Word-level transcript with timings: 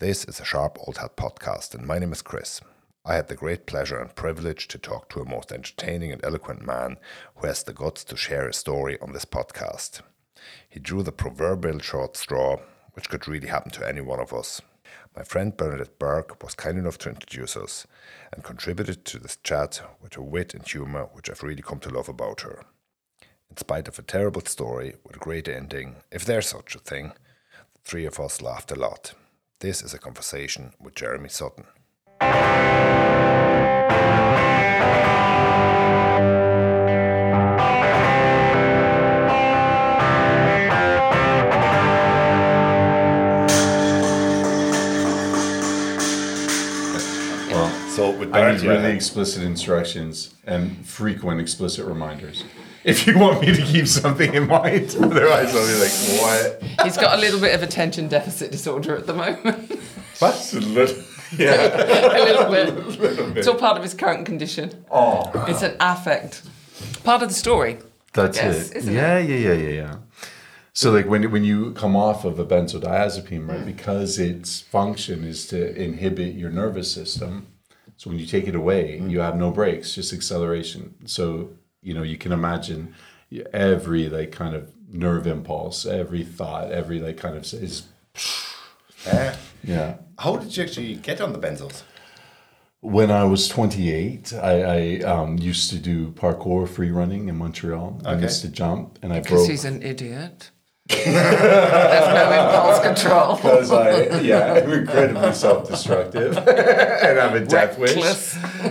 This 0.00 0.24
is 0.24 0.40
a 0.40 0.46
Sharp 0.46 0.78
Old 0.80 0.96
Hat 0.96 1.14
podcast, 1.14 1.74
and 1.74 1.86
my 1.86 1.98
name 1.98 2.10
is 2.10 2.22
Chris. 2.22 2.62
I 3.04 3.16
had 3.16 3.28
the 3.28 3.34
great 3.34 3.66
pleasure 3.66 4.00
and 4.00 4.14
privilege 4.14 4.66
to 4.68 4.78
talk 4.78 5.10
to 5.10 5.20
a 5.20 5.28
most 5.28 5.52
entertaining 5.52 6.10
and 6.10 6.24
eloquent 6.24 6.64
man 6.64 6.96
who 7.36 7.46
has 7.46 7.62
the 7.62 7.74
guts 7.74 8.02
to 8.04 8.16
share 8.16 8.46
his 8.46 8.56
story 8.56 8.98
on 9.02 9.12
this 9.12 9.26
podcast. 9.26 10.00
He 10.70 10.80
drew 10.80 11.02
the 11.02 11.12
proverbial 11.12 11.80
short 11.80 12.16
straw, 12.16 12.60
which 12.94 13.10
could 13.10 13.28
really 13.28 13.48
happen 13.48 13.72
to 13.72 13.86
any 13.86 14.00
one 14.00 14.20
of 14.20 14.32
us. 14.32 14.62
My 15.14 15.22
friend 15.22 15.54
Bernadette 15.54 15.98
Bourke 15.98 16.42
was 16.42 16.54
kind 16.54 16.78
enough 16.78 16.96
to 17.00 17.10
introduce 17.10 17.54
us 17.54 17.86
and 18.32 18.42
contributed 18.42 19.04
to 19.04 19.18
this 19.18 19.36
chat 19.44 19.82
with 20.00 20.16
a 20.16 20.22
wit 20.22 20.54
and 20.54 20.66
humour 20.66 21.10
which 21.12 21.28
I've 21.28 21.42
really 21.42 21.60
come 21.60 21.80
to 21.80 21.90
love 21.90 22.08
about 22.08 22.40
her. 22.40 22.64
In 23.50 23.58
spite 23.58 23.86
of 23.86 23.98
a 23.98 24.02
terrible 24.02 24.46
story 24.46 24.94
with 25.04 25.16
a 25.16 25.18
great 25.18 25.46
ending, 25.46 25.96
if 26.10 26.24
there's 26.24 26.48
such 26.48 26.74
a 26.74 26.78
thing, 26.78 27.12
the 27.74 27.80
three 27.84 28.06
of 28.06 28.18
us 28.18 28.40
laughed 28.40 28.72
a 28.72 28.76
lot. 28.76 29.12
This 29.60 29.82
is 29.82 29.92
a 29.92 29.98
conversation 29.98 30.72
with 30.80 30.94
Jeremy 30.94 31.28
Sutton. 31.28 31.66
So 47.90 48.12
with 48.12 48.34
I 48.34 48.52
need 48.52 48.62
really 48.62 48.92
explicit 48.94 49.42
instructions 49.42 50.34
and 50.46 50.86
frequent 50.86 51.38
explicit 51.38 51.84
reminders. 51.84 52.44
If 52.82 53.06
you 53.06 53.18
want 53.18 53.42
me 53.42 53.54
to 53.54 53.62
keep 53.62 53.86
something 53.86 54.34
in 54.34 54.46
mind, 54.46 54.96
otherwise 54.98 55.54
I'll 55.54 55.66
be 55.66 55.80
like, 55.80 55.92
what? 56.20 56.62
He's 56.84 56.96
got 56.96 57.18
a 57.18 57.20
little 57.20 57.40
bit 57.40 57.54
of 57.54 57.62
attention 57.62 58.08
deficit 58.08 58.50
disorder 58.50 58.96
at 58.96 59.06
the 59.06 59.14
moment. 59.14 59.78
What? 60.18 60.52
A 60.52 60.60
little- 60.60 61.02
yeah. 61.38 61.54
a 62.18 62.24
little 62.24 62.50
bit. 62.50 63.36
It's 63.38 63.46
all 63.48 63.54
part 63.54 63.78
of 63.78 63.82
his 63.82 63.94
current 63.94 64.26
condition. 64.26 64.84
Oh, 64.90 65.30
It's 65.48 65.62
an 65.62 65.76
affect. 65.80 66.42
Part 67.04 67.22
of 67.22 67.28
the 67.28 67.34
story. 67.34 67.78
that's 68.12 68.36
Yes, 68.36 68.70
it. 68.72 68.84
yeah, 68.84 69.18
yeah, 69.18 69.36
yeah, 69.36 69.52
yeah, 69.54 69.68
yeah. 69.68 69.96
So 70.72 70.90
like 70.90 71.06
when 71.06 71.30
when 71.30 71.44
you 71.44 71.72
come 71.72 71.96
off 71.96 72.24
of 72.24 72.38
a 72.38 72.44
benzodiazepine, 72.44 73.48
right, 73.48 73.64
because 73.64 74.18
its 74.18 74.60
function 74.60 75.24
is 75.24 75.46
to 75.48 75.74
inhibit 75.74 76.34
your 76.34 76.50
nervous 76.50 76.92
system. 76.92 77.46
So 77.96 78.10
when 78.10 78.18
you 78.18 78.26
take 78.26 78.46
it 78.46 78.54
away, 78.54 78.98
mm. 78.98 79.10
you 79.10 79.20
have 79.20 79.36
no 79.36 79.50
brakes, 79.50 79.94
just 79.94 80.12
acceleration. 80.12 80.94
So 81.06 81.50
you 81.82 81.94
know 81.94 82.02
you 82.02 82.16
can 82.16 82.32
imagine 82.32 82.94
every 83.52 84.08
like 84.08 84.32
kind 84.32 84.54
of 84.54 84.72
nerve 84.92 85.26
impulse, 85.26 85.86
every 85.86 86.24
thought, 86.24 86.70
every 86.72 87.00
like 87.00 87.16
kind 87.16 87.36
of 87.36 87.44
is 87.54 87.86
Eh, 89.06 89.34
yeah. 89.64 89.94
how 90.18 90.36
did 90.36 90.54
you 90.54 90.62
actually 90.62 90.94
get 90.96 91.20
on 91.20 91.32
the 91.32 91.38
benzos? 91.38 91.82
When 92.82 93.10
I 93.10 93.24
was 93.24 93.46
28, 93.48 94.32
I, 94.34 94.40
I 94.40 95.00
um, 95.02 95.38
used 95.38 95.70
to 95.70 95.78
do 95.78 96.12
parkour 96.12 96.66
free 96.68 96.90
running 96.90 97.28
in 97.28 97.36
Montreal. 97.36 98.00
I 98.04 98.16
used 98.16 98.40
to 98.42 98.48
jump 98.48 98.98
and 99.02 99.12
I 99.12 99.20
Because 99.20 99.38
broke. 99.40 99.50
he's 99.50 99.64
an 99.66 99.82
idiot. 99.82 100.50
There's 100.88 101.14
no 101.14 102.44
impulse 102.46 102.80
control. 102.80 103.36
Because 103.36 103.70
I, 103.70 104.20
yeah, 104.20 104.54
I'm 104.64 104.70
incredibly 104.72 105.32
self-destructive 105.32 106.36
and 106.48 107.18
I'm 107.20 107.36
a 107.42 107.44
death 107.46 107.78
wish. 107.78 107.96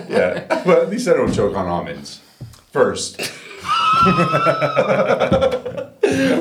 Yeah, 0.09 0.63
well, 0.65 0.81
at 0.81 0.89
least 0.89 1.07
I 1.07 1.13
don't 1.13 1.31
choke 1.33 1.55
on 1.55 1.67
almonds 1.67 2.19
first. 2.71 3.17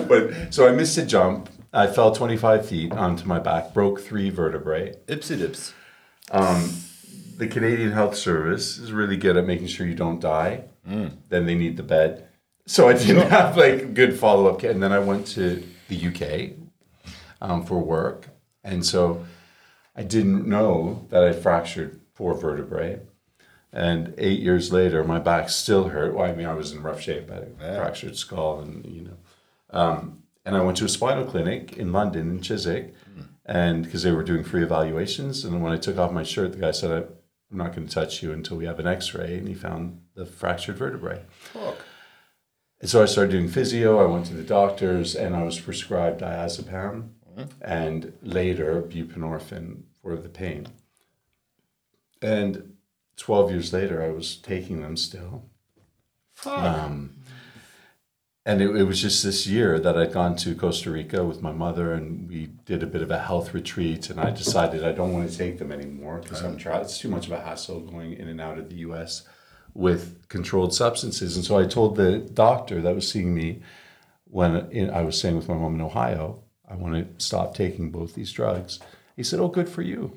but 0.08 0.46
so 0.50 0.68
I 0.68 0.72
missed 0.72 0.96
a 0.98 1.04
jump. 1.04 1.50
I 1.72 1.86
fell 1.86 2.14
25 2.14 2.66
feet 2.66 2.92
onto 2.92 3.26
my 3.26 3.38
back, 3.38 3.74
broke 3.74 4.00
three 4.00 4.30
vertebrae. 4.30 4.94
Ipsy 5.06 5.38
dips. 5.38 5.74
the 7.36 7.46
Canadian 7.46 7.92
Health 7.92 8.16
Service 8.16 8.78
is 8.78 8.92
really 8.92 9.16
good 9.16 9.36
at 9.36 9.46
making 9.46 9.66
sure 9.68 9.86
you 9.86 9.94
don't 9.94 10.20
die. 10.20 10.64
Then 11.28 11.46
they 11.46 11.54
need 11.54 11.76
the 11.76 11.82
bed. 11.82 12.28
So 12.66 12.88
I 12.88 12.92
didn't 12.94 13.28
have 13.30 13.56
like 13.56 13.94
good 13.94 14.18
follow 14.18 14.46
up 14.48 14.60
care. 14.60 14.70
And 14.70 14.82
then 14.82 14.92
I 14.92 14.98
went 14.98 15.26
to 15.28 15.62
the 15.88 16.06
UK 16.08 16.56
um, 17.40 17.64
for 17.64 17.78
work. 17.78 18.28
And 18.64 18.84
so 18.84 19.24
I 19.96 20.02
didn't 20.02 20.46
know 20.46 21.06
that 21.10 21.24
I 21.24 21.32
fractured 21.32 22.00
four 22.14 22.34
vertebrae. 22.34 23.00
And 23.72 24.14
eight 24.16 24.40
years 24.40 24.72
later, 24.72 25.04
my 25.04 25.18
back 25.18 25.50
still 25.50 25.88
hurt. 25.88 26.14
Well, 26.14 26.30
I 26.30 26.34
mean, 26.34 26.46
I 26.46 26.54
was 26.54 26.72
in 26.72 26.82
rough 26.82 27.00
shape. 27.00 27.30
I 27.30 27.34
had 27.34 27.42
a 27.60 27.76
fractured 27.76 28.16
skull, 28.16 28.60
and 28.60 28.86
you 28.86 29.02
know. 29.02 29.16
Um, 29.70 30.22
and 30.44 30.56
I 30.56 30.62
went 30.62 30.78
to 30.78 30.86
a 30.86 30.88
spinal 30.88 31.26
clinic 31.26 31.76
in 31.76 31.92
London, 31.92 32.30
in 32.30 32.40
Chiswick, 32.40 32.94
and 33.44 33.84
because 33.84 34.02
they 34.02 34.12
were 34.12 34.22
doing 34.22 34.42
free 34.42 34.62
evaluations. 34.62 35.44
And 35.44 35.62
when 35.62 35.72
I 35.72 35.76
took 35.76 35.98
off 35.98 36.10
my 36.10 36.22
shirt, 36.22 36.52
the 36.52 36.58
guy 36.58 36.70
said, 36.70 36.90
"I'm 37.50 37.58
not 37.58 37.74
going 37.74 37.86
to 37.86 37.94
touch 37.94 38.22
you 38.22 38.32
until 38.32 38.56
we 38.56 38.64
have 38.64 38.78
an 38.78 38.86
X-ray." 38.86 39.36
And 39.36 39.46
he 39.46 39.54
found 39.54 40.00
the 40.14 40.24
fractured 40.24 40.76
vertebrae. 40.76 41.22
Fuck. 41.28 41.76
And 42.80 42.88
so 42.88 43.02
I 43.02 43.06
started 43.06 43.32
doing 43.32 43.48
physio. 43.48 43.98
I 43.98 44.06
went 44.06 44.26
to 44.26 44.34
the 44.34 44.42
doctors, 44.42 45.14
and 45.14 45.36
I 45.36 45.42
was 45.42 45.60
prescribed 45.60 46.22
diazepam, 46.22 47.10
and 47.60 48.14
later 48.22 48.80
buprenorphine 48.80 49.82
for 50.00 50.16
the 50.16 50.28
pain. 50.30 50.68
And 52.22 52.76
twelve 53.18 53.50
years 53.50 53.72
later, 53.72 54.02
I 54.02 54.10
was 54.10 54.36
taking 54.36 54.80
them 54.80 54.96
still. 54.96 55.44
Um, 56.46 57.16
and 58.46 58.62
it, 58.62 58.74
it 58.74 58.84
was 58.84 59.02
just 59.02 59.22
this 59.22 59.46
year 59.46 59.78
that 59.78 59.98
I'd 59.98 60.12
gone 60.12 60.34
to 60.36 60.54
Costa 60.54 60.90
Rica 60.90 61.22
with 61.24 61.42
my 61.42 61.52
mother, 61.52 61.92
and 61.92 62.26
we 62.28 62.46
did 62.64 62.82
a 62.82 62.86
bit 62.86 63.02
of 63.02 63.10
a 63.10 63.18
health 63.18 63.52
retreat. 63.52 64.08
And 64.08 64.18
I 64.18 64.30
decided 64.30 64.84
I 64.84 64.92
don't 64.92 65.12
want 65.12 65.30
to 65.30 65.36
take 65.36 65.58
them 65.58 65.70
anymore 65.70 66.20
because 66.22 66.42
I'm 66.42 66.56
try- 66.56 66.80
it's 66.80 66.98
too 66.98 67.10
much 67.10 67.26
of 67.26 67.32
a 67.32 67.40
hassle 67.40 67.80
going 67.80 68.14
in 68.14 68.28
and 68.28 68.40
out 68.40 68.56
of 68.56 68.70
the 68.70 68.76
U.S. 68.76 69.24
with 69.74 70.26
controlled 70.28 70.72
substances. 70.72 71.36
And 71.36 71.44
so 71.44 71.58
I 71.58 71.66
told 71.66 71.96
the 71.96 72.20
doctor 72.20 72.80
that 72.80 72.94
was 72.94 73.10
seeing 73.10 73.34
me 73.34 73.60
when 74.30 74.70
in, 74.70 74.90
I 74.90 75.02
was 75.02 75.18
staying 75.18 75.36
with 75.36 75.48
my 75.48 75.54
mom 75.54 75.74
in 75.74 75.80
Ohio, 75.80 76.42
I 76.68 76.74
want 76.74 76.94
to 77.18 77.24
stop 77.24 77.54
taking 77.54 77.90
both 77.90 78.14
these 78.14 78.32
drugs. 78.32 78.78
He 79.16 79.22
said, 79.22 79.40
"Oh, 79.40 79.48
good 79.48 79.68
for 79.68 79.82
you," 79.82 80.16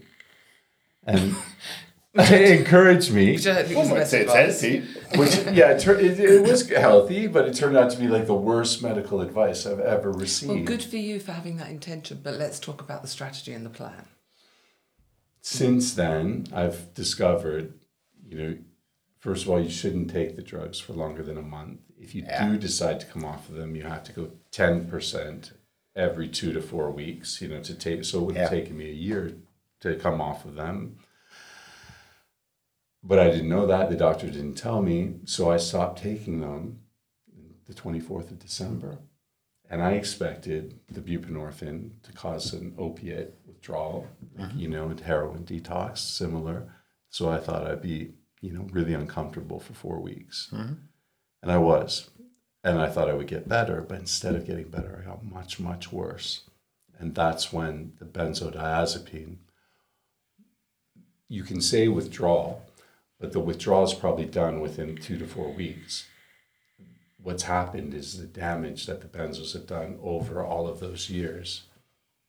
and 1.05 1.35
encouraged 2.13 3.13
me. 3.13 3.33
Which 3.33 3.47
I 3.47 3.63
think 3.63 3.77
was 3.77 3.89
the 3.89 3.95
best 3.95 4.11
Say 4.11 4.21
it's 4.21 4.33
healthy. 4.33 4.79
Which 5.17 5.35
yeah, 5.55 5.71
it, 5.71 5.87
it, 5.87 6.19
it 6.19 6.41
was 6.43 6.67
healthy, 6.69 7.27
but 7.27 7.47
it 7.47 7.55
turned 7.55 7.77
out 7.77 7.89
to 7.91 7.97
be 7.97 8.07
like 8.07 8.27
the 8.27 8.33
worst 8.33 8.83
medical 8.83 9.21
advice 9.21 9.65
I've 9.65 9.79
ever 9.79 10.11
received. 10.11 10.51
Well, 10.51 10.63
good 10.63 10.83
for 10.83 10.97
you 10.97 11.19
for 11.19 11.31
having 11.31 11.57
that 11.57 11.69
intention, 11.69 12.19
but 12.21 12.35
let's 12.35 12.59
talk 12.59 12.81
about 12.81 13.01
the 13.01 13.07
strategy 13.07 13.53
and 13.53 13.65
the 13.65 13.69
plan. 13.69 14.05
Since 15.41 15.93
then, 15.95 16.47
I've 16.53 16.93
discovered, 16.93 17.73
you 18.27 18.37
know, 18.37 18.57
first 19.19 19.43
of 19.45 19.49
all, 19.49 19.59
you 19.61 19.69
shouldn't 19.69 20.11
take 20.11 20.35
the 20.35 20.43
drugs 20.43 20.79
for 20.79 20.93
longer 20.93 21.23
than 21.23 21.37
a 21.37 21.41
month. 21.41 21.79
If 21.97 22.13
you 22.13 22.23
Yeah. 22.23 22.49
do 22.49 22.57
decide 22.57 22.99
to 22.99 23.05
come 23.05 23.23
off 23.23 23.47
of 23.47 23.55
them, 23.55 23.75
you 23.75 23.83
have 23.83 24.03
to 24.05 24.11
go 24.11 24.31
ten 24.51 24.85
percent 24.85 25.53
every 25.95 26.27
two 26.27 26.51
to 26.51 26.61
four 26.61 26.91
weeks. 26.91 27.41
You 27.41 27.47
know, 27.47 27.61
to 27.63 27.73
take. 27.73 28.03
So 28.03 28.19
it 28.19 28.25
would 28.25 28.35
have 28.35 28.51
Yeah. 28.51 28.59
taken 28.59 28.77
me 28.77 28.89
a 28.89 28.93
year 28.93 29.37
to 29.79 29.95
come 29.95 30.19
off 30.19 30.43
of 30.45 30.55
them. 30.55 30.97
But 33.03 33.19
I 33.19 33.29
didn't 33.29 33.49
know 33.49 33.65
that. 33.65 33.89
The 33.89 33.95
doctor 33.95 34.27
didn't 34.27 34.55
tell 34.55 34.81
me. 34.81 35.15
So 35.25 35.51
I 35.51 35.57
stopped 35.57 36.01
taking 36.01 36.41
them 36.41 36.81
the 37.65 37.73
24th 37.73 38.31
of 38.31 38.39
December. 38.39 38.99
And 39.69 39.81
I 39.81 39.93
expected 39.93 40.79
the 40.91 40.99
buprenorphine 40.99 41.91
to 42.03 42.11
cause 42.11 42.53
an 42.53 42.75
opiate 42.77 43.35
withdrawal, 43.45 44.07
like, 44.37 44.49
mm-hmm. 44.49 44.59
you 44.59 44.67
know, 44.67 44.89
and 44.89 44.99
heroin 44.99 45.45
detox, 45.45 45.99
similar. 45.99 46.73
So 47.09 47.29
I 47.29 47.37
thought 47.37 47.65
I'd 47.65 47.81
be, 47.81 48.11
you 48.41 48.51
know, 48.51 48.67
really 48.71 48.93
uncomfortable 48.93 49.61
for 49.61 49.73
four 49.73 49.99
weeks. 50.01 50.49
Mm-hmm. 50.51 50.73
And 51.41 51.51
I 51.51 51.57
was. 51.57 52.09
And 52.63 52.79
I 52.79 52.89
thought 52.89 53.09
I 53.09 53.13
would 53.13 53.27
get 53.27 53.47
better. 53.47 53.81
But 53.81 53.99
instead 53.99 54.35
of 54.35 54.45
getting 54.45 54.69
better, 54.69 55.01
I 55.01 55.09
got 55.09 55.23
much, 55.23 55.59
much 55.59 55.91
worse. 55.91 56.41
And 56.99 57.15
that's 57.15 57.53
when 57.53 57.93
the 57.97 58.05
benzodiazepine, 58.05 59.37
you 61.29 61.43
can 61.43 61.61
say 61.61 61.87
withdrawal, 61.87 62.63
but 63.21 63.31
the 63.31 63.39
withdrawal 63.39 63.85
is 63.85 63.93
probably 63.93 64.25
done 64.25 64.59
within 64.59 64.97
two 64.97 65.17
to 65.17 65.27
four 65.27 65.53
weeks. 65.53 66.07
What's 67.21 67.43
happened 67.43 67.93
is 67.93 68.17
the 68.17 68.25
damage 68.25 68.87
that 68.87 69.01
the 69.01 69.07
benzos 69.07 69.53
have 69.53 69.67
done 69.67 69.99
over 70.01 70.43
all 70.43 70.67
of 70.67 70.79
those 70.79 71.09
years 71.09 71.63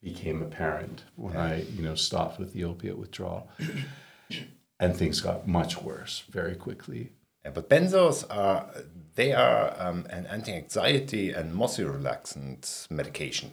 became 0.02 0.42
apparent 0.42 1.04
when 1.16 1.36
I, 1.36 1.62
you 1.62 1.82
know, 1.82 1.94
stopped 1.94 2.38
with 2.38 2.52
the 2.52 2.64
opiate 2.64 2.98
withdrawal. 2.98 3.48
and 4.80 4.94
things 4.94 5.20
got 5.20 5.48
much 5.48 5.80
worse 5.80 6.24
very 6.28 6.56
quickly. 6.56 7.12
Yeah, 7.44 7.52
but 7.52 7.70
benzos 7.70 8.24
are 8.30 8.68
they 9.14 9.32
are 9.32 9.74
um, 9.78 10.06
an 10.10 10.26
anti-anxiety 10.26 11.30
and 11.30 11.54
muscle 11.54 11.86
relaxant 11.86 12.90
medication, 12.90 13.52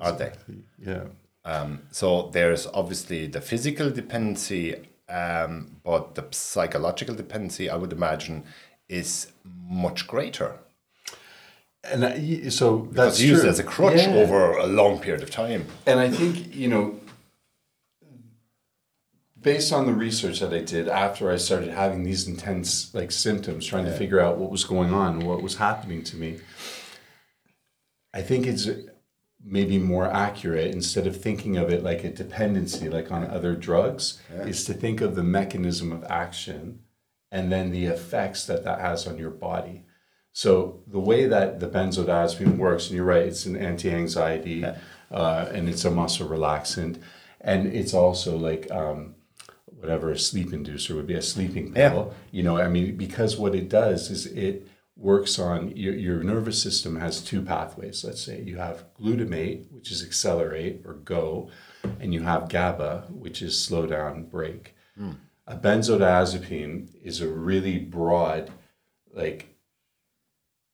are 0.00 0.12
they? 0.12 0.32
Yeah. 0.78 1.04
Um, 1.44 1.82
so 1.90 2.30
there's 2.32 2.66
obviously 2.66 3.26
the 3.26 3.40
physical 3.40 3.90
dependency, 3.90 4.76
um, 5.10 5.76
but 5.84 6.14
the 6.14 6.24
psychological 6.30 7.14
dependency, 7.14 7.68
I 7.68 7.76
would 7.76 7.92
imagine, 7.92 8.44
is 8.88 9.32
much 9.68 10.06
greater. 10.06 10.56
And 11.82 12.04
I, 12.04 12.48
so 12.50 12.88
that's 12.92 13.16
It's 13.16 13.22
used 13.22 13.40
true. 13.42 13.50
as 13.50 13.58
a 13.58 13.64
crutch 13.64 13.96
Yeah. 14.06 14.14
over 14.14 14.52
a 14.52 14.66
long 14.66 15.00
period 15.00 15.22
of 15.22 15.30
time. 15.30 15.66
And 15.86 15.98
I 15.98 16.10
think, 16.10 16.54
you 16.54 16.68
know, 16.68 17.00
based 19.40 19.72
on 19.72 19.86
the 19.86 19.92
research 19.94 20.40
that 20.40 20.52
I 20.52 20.60
did 20.60 20.88
after 20.88 21.30
I 21.30 21.36
started 21.36 21.70
having 21.70 22.02
these 22.04 22.28
intense 22.28 22.94
like 22.94 23.10
symptoms, 23.10 23.66
trying 23.66 23.86
to 23.86 23.92
figure 23.96 24.20
out 24.20 24.36
what 24.38 24.50
was 24.50 24.64
going 24.64 24.92
on, 24.92 25.20
what 25.20 25.42
was 25.42 25.56
happening 25.56 26.02
to 26.04 26.16
me, 26.16 26.40
I 28.12 28.22
think 28.22 28.46
it's 28.46 28.68
maybe 29.44 29.78
more 29.78 30.06
accurate 30.06 30.74
instead 30.74 31.06
of 31.06 31.20
thinking 31.20 31.56
of 31.56 31.70
it 31.70 31.82
like 31.82 32.04
a 32.04 32.10
dependency, 32.10 32.88
like 32.88 33.10
on 33.10 33.24
other 33.24 33.54
drugs, 33.54 34.20
is 34.48 34.64
to 34.64 34.74
think 34.74 35.00
of 35.00 35.14
the 35.14 35.22
mechanism 35.22 35.92
of 35.92 36.04
action 36.04 36.80
and 37.32 37.50
then 37.50 37.70
the 37.70 37.86
effects 37.86 38.46
that 38.46 38.64
that 38.64 38.80
has 38.80 39.06
on 39.06 39.16
your 39.18 39.30
body. 39.30 39.84
So 40.32 40.82
the 40.86 41.00
way 41.00 41.26
that 41.26 41.58
the 41.60 41.68
benzodiazepine 41.68 42.56
works, 42.56 42.86
and 42.86 42.96
you're 42.96 43.04
right, 43.04 43.24
it's 43.24 43.46
an 43.46 43.56
anti-anxiety, 43.56 44.64
uh, 45.10 45.48
and 45.52 45.68
it's 45.68 45.84
a 45.84 45.90
muscle 45.90 46.28
relaxant, 46.28 47.00
and 47.40 47.66
it's 47.66 47.94
also 47.94 48.36
like 48.36 48.70
um, 48.70 49.14
whatever 49.64 50.10
a 50.10 50.18
sleep 50.18 50.50
inducer 50.50 50.94
would 50.94 51.06
be, 51.06 51.14
a 51.14 51.22
sleeping 51.22 51.72
pill. 51.72 52.14
You 52.30 52.42
know, 52.42 52.58
I 52.58 52.68
mean, 52.68 52.96
because 52.96 53.36
what 53.36 53.54
it 53.54 53.68
does 53.68 54.10
is 54.10 54.26
it 54.26 54.68
works 55.00 55.38
on 55.38 55.74
your, 55.76 55.94
your 55.94 56.22
nervous 56.22 56.62
system 56.62 56.96
has 56.96 57.22
two 57.22 57.40
pathways. 57.40 58.04
Let's 58.04 58.22
say 58.22 58.42
you 58.42 58.58
have 58.58 58.84
glutamate, 59.00 59.70
which 59.72 59.90
is 59.90 60.04
accelerate 60.04 60.82
or 60.84 60.94
go, 60.94 61.50
and 61.98 62.12
you 62.12 62.22
have 62.22 62.50
GABA, 62.50 63.06
which 63.08 63.40
is 63.40 63.58
slow 63.58 63.86
down, 63.86 64.24
break. 64.24 64.74
Hmm. 64.96 65.12
A 65.46 65.56
benzodiazepine 65.56 66.88
is 67.02 67.20
a 67.20 67.28
really 67.28 67.78
broad, 67.78 68.50
like 69.12 69.56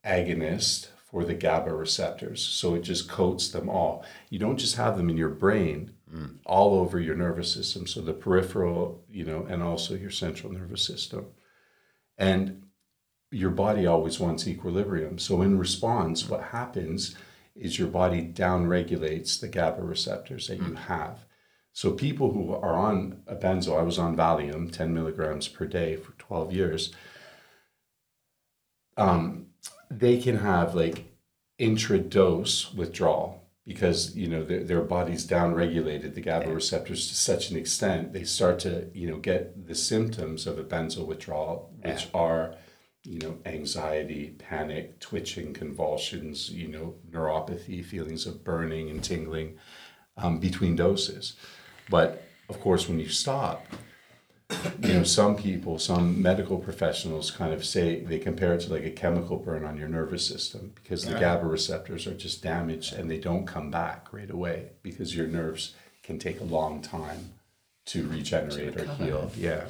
agonist 0.04 0.88
for 1.08 1.24
the 1.24 1.34
GABA 1.34 1.72
receptors. 1.72 2.44
So 2.44 2.74
it 2.74 2.82
just 2.82 3.08
coats 3.08 3.48
them 3.48 3.68
all. 3.68 4.04
You 4.28 4.40
don't 4.40 4.58
just 4.58 4.74
have 4.74 4.96
them 4.96 5.08
in 5.08 5.16
your 5.16 5.30
brain, 5.30 5.92
hmm. 6.10 6.26
all 6.44 6.74
over 6.74 6.98
your 6.98 7.14
nervous 7.14 7.52
system. 7.52 7.86
So 7.86 8.00
the 8.00 8.12
peripheral, 8.12 9.04
you 9.08 9.24
know, 9.24 9.46
and 9.48 9.62
also 9.62 9.94
your 9.94 10.10
central 10.10 10.52
nervous 10.52 10.84
system. 10.84 11.26
And 12.18 12.65
your 13.36 13.50
body 13.50 13.86
always 13.86 14.18
wants 14.18 14.48
equilibrium. 14.48 15.18
So 15.18 15.42
in 15.42 15.58
response, 15.58 16.26
what 16.26 16.42
happens 16.42 17.14
is 17.54 17.78
your 17.78 17.88
body 17.88 18.22
downregulates 18.22 19.38
the 19.38 19.48
GABA 19.48 19.82
receptors 19.82 20.48
that 20.48 20.56
you 20.56 20.74
have. 20.74 21.26
So 21.74 21.92
people 21.92 22.32
who 22.32 22.54
are 22.54 22.74
on 22.74 23.20
a 23.26 23.36
benzo, 23.36 23.78
I 23.78 23.82
was 23.82 23.98
on 23.98 24.16
Valium, 24.16 24.72
10 24.72 24.94
milligrams 24.94 25.48
per 25.48 25.66
day 25.66 25.96
for 25.96 26.12
12 26.12 26.52
years. 26.54 26.94
Um, 28.96 29.48
they 29.90 30.16
can 30.16 30.38
have 30.38 30.74
like 30.74 31.04
intradose 31.60 32.74
withdrawal 32.74 33.42
because 33.66 34.16
you 34.16 34.28
know 34.28 34.44
their, 34.44 34.64
their 34.64 34.80
body's 34.80 35.26
downregulated 35.26 36.14
the 36.14 36.22
GABA 36.22 36.50
receptors 36.54 37.08
to 37.08 37.14
such 37.14 37.50
an 37.50 37.58
extent 37.58 38.12
they 38.12 38.24
start 38.24 38.58
to 38.60 38.88
you 38.94 39.10
know 39.10 39.18
get 39.18 39.66
the 39.66 39.74
symptoms 39.74 40.46
of 40.46 40.58
a 40.58 40.64
benzo 40.64 41.04
withdrawal, 41.04 41.70
which 41.82 42.08
are 42.14 42.54
you 43.06 43.20
know 43.20 43.38
anxiety, 43.46 44.34
panic, 44.38 44.98
twitching, 45.00 45.54
convulsions, 45.54 46.50
you 46.50 46.68
know 46.68 46.94
neuropathy, 47.10 47.84
feelings 47.84 48.26
of 48.26 48.44
burning 48.44 48.90
and 48.90 49.02
tingling 49.02 49.56
um, 50.16 50.38
between 50.38 50.76
doses. 50.76 51.36
But 51.88 52.24
of 52.48 52.60
course, 52.60 52.88
when 52.88 52.98
you 52.98 53.08
stop, 53.08 53.66
you 54.80 54.92
know, 54.92 55.02
some 55.02 55.36
people, 55.36 55.78
some 55.78 56.20
medical 56.22 56.58
professionals 56.58 57.30
kind 57.30 57.52
of 57.52 57.64
say 57.64 58.00
they 58.00 58.18
compare 58.18 58.54
it 58.54 58.60
to 58.62 58.72
like 58.72 58.84
a 58.84 58.90
chemical 58.90 59.38
burn 59.38 59.64
on 59.64 59.76
your 59.76 59.88
nervous 59.88 60.26
system 60.26 60.72
because 60.74 61.04
the 61.04 61.18
GABA 61.18 61.46
receptors 61.46 62.06
are 62.06 62.14
just 62.14 62.42
damaged 62.42 62.92
and 62.92 63.10
they 63.10 63.18
don't 63.18 63.46
come 63.46 63.70
back 63.70 64.12
right 64.12 64.30
away 64.30 64.70
because 64.82 65.16
your 65.16 65.26
nerves 65.26 65.74
can 66.02 66.18
take 66.18 66.40
a 66.40 66.44
long 66.44 66.80
time 66.80 67.32
to 67.86 68.08
regenerate 68.08 68.76
or 68.76 68.84
heal. 68.94 69.30
Yeah. 69.36 69.64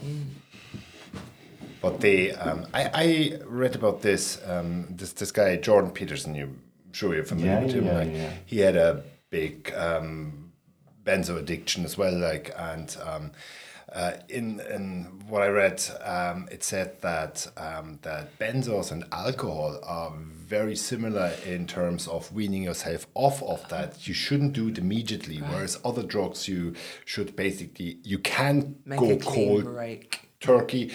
But 1.86 2.00
they, 2.00 2.32
um, 2.32 2.66
I, 2.74 2.90
I 2.94 3.38
read 3.46 3.74
about 3.76 4.02
this, 4.02 4.40
um, 4.46 4.86
this 4.90 5.12
this 5.12 5.30
guy 5.30 5.56
Jordan 5.56 5.90
Peterson. 5.92 6.34
You 6.34 6.44
I'm 6.46 6.92
sure 6.92 7.14
you're 7.14 7.24
familiar 7.24 7.52
Yeah, 7.54 7.62
with 7.64 7.74
him. 7.74 7.84
yeah, 7.86 7.98
like, 7.98 8.12
yeah. 8.12 8.32
He 8.46 8.58
had 8.58 8.76
a 8.76 9.02
big 9.30 9.72
um, 9.74 10.52
benzo 11.04 11.36
addiction 11.38 11.84
as 11.84 11.96
well. 11.96 12.16
Like 12.18 12.50
and 12.58 12.96
um, 13.04 13.30
uh, 13.92 14.12
in 14.28 14.60
in 14.74 15.04
what 15.28 15.42
I 15.42 15.48
read, 15.48 15.80
um, 16.04 16.48
it 16.50 16.64
said 16.64 17.00
that 17.02 17.46
um, 17.56 17.98
that 18.02 18.36
benzos 18.38 18.90
and 18.90 19.04
alcohol 19.12 19.78
are 19.84 20.12
very 20.56 20.76
similar 20.76 21.32
in 21.46 21.66
terms 21.66 22.08
of 22.08 22.32
weaning 22.32 22.62
yourself 22.64 23.06
off 23.14 23.42
of 23.42 23.68
that. 23.68 24.06
You 24.08 24.14
shouldn't 24.14 24.52
do 24.54 24.68
it 24.68 24.78
immediately, 24.78 25.38
whereas 25.38 25.78
other 25.84 26.02
drugs 26.02 26.48
you 26.48 26.74
should 27.04 27.36
basically 27.36 27.98
you 28.02 28.18
can 28.18 28.74
Make 28.84 28.98
go 29.00 29.10
a 29.10 29.16
clean 29.16 29.48
cold 29.62 29.64
break. 29.64 30.20
turkey 30.40 30.92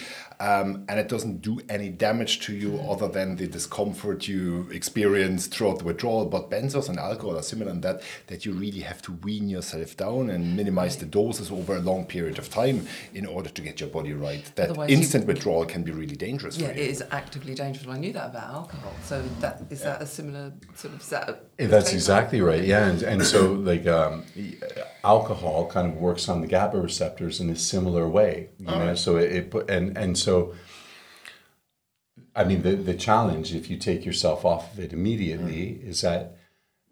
um, 0.48 0.68
and 0.88 0.96
it 0.98 1.08
doesn't 1.14 1.36
do 1.40 1.54
any 1.76 1.88
damage 1.88 2.34
to 2.46 2.52
you 2.62 2.70
other 2.92 3.08
than 3.16 3.28
the 3.36 3.46
discomfort 3.46 4.26
you 4.32 4.42
experience 4.72 5.46
throughout 5.52 5.78
the 5.78 5.84
withdrawal 5.90 6.24
but 6.34 6.50
benzos 6.50 6.88
and 6.90 6.98
alcohol 6.98 7.36
are 7.40 7.42
similar 7.52 7.70
in 7.76 7.80
that 7.86 7.96
that 8.30 8.40
you 8.44 8.52
really 8.64 8.80
have 8.90 9.00
to 9.06 9.12
wean 9.26 9.46
yourself 9.56 9.96
down 9.96 10.22
and 10.34 10.56
minimize 10.56 10.94
the 11.02 11.06
doses 11.06 11.48
over 11.58 11.72
a 11.76 11.80
long 11.90 12.02
period 12.14 12.36
of 12.42 12.46
time 12.50 12.78
in 13.14 13.24
order 13.36 13.50
to 13.56 13.62
get 13.68 13.74
your 13.82 13.90
body 13.98 14.12
right 14.28 14.44
that 14.56 14.70
Otherwise 14.70 14.90
you- 14.90 14.96
instant 14.98 15.24
withdrawal 15.26 15.64
can 15.74 15.82
be 15.88 15.92
really 16.02 16.16
dangerous 16.28 16.54
Yeah, 16.58 16.68
for 16.68 16.72
it 16.72 16.78
you 16.78 16.90
is 16.94 17.00
actively 17.20 17.54
dangerous. 17.54 17.86
I 17.86 17.98
knew 18.04 18.12
that 18.18 18.26
about 18.32 18.48
alcohol. 18.60 18.92
So 19.10 19.22
that 19.40 19.54
is 19.70 19.80
that 19.82 20.02
a 20.02 20.06
similar 20.18 20.52
sort 20.80 20.94
of 20.94 21.00
is 21.02 21.08
that 21.10 21.30
That's 21.74 21.92
exactly 22.00 22.40
on? 22.40 22.46
right. 22.50 22.64
Yeah, 22.72 22.88
and, 22.90 23.00
and 23.12 23.20
so 23.34 23.40
like 23.70 23.86
um, 23.86 24.24
alcohol 25.04 25.58
kind 25.74 25.86
of 25.90 25.94
works 26.08 26.24
on 26.32 26.40
the 26.40 26.46
GABA 26.54 26.78
receptors 26.90 27.34
in 27.42 27.48
a 27.50 27.56
similar 27.72 28.04
way. 28.08 28.32
You 28.58 28.66
know, 28.66 28.94
so 29.04 29.10
it, 29.16 29.28
it 29.54 29.70
and 29.76 29.86
and 30.02 30.12
so. 30.26 30.31
I 32.34 32.44
mean, 32.44 32.62
the 32.62 32.74
the 32.90 32.94
challenge 32.94 33.54
if 33.54 33.68
you 33.70 33.76
take 33.76 34.04
yourself 34.04 34.44
off 34.44 34.72
of 34.72 34.78
it 34.84 34.92
immediately 34.92 35.80
is 35.90 36.00
that 36.00 36.36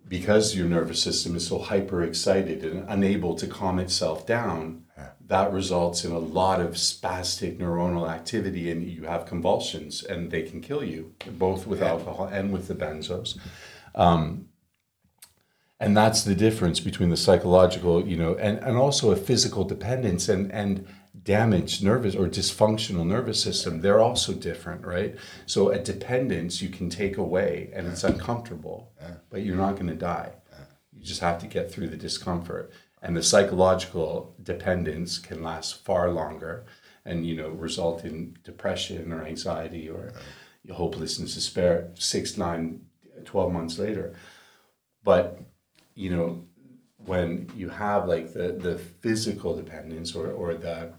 because 0.09 0.57
your 0.57 0.67
nervous 0.67 1.03
system 1.03 1.37
is 1.37 1.47
so 1.47 1.59
hyper 1.59 2.03
excited 2.03 2.65
and 2.65 2.85
unable 2.89 3.35
to 3.37 3.47
calm 3.47 3.79
itself 3.79 4.27
down, 4.27 4.85
that 5.31 5.53
results 5.53 6.05
in 6.05 6.11
a 6.11 6.19
lot 6.19 6.61
of 6.61 6.73
spastic 6.73 7.59
neuronal 7.59 8.11
activity 8.11 8.71
and 8.71 8.83
you 8.83 9.05
have 9.05 9.25
convulsions 9.27 10.03
and 10.03 10.31
they 10.31 10.43
can 10.43 10.61
kill 10.61 10.83
you, 10.83 11.15
both 11.39 11.67
with 11.67 11.81
alcohol 11.81 12.27
and 12.27 12.53
with 12.53 12.67
the 12.67 12.75
benzos. 12.75 13.39
Um, 13.95 14.49
and 15.79 15.97
that's 15.97 16.25
the 16.25 16.35
difference 16.35 16.81
between 16.81 17.11
the 17.11 17.17
psychological, 17.17 18.07
you 18.07 18.17
know, 18.17 18.35
and, 18.35 18.59
and 18.59 18.77
also 18.77 19.13
a 19.13 19.17
physical 19.17 19.63
dependence 19.65 20.29
and, 20.29 20.51
and 20.53 20.87
damaged 21.23 21.83
nervous 21.85 22.15
or 22.15 22.27
dysfunctional 22.27 23.07
nervous 23.07 23.43
system. 23.43 23.81
They're 23.81 24.01
also 24.01 24.33
different, 24.33 24.87
right? 24.87 25.17
So 25.47 25.71
a 25.71 25.79
dependence 25.79 26.63
you 26.63 26.69
can 26.69 26.89
take 26.91 27.17
away 27.17 27.71
and 27.75 27.87
it's 27.87 28.05
uncomfortable, 28.05 28.93
but 29.31 29.43
you're 29.43 29.57
not 29.57 29.75
going 29.75 29.89
to 29.89 29.95
die. 29.95 30.33
You 30.93 31.05
just 31.05 31.21
have 31.21 31.39
to 31.41 31.47
get 31.47 31.71
through 31.71 31.89
the 31.89 31.97
discomfort. 31.97 32.71
And 33.03 33.17
the 33.17 33.23
psychological 33.23 34.35
dependence 34.43 35.19
can 35.19 35.43
last 35.43 35.85
far 35.85 36.11
longer 36.11 36.67
and, 37.05 37.25
you 37.27 37.35
know, 37.35 37.49
result 37.49 38.05
in 38.05 38.37
depression 38.45 39.13
or 39.13 39.25
anxiety 39.25 39.89
or 39.89 40.13
hopelessness, 40.71 41.35
despair 41.35 41.91
six, 41.95 42.37
nine, 42.37 42.83
12 43.25 43.53
months 43.53 43.79
later. 43.79 44.15
But 45.03 45.41
you 45.95 46.11
know, 46.11 46.45
when 46.97 47.51
you 47.55 47.69
have 47.69 48.07
like 48.07 48.33
the 48.33 48.53
the 48.53 48.79
physical 48.79 49.57
dependence 49.57 50.15
or 50.15 50.31
or 50.31 50.55
the 50.55 50.93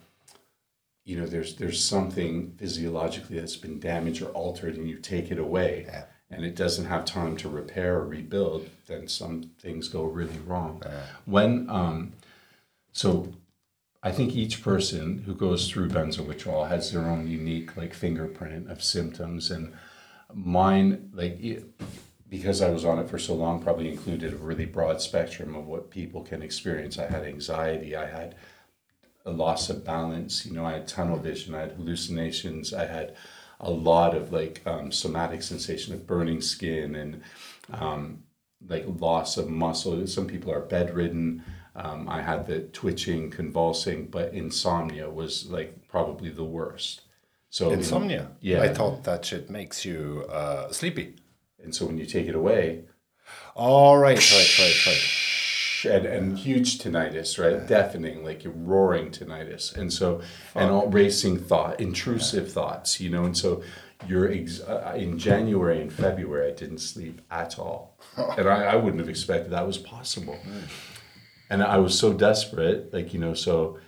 you 1.03 1.20
know, 1.20 1.25
there's 1.25 1.55
there's 1.55 1.84
something 1.84 2.53
physiologically 2.58 3.39
that's 3.39 3.55
been 3.55 3.79
damaged 3.79 4.22
or 4.22 4.29
altered 4.29 4.75
and 4.75 4.89
you 4.89 4.98
take 4.98 5.31
it 5.31 5.39
away 5.39 5.88
and 6.29 6.46
it 6.46 6.55
doesn't 6.55 6.86
have 6.86 7.05
time 7.05 7.36
to 7.38 7.50
repair 7.50 7.98
or 7.98 8.08
rebuild, 8.08 8.70
then 8.88 9.08
some 9.08 9.51
things 9.60 9.89
go 9.89 10.03
really 10.03 10.39
wrong. 10.46 10.81
When 11.25 11.70
um 11.70 12.13
so 12.91 13.34
I 14.03 14.12
think 14.12 14.36
each 14.36 14.63
person 14.63 15.24
who 15.25 15.36
goes 15.36 15.70
through 15.70 15.89
benzo 15.89 16.25
withdrawal 16.25 16.65
has 16.65 16.91
their 16.91 17.08
own 17.08 17.27
unique 17.27 17.77
like 17.77 17.93
fingerprint 17.93 18.70
of 18.70 18.84
symptoms 18.84 19.51
and 19.51 19.74
mine 20.34 21.10
like 21.13 21.39
it, 21.39 21.65
because 22.29 22.62
I 22.62 22.70
was 22.70 22.86
on 22.86 22.98
it 23.00 23.10
for 23.10 23.20
so 23.20 23.34
long, 23.34 23.62
probably 23.62 23.89
included 23.89 24.34
a 24.34 24.38
really 24.38 24.65
broad 24.65 25.01
spectrum 25.01 25.53
of 25.55 25.67
what 25.67 25.91
people 25.91 26.22
can 26.24 26.41
experience. 26.41 26.98
I 26.98 27.08
had 27.08 27.25
anxiety, 27.25 27.96
I 27.96 28.08
had 28.08 28.36
a 29.25 29.32
loss 29.32 29.70
of 29.70 29.84
balance, 29.84 30.46
you 30.46 30.54
know, 30.54 30.66
I 30.66 30.74
had 30.74 30.88
tunnel 30.88 31.18
vision, 31.18 31.56
I 31.56 31.62
had 31.62 31.74
hallucinations, 31.74 32.74
I 32.74 32.86
had 32.86 33.16
a 33.60 33.70
lot 33.70 34.16
of 34.16 34.32
like 34.32 34.62
um, 34.66 34.92
somatic 34.92 35.44
sensation 35.44 35.94
of 35.94 36.08
burning 36.08 36.42
skin 36.42 36.96
and 36.96 37.22
um, 37.72 38.24
like 38.68 38.86
loss 38.88 39.38
of 39.38 39.50
muscle. 39.50 40.06
Some 40.08 40.28
people 40.28 40.51
are 40.51 40.62
bedridden. 40.62 41.44
Um, 41.75 42.10
I 42.10 42.22
had 42.22 42.48
the 42.48 42.62
twitching, 42.62 43.30
convulsing, 43.30 44.08
but 44.08 44.34
insomnia 44.34 45.10
was 45.10 45.48
like 45.48 45.88
probably 45.88 46.30
the 46.30 46.44
worst. 46.44 47.01
So 47.50 47.72
insomnia 47.72 48.32
Yeah. 48.40 48.62
I 48.62 48.74
thought 48.74 49.04
that 49.04 49.25
shit 49.25 49.50
makes 49.50 49.86
you 49.86 50.25
uh, 50.30 50.72
sleepy 50.72 51.16
and 51.63 51.74
so 51.75 51.86
when 51.86 51.98
you 51.98 52.06
take 52.06 52.28
it 52.28 52.36
away, 52.36 52.86
all 53.56 53.98
right 53.98 54.18
right 54.18 54.60
right 54.60 54.88
right 54.88 55.41
and, 55.86 56.06
and 56.06 56.38
huge 56.38 56.80
tinnitus, 56.80 57.38
right? 57.38 57.68
Deafening, 57.68 58.24
like 58.24 58.44
you're 58.44 58.54
roaring 58.54 59.10
tinnitus, 59.12 59.76
and 59.76 59.92
so 59.92 60.22
and 60.56 60.72
all 60.72 60.88
racing 60.88 61.40
thought, 61.40 61.80
intrusive 61.80 62.52
thoughts, 62.52 63.00
you 63.00 63.10
know, 63.10 63.26
and 63.26 63.38
so 63.38 63.62
you're 64.08 64.32
ex- 64.32 64.62
uh, 64.62 64.94
in 64.96 65.18
January 65.18 65.82
and 65.82 65.94
February, 65.94 66.52
I 66.52 66.56
didn't 66.56 66.80
sleep 66.80 67.22
at 67.30 67.60
all, 67.60 67.98
and 68.18 68.48
I, 68.48 68.64
I 68.64 68.76
wouldn't 68.76 69.00
have 69.00 69.10
expected 69.10 69.52
that 69.52 69.68
was 69.68 69.78
possible, 69.78 70.38
and 71.50 71.64
I 71.64 71.78
was 71.78 71.98
so 71.98 72.14
desperate, 72.14 72.94
like 72.94 73.14
you 73.14 73.20
know, 73.20 73.34
so 73.34 73.80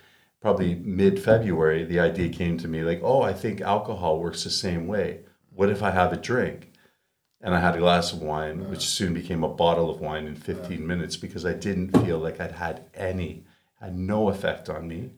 probably 0.43 0.75
mid 0.75 1.23
February, 1.23 1.85
the 1.85 2.01
idea 2.01 2.29
came 2.29 2.57
to 2.57 2.67
me 2.67 2.83
like, 2.83 2.99
oh, 3.01 3.21
I 3.21 3.33
think 3.33 3.61
alcohol 3.61 4.19
works 4.19 4.43
the 4.43 4.49
same 4.49 4.87
way. 4.87 5.21
What 5.55 5.69
if 5.69 5.81
I 5.81 5.91
have 5.91 6.11
a 6.11 6.17
drink? 6.17 6.72
And 7.43 7.53
I 7.53 7.59
had 7.59 7.75
a 7.75 7.79
glass 7.79 8.13
of 8.13 8.21
wine, 8.21 8.69
which 8.69 8.87
soon 8.87 9.13
became 9.13 9.43
a 9.43 9.49
bottle 9.49 9.89
of 9.89 9.99
wine 9.99 10.27
in 10.27 10.35
15 10.35 10.87
minutes 10.87 11.17
because 11.17 11.45
I 11.45 11.51
didn't 11.51 11.91
feel 12.05 12.17
like 12.17 12.39
I'd 12.39 12.53
had 12.53 12.85
any, 12.95 13.43
had 13.81 13.97
no 13.97 14.29
effect 14.29 14.69
on 14.69 14.87
me. 14.87 15.11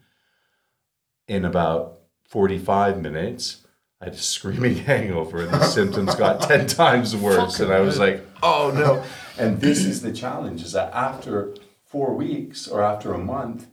In 1.27 1.45
about 1.45 1.99
45 2.27 2.99
minutes, 2.99 3.67
I 4.01 4.05
had 4.05 4.15
a 4.15 4.17
screaming 4.17 4.75
hangover 4.89 5.43
and 5.43 5.51
the 5.51 5.63
symptoms 5.77 6.15
got 6.15 6.41
10 6.41 6.65
times 6.65 7.15
worse. 7.15 7.59
And 7.59 7.71
I 7.71 7.81
was 7.81 7.99
like, 7.99 8.25
oh 8.41 8.73
no. 8.73 9.03
And 9.37 9.59
this 9.59 9.83
is 9.83 10.01
the 10.01 10.13
challenge 10.13 10.63
is 10.63 10.71
that 10.71 10.93
after 10.93 11.53
four 11.83 12.15
weeks 12.15 12.69
or 12.69 12.81
after 12.81 13.13
a 13.13 13.17
month, 13.17 13.67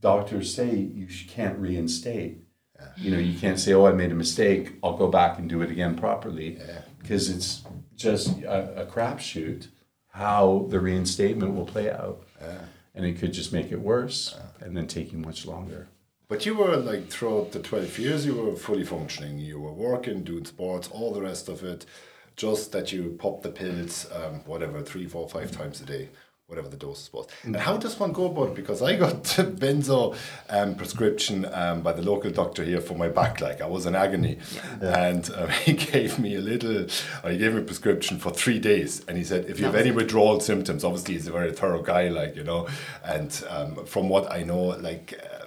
doctors 0.00 0.52
say 0.52 0.74
you 0.74 1.06
can't 1.28 1.56
reinstate. 1.60 2.42
You 2.96 3.12
know, 3.12 3.18
you 3.18 3.38
can't 3.38 3.58
say, 3.58 3.72
oh, 3.72 3.86
I 3.86 3.92
made 3.92 4.10
a 4.10 4.16
mistake. 4.16 4.74
I'll 4.82 4.96
go 4.96 5.06
back 5.06 5.38
and 5.38 5.48
do 5.48 5.62
it 5.62 5.70
again 5.70 5.96
properly 5.96 6.58
because 7.08 7.30
it's 7.30 7.62
just 7.96 8.38
a, 8.42 8.82
a 8.82 8.86
crapshoot 8.86 9.68
how 10.10 10.66
the 10.68 10.78
reinstatement 10.78 11.54
will 11.54 11.64
play 11.64 11.90
out. 11.90 12.22
And 12.94 13.06
it 13.06 13.18
could 13.18 13.32
just 13.32 13.52
make 13.52 13.72
it 13.72 13.80
worse 13.80 14.36
and 14.60 14.76
then 14.76 14.86
take 14.86 15.12
you 15.12 15.18
much 15.18 15.46
longer. 15.46 15.88
But 16.26 16.44
you 16.44 16.54
were 16.56 16.76
like 16.76 17.08
throughout 17.08 17.52
the 17.52 17.60
12 17.60 17.98
years, 17.98 18.26
you 18.26 18.34
were 18.34 18.56
fully 18.56 18.84
functioning. 18.84 19.38
You 19.38 19.58
were 19.60 19.72
working, 19.72 20.22
doing 20.22 20.44
sports, 20.44 20.88
all 20.88 21.14
the 21.14 21.22
rest 21.22 21.48
of 21.48 21.62
it. 21.62 21.86
Just 22.36 22.72
that 22.72 22.92
you 22.92 23.16
pop 23.18 23.42
the 23.42 23.50
pills, 23.50 24.06
um, 24.12 24.40
whatever, 24.44 24.82
three, 24.82 25.06
four, 25.06 25.28
five 25.28 25.50
times 25.50 25.80
a 25.80 25.84
day, 25.84 26.08
whatever 26.48 26.70
the 26.70 26.78
dose 26.78 27.12
was. 27.12 27.26
And 27.44 27.54
how 27.56 27.76
does 27.76 28.00
one 28.00 28.12
go 28.12 28.24
about 28.24 28.48
it? 28.48 28.54
Because 28.54 28.80
I 28.80 28.96
got 28.96 29.22
the 29.36 29.44
benzo 29.44 30.16
um, 30.48 30.74
prescription 30.76 31.46
um, 31.52 31.82
by 31.82 31.92
the 31.92 32.00
local 32.00 32.30
doctor 32.30 32.64
here 32.64 32.80
for 32.80 32.94
my 32.94 33.08
back. 33.08 33.42
Like 33.42 33.60
I 33.60 33.66
was 33.66 33.84
in 33.84 33.94
agony, 33.94 34.38
and 34.80 35.30
um, 35.36 35.50
he 35.50 35.74
gave 35.74 36.18
me 36.18 36.34
a 36.36 36.40
little. 36.40 36.86
Or 37.22 37.30
he 37.30 37.36
gave 37.36 37.52
me 37.52 37.60
a 37.60 37.64
prescription 37.64 38.18
for 38.18 38.30
three 38.30 38.58
days, 38.58 39.04
and 39.06 39.18
he 39.18 39.24
said 39.24 39.44
if 39.44 39.60
you 39.60 39.66
have 39.66 39.74
any 39.74 39.90
withdrawal 39.90 40.40
symptoms, 40.40 40.84
obviously 40.84 41.14
he's 41.14 41.28
a 41.28 41.32
very 41.32 41.52
thorough 41.52 41.82
guy, 41.82 42.08
like 42.08 42.34
you 42.34 42.44
know. 42.44 42.66
And 43.04 43.44
um, 43.50 43.84
from 43.84 44.08
what 44.08 44.30
I 44.32 44.42
know, 44.42 44.68
like. 44.68 45.14
Uh, 45.22 45.44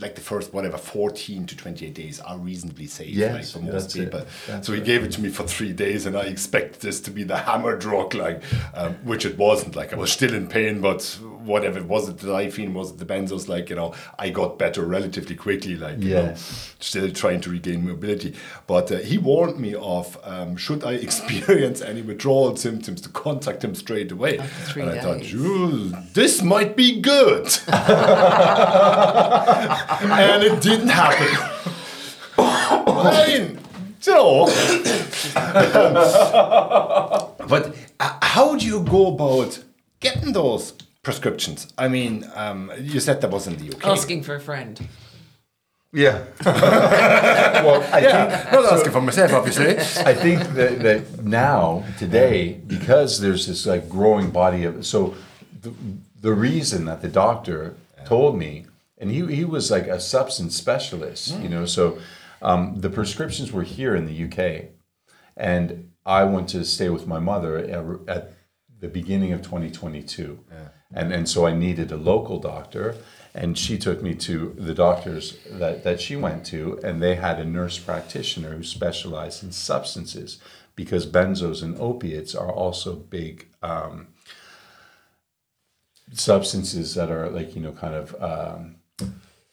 like 0.00 0.14
the 0.14 0.20
first 0.20 0.52
whatever 0.54 0.78
14 0.78 1.46
to 1.46 1.56
28 1.56 1.94
days 1.94 2.20
are 2.20 2.38
reasonably 2.38 2.86
safe 2.86 3.14
Yes, 3.14 3.34
like 3.34 3.46
for 3.64 3.72
most 3.72 3.94
people. 3.94 4.22
So 4.62 4.72
he 4.72 4.78
right. 4.78 4.86
gave 4.86 5.04
it 5.04 5.12
to 5.12 5.20
me 5.20 5.28
for 5.28 5.42
three 5.44 5.72
days 5.72 6.06
and 6.06 6.16
i 6.16 6.22
expect 6.22 6.80
this 6.80 7.00
to 7.00 7.10
be 7.10 7.24
the 7.24 7.36
hammer 7.36 7.76
drug 7.76 8.14
like 8.14 8.42
um, 8.74 8.94
which 9.04 9.24
it 9.26 9.36
wasn't. 9.36 9.74
Like 9.76 9.92
i 9.92 9.96
was 9.96 10.12
still 10.12 10.32
in 10.34 10.46
pain 10.46 10.80
but 10.80 11.02
whatever 11.42 11.82
was 11.82 12.08
it 12.08 12.18
the 12.18 12.28
liphine 12.28 12.74
was 12.74 12.90
it 12.92 12.98
the 12.98 13.04
benzos? 13.06 13.48
Like 13.48 13.70
you 13.70 13.76
know 13.76 13.94
i 14.18 14.30
got 14.30 14.58
better 14.58 14.84
relatively 14.84 15.34
quickly 15.34 15.76
like 15.76 15.98
you 16.00 16.14
know 16.14 16.34
still 16.80 17.10
trying 17.10 17.40
to 17.42 17.50
regain 17.50 17.86
mobility. 17.86 18.34
But 18.66 18.90
uh, 18.92 18.98
he 18.98 19.18
warned 19.18 19.58
me 19.58 19.74
of 19.74 20.18
um, 20.24 20.56
should 20.56 20.84
i 20.84 20.92
experience 20.92 21.82
any 21.82 22.02
withdrawal 22.02 22.54
symptoms 22.56 23.00
to 23.02 23.08
contact 23.08 23.64
him 23.64 23.74
straight 23.74 24.12
away? 24.12 24.38
And 24.76 24.90
i 24.90 25.00
thought 25.00 25.20
days. 25.20 25.34
"Ooh, 25.34 25.92
this 26.14 26.42
might 26.42 26.76
be 26.76 27.00
good 27.00 27.48
and 29.88 30.42
it 30.42 30.60
didn't 30.60 30.88
happen. 30.88 31.26
I 32.38 33.26
mean, 33.26 33.58
so. 34.00 34.46
but 37.48 37.76
uh, 38.00 38.18
how 38.22 38.56
do 38.56 38.66
you 38.66 38.80
go 38.84 39.14
about 39.14 39.62
getting 40.00 40.32
those 40.32 40.72
prescriptions? 41.02 41.72
I 41.76 41.88
mean, 41.88 42.24
um, 42.34 42.70
you 42.80 43.00
said 43.00 43.20
that 43.20 43.30
was 43.30 43.46
in 43.46 43.56
the 43.56 43.74
UK. 43.74 43.86
Asking 43.86 44.22
for 44.22 44.34
a 44.34 44.40
friend. 44.40 44.88
Yeah. 45.92 46.24
well, 46.44 47.82
I 47.94 48.00
yeah, 48.00 48.48
not 48.52 48.72
asking 48.72 48.92
for 48.92 49.00
myself, 49.00 49.32
obviously. 49.32 49.78
I 50.04 50.12
think 50.12 50.40
that, 50.54 50.80
that 50.80 51.24
now, 51.24 51.82
today, 51.98 52.60
because 52.66 53.20
there's 53.20 53.46
this 53.46 53.64
like 53.64 53.88
growing 53.88 54.30
body 54.30 54.64
of 54.64 54.84
so 54.84 55.14
the, 55.62 55.72
the 56.20 56.32
reason 56.34 56.84
that 56.84 57.00
the 57.00 57.08
doctor 57.08 57.74
told 58.04 58.36
me, 58.38 58.66
and 58.98 59.10
he, 59.10 59.24
he 59.34 59.44
was 59.44 59.70
like 59.70 59.86
a 59.86 60.00
substance 60.00 60.56
specialist, 60.56 61.38
you 61.38 61.48
know, 61.48 61.66
so 61.66 61.98
um, 62.42 62.80
the 62.80 62.90
prescriptions 62.90 63.52
were 63.52 63.62
here 63.62 63.94
in 63.94 64.06
the 64.06 64.24
UK, 64.24 64.70
and 65.36 65.92
I 66.04 66.24
went 66.24 66.48
to 66.50 66.64
stay 66.64 66.88
with 66.88 67.06
my 67.06 67.18
mother 67.18 67.58
at, 67.58 68.08
at 68.08 68.34
the 68.80 68.88
beginning 68.88 69.32
of 69.32 69.42
2022, 69.42 70.40
and 70.92 71.12
and 71.12 71.28
so 71.28 71.46
I 71.46 71.54
needed 71.54 71.92
a 71.92 71.96
local 71.96 72.38
doctor. 72.38 72.96
And 73.34 73.56
she 73.56 73.78
took 73.78 74.02
me 74.02 74.14
to 74.16 74.54
the 74.58 74.74
doctors 74.74 75.36
that, 75.48 75.84
that 75.84 76.00
she 76.00 76.16
went 76.16 76.44
to, 76.46 76.80
and 76.82 77.00
they 77.00 77.14
had 77.14 77.38
a 77.38 77.44
nurse 77.44 77.78
practitioner 77.78 78.56
who 78.56 78.64
specialized 78.64 79.44
in 79.44 79.52
substances 79.52 80.40
because 80.74 81.06
benzos 81.06 81.62
and 81.62 81.78
opiates 81.78 82.34
are 82.34 82.50
also 82.50 82.96
big 82.96 83.46
um, 83.62 84.08
substances 86.12 86.94
that 86.96 87.12
are 87.12 87.28
like, 87.28 87.54
you 87.54 87.60
know, 87.60 87.72
kind 87.72 87.94
of. 87.94 88.16
Um, 88.20 88.77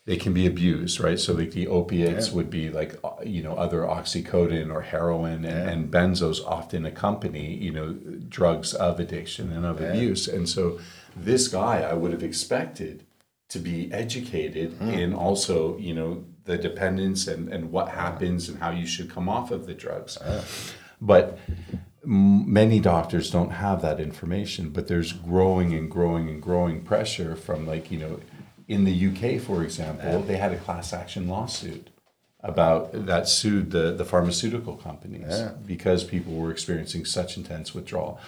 they 0.05 0.17
can 0.17 0.33
be 0.33 0.45
abused, 0.45 0.99
right? 0.99 1.19
So 1.19 1.33
like 1.33 1.51
the 1.51 1.67
opiates 1.67 2.31
would 2.31 2.49
be 2.49 2.69
like 2.69 2.95
you 3.23 3.41
know 3.41 3.55
other 3.55 3.81
oxycodone 3.81 4.71
or 4.71 4.81
heroin, 4.81 5.43
and, 5.45 5.69
and 5.69 5.91
benzos 5.91 6.45
often 6.45 6.85
accompany 6.85 7.55
you 7.55 7.71
know 7.71 7.93
drugs 8.29 8.73
of 8.73 8.99
addiction 8.99 9.51
and 9.51 9.65
of 9.65 9.81
abuse. 9.81 10.27
And 10.27 10.47
so 10.47 10.79
this 11.15 11.47
guy, 11.47 11.81
I 11.81 11.93
would 11.93 12.11
have 12.11 12.23
expected 12.23 13.05
to 13.49 13.59
be 13.59 13.91
educated 13.91 14.73
hmm. 14.73 14.89
in 14.89 15.13
also 15.13 15.77
you 15.79 15.95
know 15.95 16.23
the 16.43 16.57
dependence 16.57 17.27
and 17.27 17.51
and 17.51 17.71
what 17.71 17.89
happens 17.89 18.47
and 18.47 18.59
how 18.59 18.69
you 18.69 18.85
should 18.85 19.09
come 19.09 19.27
off 19.27 19.49
of 19.49 19.65
the 19.65 19.73
drugs, 19.73 20.19
but 21.01 21.39
many 22.07 22.79
doctors 22.79 23.31
don't 23.31 23.49
have 23.49 23.81
that 23.81 23.99
information 23.99 24.69
but 24.69 24.87
there's 24.87 25.11
growing 25.11 25.73
and 25.73 25.89
growing 25.89 26.29
and 26.29 26.39
growing 26.39 26.83
pressure 26.83 27.35
from 27.35 27.65
like 27.65 27.89
you 27.89 27.97
know 27.97 28.19
in 28.67 28.83
the 28.83 29.07
UK 29.07 29.39
for 29.41 29.63
example 29.63 30.21
they 30.21 30.37
had 30.37 30.51
a 30.51 30.57
class 30.57 30.93
action 30.93 31.27
lawsuit 31.27 31.89
about 32.41 32.91
that 33.05 33.27
sued 33.27 33.71
the, 33.71 33.91
the 33.91 34.05
pharmaceutical 34.05 34.75
companies 34.75 35.41
because 35.65 36.03
people 36.03 36.33
were 36.33 36.51
experiencing 36.51 37.05
such 37.05 37.37
intense 37.37 37.73
withdrawal 37.73 38.19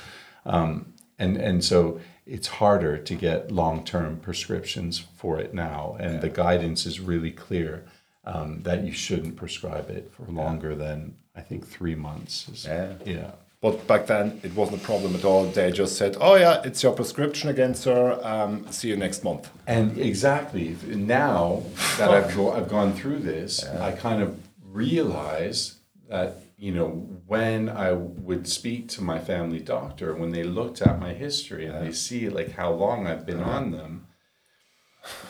um, 0.45 0.93
and 1.19 1.37
and 1.37 1.63
so 1.63 1.99
it's 2.25 2.47
harder 2.47 2.97
to 2.97 3.15
get 3.15 3.51
long-term 3.51 4.17
prescriptions 4.17 4.99
for 5.15 5.39
it 5.39 5.53
now 5.53 5.95
and 5.99 6.21
the 6.21 6.29
guidance 6.29 6.85
is 6.85 6.99
really 6.99 7.31
clear 7.31 7.85
um, 8.27 8.61
that 8.63 8.83
you 8.83 8.91
shouldn't 8.91 9.37
prescribe 9.37 9.89
it 9.89 10.11
for 10.11 10.29
longer 10.29 10.75
than 10.75 11.15
I 11.37 11.41
think 11.41 11.65
three 11.65 11.95
months. 11.95 12.49
Is, 12.49 12.65
Yeah. 13.05 13.31
Yeah. 13.61 13.69
But 13.69 13.87
back 13.87 14.07
then, 14.07 14.39
it 14.43 14.53
wasn't 14.55 14.81
a 14.81 14.85
problem 14.85 15.15
at 15.15 15.25
all. 15.25 15.45
They 15.45 15.71
just 15.71 15.97
said, 15.97 16.17
"Oh 16.19 16.35
yeah, 16.35 16.61
it's 16.63 16.83
your 16.83 16.93
prescription 16.93 17.49
again, 17.49 17.75
sir. 17.75 18.19
Um, 18.23 18.65
see 18.71 18.89
you 18.89 18.97
next 18.97 19.23
month." 19.23 19.49
And 19.65 19.97
exactly 19.97 20.75
now 20.85 21.63
that 21.97 22.09
I've 22.11 22.35
go, 22.35 22.51
I've 22.51 22.69
gone 22.69 22.93
through 22.93 23.19
this, 23.19 23.63
I 23.65 23.91
kind 23.91 24.21
of 24.21 24.39
realize 24.63 25.75
that 26.09 26.37
you 26.57 26.71
know 26.71 26.89
when 27.27 27.69
I 27.69 27.93
would 27.93 28.47
speak 28.47 28.87
to 28.89 29.03
my 29.03 29.19
family 29.19 29.59
doctor, 29.59 30.15
when 30.15 30.31
they 30.31 30.43
looked 30.43 30.81
at 30.81 30.99
my 30.99 31.13
history 31.13 31.65
and 31.65 31.85
they 31.85 31.91
see 31.91 32.29
like 32.29 32.51
how 32.51 32.71
long 32.71 33.07
I've 33.07 33.25
been 33.25 33.41
on 33.41 33.71
them, 33.71 34.06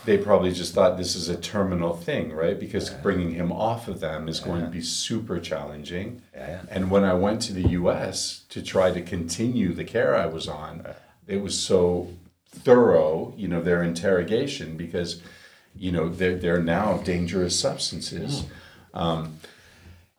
they 0.05 0.17
probably 0.17 0.51
just 0.51 0.73
thought 0.73 0.97
this 0.97 1.15
is 1.15 1.27
a 1.27 1.37
terminal 1.37 1.95
thing, 1.95 2.31
right? 2.31 2.59
Because 2.59 2.89
bringing 2.89 3.31
him 3.31 3.51
off 3.51 3.87
of 3.87 3.99
them 3.99 4.29
is 4.29 4.39
going 4.39 4.61
to 4.61 4.69
be 4.69 4.81
super 4.81 5.39
challenging. 5.39 6.21
Yeah. 6.33 6.61
And 6.69 6.89
when 6.89 7.03
I 7.03 7.13
went 7.13 7.41
to 7.43 7.53
the 7.53 7.69
U.S. 7.69 8.45
to 8.49 8.61
try 8.61 8.91
to 8.91 9.01
continue 9.01 9.73
the 9.73 9.83
care 9.83 10.15
I 10.15 10.25
was 10.25 10.47
on, 10.47 10.85
it 11.27 11.41
was 11.41 11.59
so 11.59 12.13
thorough, 12.49 13.33
you 13.35 13.47
know, 13.47 13.61
their 13.61 13.83
interrogation 13.83 14.77
because, 14.77 15.21
you 15.75 15.91
know, 15.91 16.07
they're 16.09 16.37
they're 16.37 16.63
now 16.63 16.97
dangerous 16.97 17.59
substances. 17.59 18.45
Um, 18.93 19.39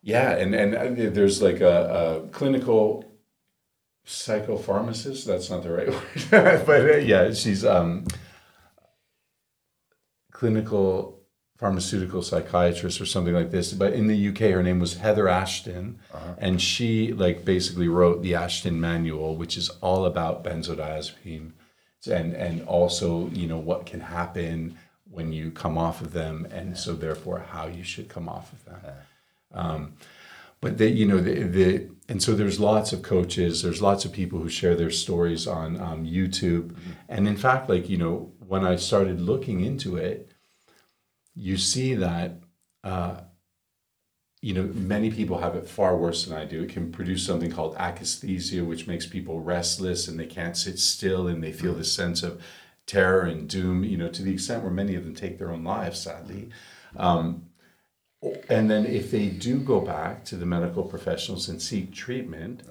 yeah, 0.02 0.32
and 0.32 0.54
and 0.54 0.74
uh, 0.74 1.10
there's 1.10 1.42
like 1.42 1.60
a, 1.60 2.24
a 2.24 2.28
clinical 2.28 3.04
psychopharmacist. 4.06 5.24
That's 5.24 5.50
not 5.50 5.62
the 5.62 5.70
right 5.70 5.88
word, 6.32 6.66
but 6.66 6.90
uh, 6.90 6.96
yeah, 6.96 7.32
she's 7.32 7.64
um, 7.64 8.06
clinical 10.38 11.18
pharmaceutical 11.56 12.22
psychiatrist 12.22 13.00
or 13.00 13.06
something 13.06 13.34
like 13.34 13.50
this. 13.50 13.72
But 13.72 13.92
in 13.92 14.06
the 14.06 14.28
UK, 14.28 14.52
her 14.52 14.62
name 14.62 14.78
was 14.78 14.94
Heather 14.94 15.28
Ashton, 15.28 15.98
and 16.38 16.62
she 16.62 17.12
like 17.12 17.44
basically 17.44 17.88
wrote 17.88 18.22
the 18.22 18.36
Ashton 18.36 18.80
Manual, 18.80 19.34
which 19.34 19.56
is 19.56 19.68
all 19.80 20.06
about 20.06 20.44
benzodiazepine 20.44 21.50
and 22.06 22.32
and 22.34 22.62
also 22.62 23.28
you 23.30 23.48
know 23.48 23.58
what 23.58 23.84
can 23.84 24.00
happen 24.00 24.78
when 25.10 25.32
you 25.32 25.50
come 25.50 25.76
off 25.76 26.00
of 26.00 26.12
them, 26.12 26.46
and 26.52 26.78
so 26.78 26.92
therefore 26.92 27.44
how 27.50 27.66
you 27.66 27.82
should 27.82 28.08
come 28.08 28.28
off 28.28 28.52
of 28.52 28.64
them. 28.64 28.80
Um, 29.52 29.92
but 30.60 30.76
they, 30.78 30.88
you 30.88 31.06
know, 31.06 31.18
the, 31.18 31.42
the 31.42 31.90
and 32.08 32.22
so 32.22 32.34
there's 32.34 32.60
lots 32.60 32.92
of 32.92 33.02
coaches, 33.02 33.62
there's 33.62 33.82
lots 33.82 34.04
of 34.04 34.12
people 34.12 34.38
who 34.38 34.48
share 34.48 34.74
their 34.74 34.90
stories 34.90 35.46
on 35.46 35.80
um, 35.80 36.04
YouTube, 36.04 36.76
and 37.08 37.26
in 37.26 37.36
fact, 37.36 37.68
like 37.68 37.88
you 37.88 37.96
know, 37.96 38.32
when 38.46 38.64
I 38.64 38.76
started 38.76 39.20
looking 39.20 39.60
into 39.60 39.96
it, 39.96 40.27
you 41.38 41.56
see 41.56 41.94
that. 41.94 42.32
Uh, 42.82 43.20
you 44.40 44.54
know, 44.54 44.70
many 44.72 45.10
people 45.10 45.38
have 45.38 45.56
it 45.56 45.66
far 45.66 45.96
worse 45.96 46.24
than 46.24 46.38
I 46.38 46.44
do. 46.44 46.62
It 46.62 46.68
can 46.68 46.92
produce 46.92 47.26
something 47.26 47.50
called 47.50 47.74
akathisia, 47.76 48.64
which 48.64 48.86
makes 48.86 49.04
people 49.04 49.40
restless 49.40 50.06
and 50.06 50.18
they 50.18 50.26
can't 50.26 50.56
sit 50.56 50.78
still 50.78 51.26
and 51.26 51.42
they 51.42 51.52
feel 51.52 51.74
this 51.74 51.92
sense 51.92 52.22
of 52.22 52.40
terror 52.86 53.22
and 53.22 53.48
doom, 53.48 53.82
you 53.82 53.96
know, 53.96 54.08
to 54.08 54.22
the 54.22 54.32
extent 54.32 54.62
where 54.62 54.72
many 54.72 54.94
of 54.94 55.04
them 55.04 55.14
take 55.14 55.38
their 55.38 55.50
own 55.50 55.64
lives, 55.64 56.00
sadly. 56.00 56.50
Um, 56.96 57.46
and 58.48 58.70
then 58.70 58.86
if 58.86 59.10
they 59.10 59.26
do 59.28 59.58
go 59.58 59.80
back 59.80 60.24
to 60.26 60.36
the 60.36 60.46
medical 60.46 60.84
professionals 60.84 61.48
and 61.48 61.60
seek 61.60 61.92
treatment, 61.92 62.62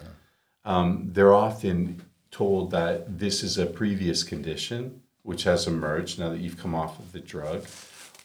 um, 0.63 1.09
they're 1.11 1.33
often 1.33 2.01
told 2.31 2.71
that 2.71 3.19
this 3.19 3.43
is 3.43 3.57
a 3.57 3.65
previous 3.65 4.23
condition 4.23 5.01
which 5.23 5.43
has 5.43 5.67
emerged 5.67 6.19
now 6.19 6.29
that 6.29 6.39
you've 6.39 6.57
come 6.57 6.75
off 6.75 6.99
of 6.99 7.11
the 7.11 7.19
drug 7.19 7.65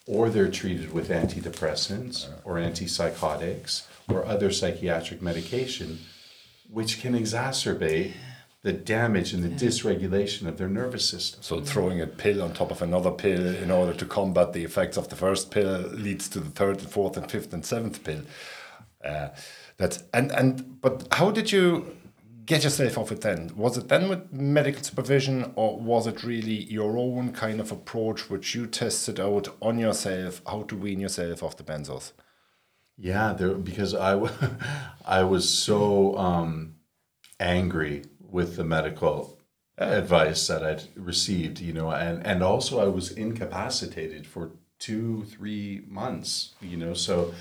or 0.05 0.29
they're 0.29 0.51
treated 0.51 0.91
with 0.93 1.09
antidepressants 1.09 2.29
or 2.43 2.55
antipsychotics 2.55 3.83
or 4.09 4.25
other 4.25 4.51
psychiatric 4.51 5.21
medication, 5.21 5.99
which 6.69 6.99
can 7.01 7.13
exacerbate 7.13 8.13
the 8.63 8.73
damage 8.73 9.33
and 9.33 9.43
the 9.43 9.65
dysregulation 9.65 10.47
of 10.47 10.57
their 10.57 10.69
nervous 10.69 11.07
system. 11.07 11.41
So 11.43 11.61
throwing 11.61 11.99
a 12.01 12.07
pill 12.07 12.41
on 12.41 12.53
top 12.53 12.71
of 12.71 12.81
another 12.81 13.11
pill 13.11 13.45
in 13.55 13.69
order 13.69 13.93
to 13.93 14.05
combat 14.05 14.53
the 14.53 14.63
effects 14.63 14.97
of 14.97 15.09
the 15.09 15.17
first 15.17 15.51
pill 15.51 15.81
leads 15.89 16.29
to 16.29 16.39
the 16.39 16.49
third 16.49 16.79
and 16.79 16.89
fourth 16.89 17.17
and 17.17 17.29
fifth 17.29 17.53
and 17.53 17.65
seventh 17.65 18.03
pill. 18.03 18.21
Uh, 19.03 19.29
that's 19.77 20.03
and 20.13 20.31
and 20.31 20.81
but 20.81 21.07
how 21.11 21.29
did 21.29 21.51
you 21.51 21.97
get 22.45 22.63
yourself 22.63 22.97
off 22.97 23.11
it 23.11 23.21
then? 23.21 23.51
Was 23.55 23.77
it 23.77 23.87
then 23.87 24.09
with 24.09 24.31
medical 24.31 24.83
supervision, 24.83 25.53
or 25.55 25.79
was 25.79 26.07
it 26.07 26.23
really 26.23 26.63
your 26.63 26.97
own 26.97 27.31
kind 27.31 27.59
of 27.59 27.71
approach 27.71 28.29
which 28.29 28.55
you 28.55 28.67
tested 28.67 29.19
out 29.19 29.55
on 29.61 29.79
yourself, 29.79 30.41
how 30.47 30.63
to 30.63 30.75
wean 30.75 30.99
yourself 30.99 31.43
off 31.43 31.57
the 31.57 31.63
benzos? 31.63 32.11
Yeah, 32.97 33.33
there 33.33 33.55
because 33.55 33.93
I 35.05 35.23
was 35.23 35.49
so 35.49 36.17
um, 36.17 36.75
angry 37.39 38.03
with 38.19 38.55
the 38.55 38.63
medical 38.63 39.39
advice 39.77 40.47
that 40.47 40.63
I'd 40.63 40.83
received, 40.95 41.59
you 41.59 41.73
know, 41.73 41.91
and 41.91 42.25
and 42.25 42.43
also 42.43 42.79
I 42.79 42.87
was 42.87 43.11
incapacitated 43.11 44.27
for 44.27 44.51
two 44.79 45.23
three 45.25 45.83
months, 45.87 46.55
you 46.61 46.77
know, 46.77 46.93
so. 46.93 47.33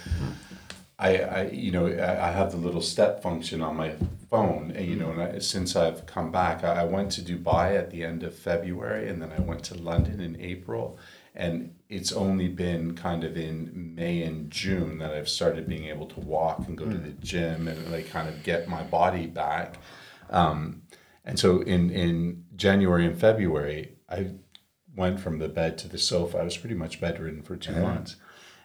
I, 0.98 1.16
I, 1.16 1.42
you 1.48 1.72
know, 1.72 1.86
I 1.88 2.28
I 2.28 2.30
have 2.30 2.52
the 2.52 2.58
little 2.58 2.82
step 2.82 3.22
function 3.22 3.60
on 3.60 3.76
my 3.76 3.96
phone, 4.32 4.72
and 4.74 4.86
you 4.86 4.96
know, 4.96 5.10
and 5.10 5.22
I, 5.22 5.38
since 5.40 5.76
I've 5.76 6.06
come 6.06 6.32
back, 6.32 6.64
I, 6.64 6.80
I 6.80 6.84
went 6.84 7.12
to 7.12 7.20
Dubai 7.20 7.78
at 7.78 7.90
the 7.90 8.02
end 8.02 8.22
of 8.22 8.34
February, 8.34 9.06
and 9.10 9.20
then 9.20 9.30
I 9.30 9.40
went 9.40 9.62
to 9.64 9.74
London 9.74 10.20
in 10.20 10.40
April, 10.40 10.98
and 11.34 11.74
it's 11.90 12.12
only 12.12 12.48
been 12.48 12.94
kind 12.94 13.24
of 13.24 13.36
in 13.36 13.94
May 13.94 14.22
and 14.22 14.50
June 14.50 14.98
that 14.98 15.12
I've 15.12 15.28
started 15.28 15.68
being 15.68 15.84
able 15.84 16.06
to 16.06 16.20
walk 16.20 16.66
and 16.66 16.78
go 16.78 16.86
to 16.86 16.96
the 16.96 17.10
gym 17.10 17.68
and 17.68 17.92
like 17.92 18.08
kind 18.08 18.26
of 18.26 18.42
get 18.42 18.68
my 18.68 18.82
body 18.82 19.26
back. 19.26 19.76
Um, 20.30 20.82
and 21.26 21.38
so 21.38 21.60
in 21.60 21.90
in 21.90 22.44
January 22.56 23.04
and 23.04 23.20
February, 23.20 23.98
I 24.08 24.30
went 24.96 25.20
from 25.20 25.40
the 25.40 25.48
bed 25.48 25.76
to 25.78 25.88
the 25.88 25.98
sofa. 25.98 26.38
I 26.38 26.44
was 26.44 26.56
pretty 26.56 26.74
much 26.74 27.02
bedridden 27.02 27.42
for 27.42 27.56
two 27.56 27.76
months, 27.76 28.16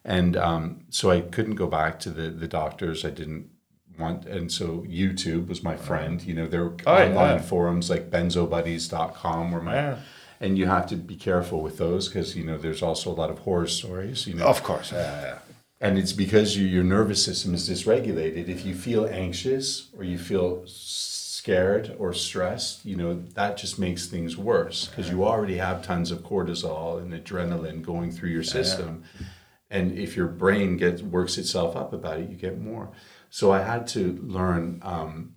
and 0.05 0.37
um, 0.37 0.85
so 0.89 1.11
I 1.11 1.19
couldn't 1.19 1.55
go 1.55 1.67
back 1.67 1.99
to 2.01 2.09
the 2.09 2.29
the 2.29 2.47
doctors. 2.47 3.03
I 3.03 3.09
didn't 3.09 3.49
want, 3.97 4.25
and 4.25 4.51
so 4.51 4.85
YouTube 4.87 5.47
was 5.47 5.63
my 5.63 5.75
friend. 5.75 6.21
You 6.21 6.33
know, 6.33 6.47
there 6.47 6.63
were 6.65 6.75
Oh, 6.85 6.97
yeah. 6.97 7.05
online 7.09 7.39
forums 7.39 7.89
like 7.89 8.09
benzobuddies.com 8.09 9.51
where 9.51 9.61
my 9.61 9.73
Yeah. 9.75 9.97
and 10.39 10.57
you 10.57 10.67
have 10.67 10.85
to 10.87 10.95
be 10.95 11.15
careful 11.15 11.61
with 11.61 11.77
those 11.77 12.07
because 12.07 12.35
you 12.35 12.43
know 12.45 12.57
there's 12.57 12.81
also 12.83 13.09
a 13.11 13.17
lot 13.21 13.29
of 13.29 13.39
horror 13.39 13.67
stories. 13.67 14.27
You 14.27 14.35
know, 14.35 14.45
Of 14.45 14.61
course, 14.63 14.91
yeah, 14.91 15.21
yeah. 15.21 15.37
and 15.81 15.97
it's 15.97 16.13
because 16.13 16.55
you, 16.57 16.65
your 16.67 16.83
nervous 16.83 17.23
system 17.23 17.53
is 17.53 17.69
dysregulated. 17.69 18.47
If 18.47 18.65
you 18.65 18.75
feel 18.75 19.05
anxious 19.07 19.89
or 19.97 20.03
you 20.03 20.17
feel 20.17 20.63
scared 20.67 21.95
or 21.97 22.13
stressed, 22.13 22.85
you 22.85 22.95
know, 22.95 23.21
that 23.35 23.57
just 23.57 23.79
makes 23.79 24.05
things 24.07 24.35
worse 24.37 24.87
because 24.87 25.09
you 25.09 25.23
already 25.25 25.57
have 25.57 25.81
tons 25.81 26.11
of 26.11 26.19
cortisol 26.19 27.01
and 27.01 27.11
adrenaline 27.13 27.81
going 27.81 28.11
through 28.11 28.29
your 28.29 28.43
system. 28.43 29.03
And 29.69 29.97
if 29.97 30.15
your 30.15 30.27
brain 30.27 30.77
gets 30.77 31.01
works 31.01 31.37
itself 31.37 31.75
up 31.75 31.91
about 31.93 32.19
it, 32.19 32.29
you 32.29 32.35
get 32.35 32.59
more. 32.59 32.89
So 33.29 33.51
I 33.51 33.61
had 33.61 33.87
to 33.87 34.19
learn 34.23 34.79
um, 34.83 35.35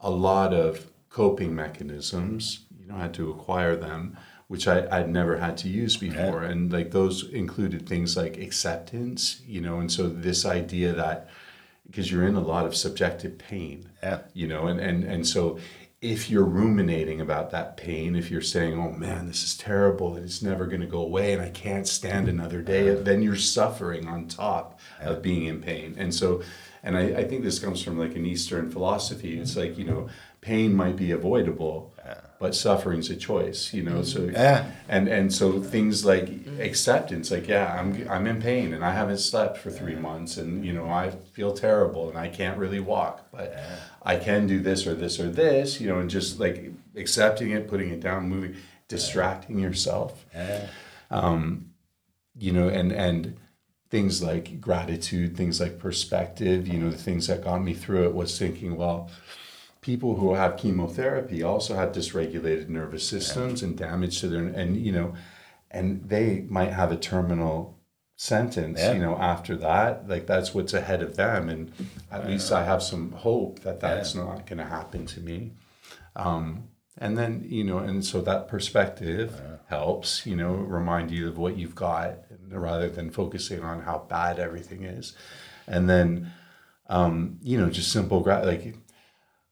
a 0.00 0.10
lot 0.10 0.52
of 0.54 0.90
coping 1.08 1.54
mechanisms. 1.54 2.66
You 2.78 2.86
know, 2.86 2.96
I 2.96 3.02
had 3.02 3.14
to 3.14 3.30
acquire 3.30 3.76
them, 3.76 4.16
which 4.48 4.66
I, 4.66 4.86
I'd 4.90 5.08
never 5.10 5.38
had 5.38 5.56
to 5.58 5.68
use 5.68 5.96
before. 5.96 6.42
And 6.42 6.72
like 6.72 6.90
those 6.90 7.28
included 7.28 7.88
things 7.88 8.16
like 8.16 8.36
acceptance, 8.38 9.40
you 9.46 9.60
know, 9.60 9.80
and 9.80 9.90
so 9.90 10.08
this 10.08 10.44
idea 10.44 10.92
that 10.92 11.28
because 11.86 12.10
you're 12.10 12.26
in 12.26 12.36
a 12.36 12.40
lot 12.40 12.66
of 12.66 12.76
subjective 12.76 13.36
pain, 13.38 13.90
Yeah. 14.02 14.20
you 14.32 14.46
know, 14.46 14.68
and, 14.68 14.78
and, 14.78 15.02
and 15.02 15.26
so 15.26 15.58
if 16.00 16.30
you're 16.30 16.44
ruminating 16.44 17.20
about 17.20 17.50
that 17.50 17.76
pain, 17.76 18.16
if 18.16 18.30
you're 18.30 18.40
saying, 18.40 18.78
oh 18.78 18.92
man, 18.92 19.26
this 19.26 19.42
is 19.42 19.56
terrible 19.56 20.14
and 20.14 20.24
it's 20.24 20.40
never 20.40 20.66
going 20.66 20.80
to 20.80 20.86
go 20.86 21.02
away 21.02 21.32
and 21.32 21.42
I 21.42 21.50
can't 21.50 21.86
stand 21.86 22.28
another 22.28 22.62
day, 22.62 22.94
then 22.94 23.22
you're 23.22 23.36
suffering 23.36 24.06
on 24.08 24.26
top 24.28 24.78
of 25.00 25.20
being 25.20 25.44
in 25.46 25.60
pain. 25.60 25.96
And 25.98 26.14
so, 26.14 26.42
and 26.82 26.96
I, 26.96 27.02
I 27.02 27.24
think 27.24 27.42
this 27.42 27.58
comes 27.58 27.82
from 27.82 27.98
like 27.98 28.16
an 28.16 28.26
Eastern 28.26 28.70
philosophy. 28.70 29.38
It's 29.38 29.56
like, 29.56 29.76
you 29.76 29.84
know, 29.84 30.08
pain 30.40 30.74
might 30.74 30.96
be 30.96 31.10
avoidable, 31.10 31.94
but 32.38 32.54
suffering's 32.54 33.10
a 33.10 33.16
choice, 33.16 33.74
you 33.74 33.82
know? 33.82 34.02
So, 34.02 34.20
mm-hmm. 34.20 34.32
Yeah. 34.32 34.70
and, 34.88 35.08
and 35.08 35.32
so 35.32 35.60
things 35.60 36.04
like 36.04 36.30
acceptance, 36.58 37.30
like, 37.30 37.48
yeah, 37.48 37.76
I'm, 37.78 38.08
I'm 38.08 38.26
in 38.26 38.40
pain 38.40 38.72
and 38.72 38.84
I 38.84 38.92
haven't 38.92 39.18
slept 39.18 39.58
for 39.58 39.70
three 39.70 39.94
months 39.96 40.38
and, 40.38 40.64
you 40.64 40.72
know, 40.72 40.88
I 40.88 41.10
feel 41.10 41.52
terrible 41.52 42.08
and 42.08 42.18
I 42.18 42.28
can't 42.28 42.58
really 42.58 42.80
walk, 42.80 43.30
but 43.30 43.58
I 44.02 44.16
can 44.16 44.46
do 44.46 44.60
this 44.60 44.86
or 44.86 44.94
this 44.94 45.20
or 45.20 45.28
this, 45.28 45.80
you 45.80 45.88
know, 45.88 45.98
and 45.98 46.08
just 46.08 46.40
like 46.40 46.72
accepting 46.96 47.50
it, 47.50 47.68
putting 47.68 47.90
it 47.90 48.00
down, 48.00 48.28
moving, 48.28 48.56
distracting 48.88 49.58
yourself 49.58 50.24
um, 51.10 51.70
you 52.38 52.52
know, 52.52 52.68
and 52.68 52.92
and 52.92 53.36
things 53.90 54.22
like 54.22 54.60
gratitude, 54.60 55.36
things 55.36 55.60
like 55.60 55.78
perspective, 55.78 56.68
you 56.68 56.78
know, 56.78 56.90
the 56.90 56.96
things 56.96 57.26
that 57.26 57.42
got 57.44 57.62
me 57.62 57.74
through 57.74 58.04
it 58.04 58.14
was 58.14 58.38
thinking, 58.38 58.76
well, 58.76 59.10
people 59.80 60.16
who 60.16 60.34
have 60.34 60.56
chemotherapy 60.56 61.42
also 61.42 61.74
have 61.74 61.90
dysregulated 61.92 62.68
nervous 62.68 63.06
systems 63.06 63.62
and 63.62 63.76
damage 63.76 64.20
to 64.20 64.28
their 64.28 64.44
and 64.44 64.76
you 64.76 64.92
know, 64.92 65.14
and 65.70 66.08
they 66.08 66.44
might 66.48 66.72
have 66.72 66.92
a 66.92 66.96
terminal 66.96 67.76
sentence, 68.16 68.78
Yeah. 68.78 68.92
you 68.92 69.00
know, 69.00 69.16
after 69.16 69.56
that, 69.56 70.08
like 70.08 70.26
that's 70.26 70.54
what's 70.54 70.74
ahead 70.74 71.02
of 71.02 71.16
them, 71.16 71.48
and 71.48 71.72
at 72.12 72.26
least 72.28 72.52
I 72.52 72.64
have 72.64 72.82
some 72.82 73.12
hope 73.12 73.60
that 73.60 73.80
that's 73.80 74.14
not 74.14 74.46
going 74.46 74.58
to 74.58 74.64
happen 74.66 75.06
to 75.06 75.20
me. 75.20 75.52
Um, 76.14 76.64
and 77.00 77.16
then 77.18 77.44
you 77.48 77.64
know, 77.64 77.78
and 77.78 78.04
so 78.04 78.20
that 78.20 78.46
perspective 78.48 79.40
helps, 79.68 80.26
you 80.26 80.36
know, 80.36 80.52
remind 80.52 81.10
you 81.10 81.28
of 81.28 81.38
what 81.38 81.56
you've 81.56 81.74
got, 81.74 82.18
rather 82.50 82.88
than 82.90 83.10
focusing 83.10 83.62
on 83.62 83.82
how 83.82 83.98
bad 84.08 84.38
everything 84.38 84.82
is. 84.84 85.14
And 85.66 85.88
then, 85.88 86.32
um, 86.88 87.38
you 87.42 87.58
know, 87.58 87.70
just 87.70 87.90
simple 87.92 88.20
gra- 88.20 88.44
like. 88.44 88.74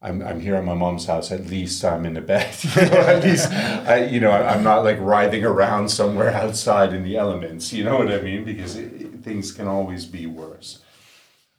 I'm, 0.01 0.23
I'm 0.23 0.39
here 0.39 0.55
at 0.55 0.65
my 0.65 0.75
mom's 0.75 1.07
house. 1.07 1.33
At 1.33 1.47
least 1.47 1.85
I'm 1.85 2.07
in 2.07 2.17
a 2.17 2.21
bed. 2.21 2.55
You 2.77 2.83
know, 2.89 2.99
at 3.01 3.25
least 3.29 3.51
I, 3.51 4.05
you 4.05 4.21
know, 4.21 4.31
I'm 4.31 4.63
not 4.63 4.85
like 4.85 4.97
writhing 5.01 5.45
around 5.45 5.89
somewhere 5.89 6.31
outside 6.45 6.93
in 6.93 7.03
the 7.03 7.17
elements. 7.17 7.73
You 7.73 7.83
know 7.83 7.99
what 7.99 8.13
I 8.13 8.21
mean? 8.21 8.45
Because 8.45 8.77
it- 8.77 9.25
things 9.25 9.51
can 9.51 9.67
always 9.67 10.07
be 10.07 10.27
worse. 10.27 10.79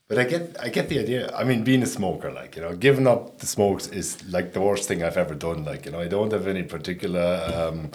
But 0.09 0.17
I 0.17 0.23
get, 0.23 0.57
I 0.59 0.69
get 0.69 0.89
the 0.89 0.97
idea. 0.97 1.31
I 1.35 1.43
mean, 1.43 1.63
being 1.63 1.83
a 1.83 1.85
smoker, 1.85 2.31
like 2.31 2.55
you 2.55 2.63
know, 2.63 2.75
giving 2.75 3.05
up 3.05 3.37
the 3.37 3.45
smokes 3.45 3.85
is 3.85 4.17
like 4.27 4.53
the 4.53 4.59
worst 4.59 4.87
thing 4.87 5.03
I've 5.03 5.17
ever 5.17 5.35
done. 5.35 5.63
Like 5.63 5.85
you 5.85 5.91
know, 5.91 5.99
I 5.99 6.07
don't 6.07 6.33
have 6.33 6.47
any 6.47 6.63
particular 6.63 7.43
um, 7.53 7.91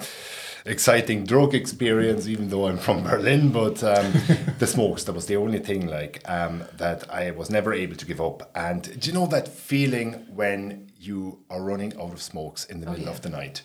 exciting 0.65 1.25
drug 1.25 1.53
experience, 1.53 2.25
even 2.25 2.47
though 2.47 2.67
I'm 2.67 2.77
from 2.77 3.03
Berlin. 3.09 3.51
But 3.51 3.83
um, 3.83 4.13
the 4.59 4.65
smokes, 4.65 5.03
that 5.03 5.11
was 5.11 5.25
the 5.25 5.35
only 5.35 5.59
thing 5.59 5.87
like 5.87 6.21
um, 6.23 6.63
that 6.77 7.13
I 7.13 7.31
was 7.31 7.49
never 7.49 7.73
able 7.73 7.97
to 7.97 8.05
give 8.05 8.21
up. 8.21 8.49
And 8.55 8.97
do 8.97 9.09
you 9.09 9.13
know 9.13 9.27
that 9.27 9.49
feeling 9.49 10.25
when 10.33 10.91
you 10.97 11.39
are 11.49 11.61
running 11.61 11.99
out 11.99 12.13
of 12.13 12.21
smokes 12.21 12.63
in 12.63 12.79
the 12.79 12.89
middle 12.89 13.07
yeah. 13.07 13.11
of 13.11 13.23
the 13.23 13.29
night? 13.29 13.61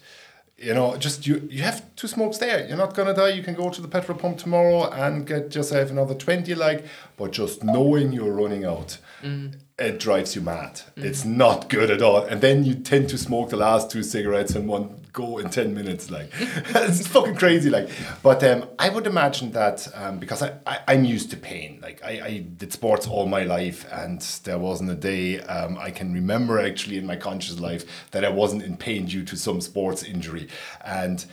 You 0.60 0.74
know, 0.74 0.96
just 0.96 1.26
you 1.26 1.48
you 1.50 1.62
have 1.62 1.82
two 1.96 2.06
smokes 2.06 2.36
there. 2.36 2.68
You're 2.68 2.76
not 2.76 2.94
gonna 2.94 3.14
die. 3.14 3.30
You 3.30 3.42
can 3.42 3.54
go 3.54 3.70
to 3.70 3.80
the 3.80 3.88
petrol 3.88 4.18
pump 4.18 4.36
tomorrow 4.36 4.90
and 4.90 5.26
get 5.26 5.54
yourself 5.54 5.90
another 5.90 6.14
twenty. 6.14 6.54
Like, 6.54 6.84
but 7.16 7.32
just 7.32 7.64
knowing 7.64 8.12
you're 8.12 8.32
running 8.32 8.64
out, 8.64 8.98
mm. 9.22 9.54
It 9.80 9.98
drives 9.98 10.36
you 10.36 10.42
mad. 10.42 10.82
It's 10.96 11.24
not 11.24 11.70
good 11.70 11.90
at 11.90 12.02
all. 12.02 12.22
And 12.24 12.40
then 12.40 12.64
you 12.64 12.74
tend 12.74 13.08
to 13.08 13.18
smoke 13.18 13.48
the 13.48 13.56
last 13.56 13.90
two 13.90 14.02
cigarettes 14.02 14.54
in 14.54 14.66
one 14.66 15.00
go 15.12 15.38
in 15.38 15.50
10 15.50 15.74
minutes. 15.74 16.10
Like, 16.10 16.30
it's 16.38 17.06
fucking 17.06 17.36
crazy. 17.36 17.70
Like, 17.70 17.88
but 18.22 18.44
um, 18.44 18.68
I 18.78 18.90
would 18.90 19.06
imagine 19.06 19.52
that 19.52 19.88
um, 19.94 20.18
because 20.18 20.42
I, 20.42 20.58
I, 20.66 20.80
I'm 20.86 21.04
used 21.04 21.30
to 21.30 21.36
pain. 21.36 21.80
Like, 21.82 22.04
I, 22.04 22.20
I 22.22 22.38
did 22.56 22.72
sports 22.72 23.06
all 23.06 23.26
my 23.26 23.44
life, 23.44 23.86
and 23.90 24.20
there 24.44 24.58
wasn't 24.58 24.90
a 24.90 24.94
day 24.94 25.40
um, 25.40 25.78
I 25.78 25.90
can 25.90 26.12
remember 26.12 26.60
actually 26.60 26.98
in 26.98 27.06
my 27.06 27.16
conscious 27.16 27.58
life 27.58 28.10
that 28.10 28.24
I 28.24 28.28
wasn't 28.28 28.62
in 28.62 28.76
pain 28.76 29.06
due 29.06 29.24
to 29.24 29.36
some 29.36 29.60
sports 29.60 30.02
injury. 30.02 30.48
And 30.84 31.24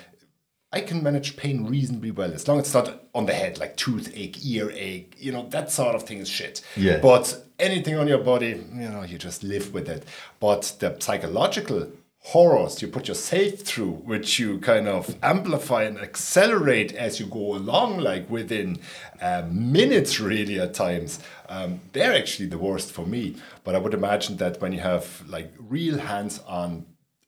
I 0.77 0.81
can 0.81 1.01
manage 1.01 1.37
pain 1.37 1.65
reasonably 1.65 2.11
well 2.11 2.31
as 2.31 2.47
long 2.47 2.59
as 2.59 2.65
it's 2.65 2.73
not 2.75 3.01
on 3.15 3.25
the 3.25 3.33
head, 3.33 3.57
like 3.57 3.77
toothache, 3.77 4.45
earache, 4.45 5.15
you 5.17 5.31
know, 5.31 5.49
that 5.49 5.71
sort 5.71 5.95
of 5.95 6.03
thing 6.03 6.19
is 6.19 6.29
shit. 6.29 6.61
Yeah. 6.75 6.99
But 6.99 7.45
anything 7.57 7.95
on 7.95 8.07
your 8.07 8.19
body, 8.19 8.63
you 8.75 8.89
know, 8.89 9.01
you 9.01 9.17
just 9.17 9.41
live 9.41 9.73
with 9.73 9.89
it. 9.89 10.05
But 10.39 10.75
the 10.77 10.95
psychological 10.99 11.87
horrors 12.19 12.79
you 12.79 12.89
put 12.89 13.07
yourself 13.07 13.61
through, 13.61 13.93
which 14.11 14.37
you 14.37 14.59
kind 14.59 14.87
of 14.87 15.15
amplify 15.23 15.81
and 15.81 15.97
accelerate 15.97 16.93
as 16.93 17.19
you 17.19 17.25
go 17.25 17.55
along, 17.55 17.97
like 17.97 18.29
within 18.29 18.77
uh, 19.19 19.45
minutes, 19.49 20.19
really, 20.19 20.59
at 20.59 20.75
times, 20.75 21.19
um, 21.49 21.79
they're 21.93 22.13
actually 22.13 22.49
the 22.49 22.59
worst 22.59 22.91
for 22.91 23.07
me. 23.07 23.35
But 23.63 23.73
I 23.73 23.79
would 23.79 23.95
imagine 23.95 24.37
that 24.37 24.61
when 24.61 24.73
you 24.73 24.81
have 24.81 25.23
like 25.27 25.51
real 25.57 25.97
hands 25.97 26.39
on 26.47 26.85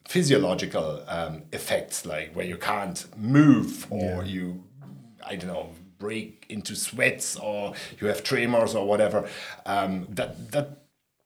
physiological 0.09 1.03
um, 1.07 1.43
effects, 1.53 2.03
like 2.03 2.33
where 2.33 2.45
you 2.45 2.57
can't 2.57 3.05
move 3.15 3.85
or 3.91 4.23
you, 4.23 4.63
I 5.23 5.35
don't 5.35 5.51
know, 5.53 5.69
break 5.99 6.47
into 6.49 6.75
sweats 6.75 7.35
or 7.35 7.73
you 8.01 8.07
have 8.07 8.23
tremors 8.23 8.73
or 8.73 8.87
whatever. 8.87 9.29
Um, 9.67 10.07
that 10.09 10.51
that 10.51 10.67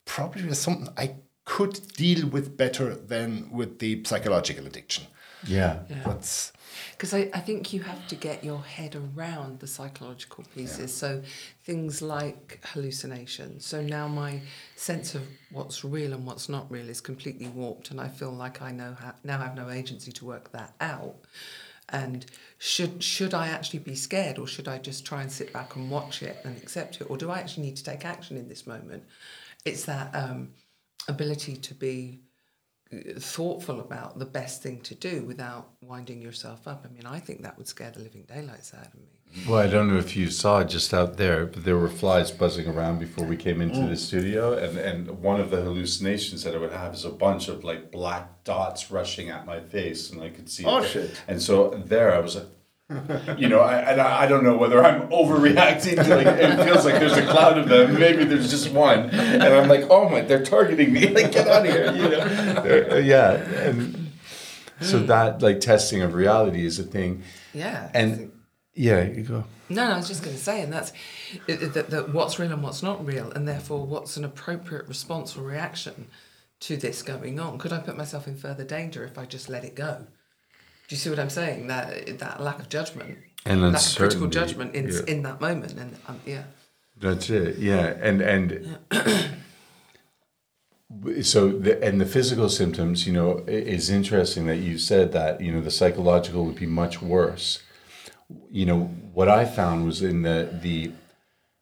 probably 0.04 0.50
is 0.50 0.60
something 0.60 0.90
I 0.98 1.16
could 1.46 1.80
deal 1.94 2.28
with 2.28 2.58
better 2.58 2.94
than 2.94 3.50
with 3.52 3.80
the 3.80 4.04
psychological 4.04 4.66
addiction. 4.68 5.06
Yeah. 5.48 5.80
But 6.04 6.52
Because 6.94 7.14
I, 7.14 7.30
I 7.34 7.40
think 7.40 7.74
you 7.74 7.82
have 7.82 8.08
to 8.08 8.16
get 8.16 8.44
your 8.44 8.62
head 8.62 8.96
around 8.96 9.60
the 9.60 9.68
psychological 9.68 10.46
pieces. 10.56 10.94
So 10.94 11.22
things 11.64 12.02
like 12.02 12.60
hallucinations. 12.64 13.66
So 13.66 13.82
now 13.82 14.08
my 14.08 14.42
sense 14.76 15.14
of 15.16 15.24
what's 15.52 15.84
real 15.84 16.14
and 16.14 16.26
what's 16.26 16.48
not 16.48 16.72
real 16.72 16.90
is 16.90 17.02
completely 17.02 17.48
warped, 17.48 17.92
and 17.92 18.00
I 18.00 18.08
feel 18.08 18.32
like 18.32 18.62
I 18.62 18.72
know 18.72 18.96
how, 19.00 19.14
now 19.24 19.40
have 19.40 19.56
no 19.56 19.70
agency 19.70 20.12
to 20.14 20.26
work 20.26 20.52
that 20.52 20.74
out. 20.80 21.16
And 21.90 22.26
should 22.58 23.04
should 23.04 23.34
I 23.34 23.48
actually 23.48 23.80
be 23.80 23.96
scared, 23.96 24.40
or 24.40 24.48
should 24.48 24.68
I 24.68 24.78
just 24.78 25.06
try 25.06 25.22
and 25.22 25.32
sit 25.32 25.52
back 25.52 25.76
and 25.76 25.92
watch 25.92 26.24
it 26.24 26.38
and 26.46 26.56
accept 26.58 27.02
it, 27.02 27.10
or 27.10 27.18
do 27.18 27.30
I 27.30 27.40
actually 27.40 27.64
need 27.64 27.76
to 27.78 27.84
take 27.84 28.06
action 28.06 28.38
in 28.38 28.48
this 28.48 28.66
moment? 28.66 29.04
It's 29.66 29.86
that 29.86 30.16
um, 30.16 30.54
ability 31.08 31.58
to 31.58 31.74
be 31.74 32.22
thoughtful 33.20 33.80
about 33.80 34.20
the 34.20 34.26
best 34.26 34.62
thing 34.62 34.82
to 34.82 34.96
do 34.96 35.24
without 35.24 35.70
winding 35.82 36.22
yourself 36.22 36.68
up. 36.68 36.86
I 36.86 36.94
mean, 36.94 37.06
I 37.06 37.20
think 37.20 37.42
that 37.44 37.58
would 37.58 37.68
scare 37.68 37.92
the 37.92 38.00
living 38.00 38.24
daylights 38.24 38.74
out 38.74 38.88
of 38.88 38.96
me. 38.96 39.08
Well, 39.48 39.60
I 39.60 39.68
don't 39.68 39.88
know 39.88 39.98
if 39.98 40.16
you 40.16 40.30
saw 40.30 40.64
just 40.64 40.94
out 40.94 41.18
there, 41.18 41.48
but 41.48 41.64
there 41.66 41.78
were 41.78 41.90
flies 41.90 42.30
buzzing 42.30 42.68
around 42.68 43.00
before 43.00 43.26
we 43.26 43.36
came 43.36 43.62
into 43.62 43.88
the 43.88 43.96
studio, 43.96 44.54
and 44.56 44.78
and 44.78 45.22
one 45.22 45.40
of 45.42 45.50
the 45.50 45.62
hallucinations 45.62 46.44
that 46.44 46.54
I 46.54 46.60
would 46.60 46.72
have 46.72 46.94
is 46.94 47.04
a 47.04 47.10
bunch 47.10 47.48
of 47.48 47.64
like 47.64 47.92
black 47.92 48.44
dots 48.44 48.92
rushing 48.92 49.30
at 49.30 49.46
my 49.46 49.60
face, 49.60 50.12
and 50.12 50.22
I 50.22 50.30
could 50.30 50.50
see. 50.50 50.66
Oh, 50.66 50.84
it. 50.84 50.90
shit. 50.90 51.22
And 51.28 51.42
so 51.42 51.70
there, 51.70 52.14
I 52.14 52.20
was 52.20 52.36
like. 52.36 52.46
You 53.38 53.48
know, 53.48 53.60
I, 53.62 53.78
and 53.80 54.02
I 54.02 54.24
I 54.24 54.28
don't 54.28 54.44
know 54.44 54.58
whether 54.58 54.84
I'm 54.84 55.08
overreacting 55.10 55.96
to 56.04 56.16
like 56.16 56.28
it 56.28 56.64
feels 56.66 56.86
like 56.86 56.96
there's 56.96 57.14
a 57.18 57.26
cloud 57.26 57.58
of 57.58 57.70
them. 57.70 57.98
Maybe 57.98 58.26
there's 58.26 58.50
just 58.52 58.72
one, 58.72 59.10
and 59.10 59.42
I'm 59.42 59.70
like, 59.70 59.86
oh 59.90 60.10
my, 60.10 60.22
they're 60.22 60.44
targeting 60.44 60.92
me. 60.94 61.08
Like, 61.14 61.32
get 61.32 61.48
out 61.48 61.66
of 61.66 61.72
here, 61.72 61.92
you 61.94 62.10
know? 62.10 62.88
Uh, 62.92 62.96
yeah, 62.98 63.34
and 63.34 64.12
so 64.82 65.00
that 65.00 65.42
like 65.42 65.60
testing 65.60 66.02
of 66.02 66.14
reality 66.14 66.66
is 66.66 66.78
a 66.80 66.84
thing, 66.84 67.24
Yeah. 67.54 67.90
and 67.94 68.32
yeah, 68.74 69.04
you 69.04 69.24
go. 69.24 69.44
No, 69.70 69.88
no, 69.88 69.94
I 69.94 69.98
was 69.98 70.08
just 70.08 70.24
going 70.24 70.36
to 70.36 70.42
say, 70.42 70.62
and 70.62 70.74
that's 70.74 70.92
that, 71.48 71.74
that, 71.74 71.90
that 71.90 72.14
what's 72.14 72.38
real 72.38 72.52
and 72.52 72.62
what's 72.62 72.84
not 72.84 73.06
real, 73.06 73.32
and 73.32 73.48
therefore 73.48 73.86
what's 73.86 74.18
an 74.18 74.26
appropriate 74.26 74.88
response 74.88 75.38
or 75.38 75.42
reaction 75.44 76.08
to 76.62 76.76
this 76.78 77.02
going 77.02 77.40
on. 77.40 77.58
Could 77.60 77.72
I 77.74 77.80
put 77.80 77.96
myself 77.98 78.28
in 78.28 78.36
further 78.36 78.64
danger 78.66 79.06
if 79.06 79.18
I 79.18 79.26
just 79.26 79.50
let 79.50 79.64
it 79.64 79.76
go? 79.76 80.08
Do 80.88 80.96
you 80.96 80.98
see 80.98 81.10
what 81.10 81.20
I'm 81.20 81.30
saying? 81.30 81.68
That 81.68 82.20
that 82.20 82.42
lack 82.42 82.60
of 82.60 82.70
judgment, 82.70 83.18
And 83.46 83.62
lack 83.62 83.82
of 83.82 83.96
critical 83.96 84.28
judgment 84.28 84.76
in 84.76 84.90
yeah. 84.90 85.00
in 85.08 85.24
that 85.24 85.40
moment, 85.40 85.74
and 85.74 85.96
um, 86.08 86.20
yeah, 86.26 86.44
That's 87.00 87.30
it. 87.30 87.58
Yeah, 87.58 87.96
and 88.02 88.22
and 88.22 88.78
so 91.22 91.50
the 91.50 91.84
and 91.84 92.00
the 92.02 92.06
physical 92.06 92.50
symptoms, 92.50 93.08
you 93.08 93.14
know, 93.14 93.44
is 93.48 93.90
interesting 93.90 94.46
that 94.48 94.58
you 94.58 94.78
said 94.78 95.12
that. 95.14 95.42
You 95.42 95.52
know, 95.54 95.62
the 95.62 95.72
psychological 95.72 96.46
would 96.46 96.56
be 96.56 96.66
much 96.66 97.02
worse. 97.02 97.64
You 98.52 98.66
know, 98.66 98.80
what 99.14 99.30
I 99.30 99.46
found 99.46 99.86
was 99.86 100.02
in 100.02 100.24
the 100.24 100.50
the 100.62 100.92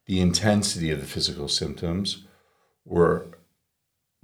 the 0.06 0.20
intensity 0.20 0.92
of 0.92 1.00
the 1.00 1.08
physical 1.08 1.48
symptoms 1.48 2.26
were 2.86 3.38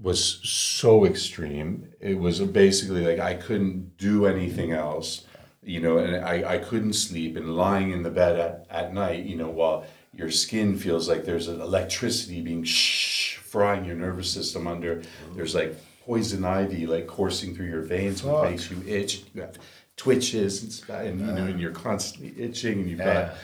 was 0.02 0.40
so 0.48 1.06
extreme. 1.06 1.88
It 2.00 2.20
was 2.20 2.40
basically 2.40 3.06
like 3.06 3.20
I 3.20 3.34
couldn't 3.34 3.98
do 3.98 4.26
anything 4.28 4.72
else, 4.72 5.26
you 5.64 5.80
know, 5.80 5.98
and 5.98 6.24
I, 6.24 6.56
I 6.56 6.58
couldn't 6.60 6.94
sleep. 6.94 7.36
And 7.36 7.56
lying 7.56 7.92
in 7.92 8.04
the 8.04 8.12
bed 8.12 8.40
at, 8.40 8.68
at 8.70 8.94
night, 8.94 9.26
you 9.26 9.36
know, 9.36 9.50
while 9.50 9.86
your 10.14 10.30
skin 10.32 10.78
feels 10.78 11.10
like 11.10 11.26
there's 11.26 11.48
an 11.48 11.62
electricity 11.62 12.42
being 12.42 12.64
shh, 12.64 13.38
frying 13.38 13.86
your 13.86 13.96
nervous 13.96 14.30
system 14.32 14.68
under, 14.68 15.02
there's 15.36 15.56
like 15.56 15.76
poison 16.06 16.46
ivy 16.46 16.86
like 16.86 17.08
coursing 17.08 17.56
through 17.56 17.68
your 17.68 17.82
veins, 17.82 18.24
which 18.24 18.44
makes 18.44 18.70
you 18.72 18.82
itch. 18.88 19.24
You 19.34 19.42
have 19.42 19.58
twitches 19.96 20.84
and, 20.90 21.08
and 21.08 21.20
you 21.22 21.26
know, 21.34 21.46
and 21.46 21.60
you're 21.60 21.72
constantly 21.72 22.34
itching, 22.42 22.80
and 22.82 22.90
you've 22.90 23.00
Yeah. 23.00 23.30
got 23.30 23.36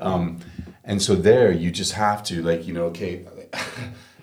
um, 0.00 0.38
and 0.84 1.02
so 1.02 1.16
there, 1.16 1.50
you 1.50 1.72
just 1.72 1.92
have 1.94 2.22
to 2.24 2.40
like, 2.40 2.68
you 2.68 2.72
know, 2.72 2.84
okay, 2.84 3.24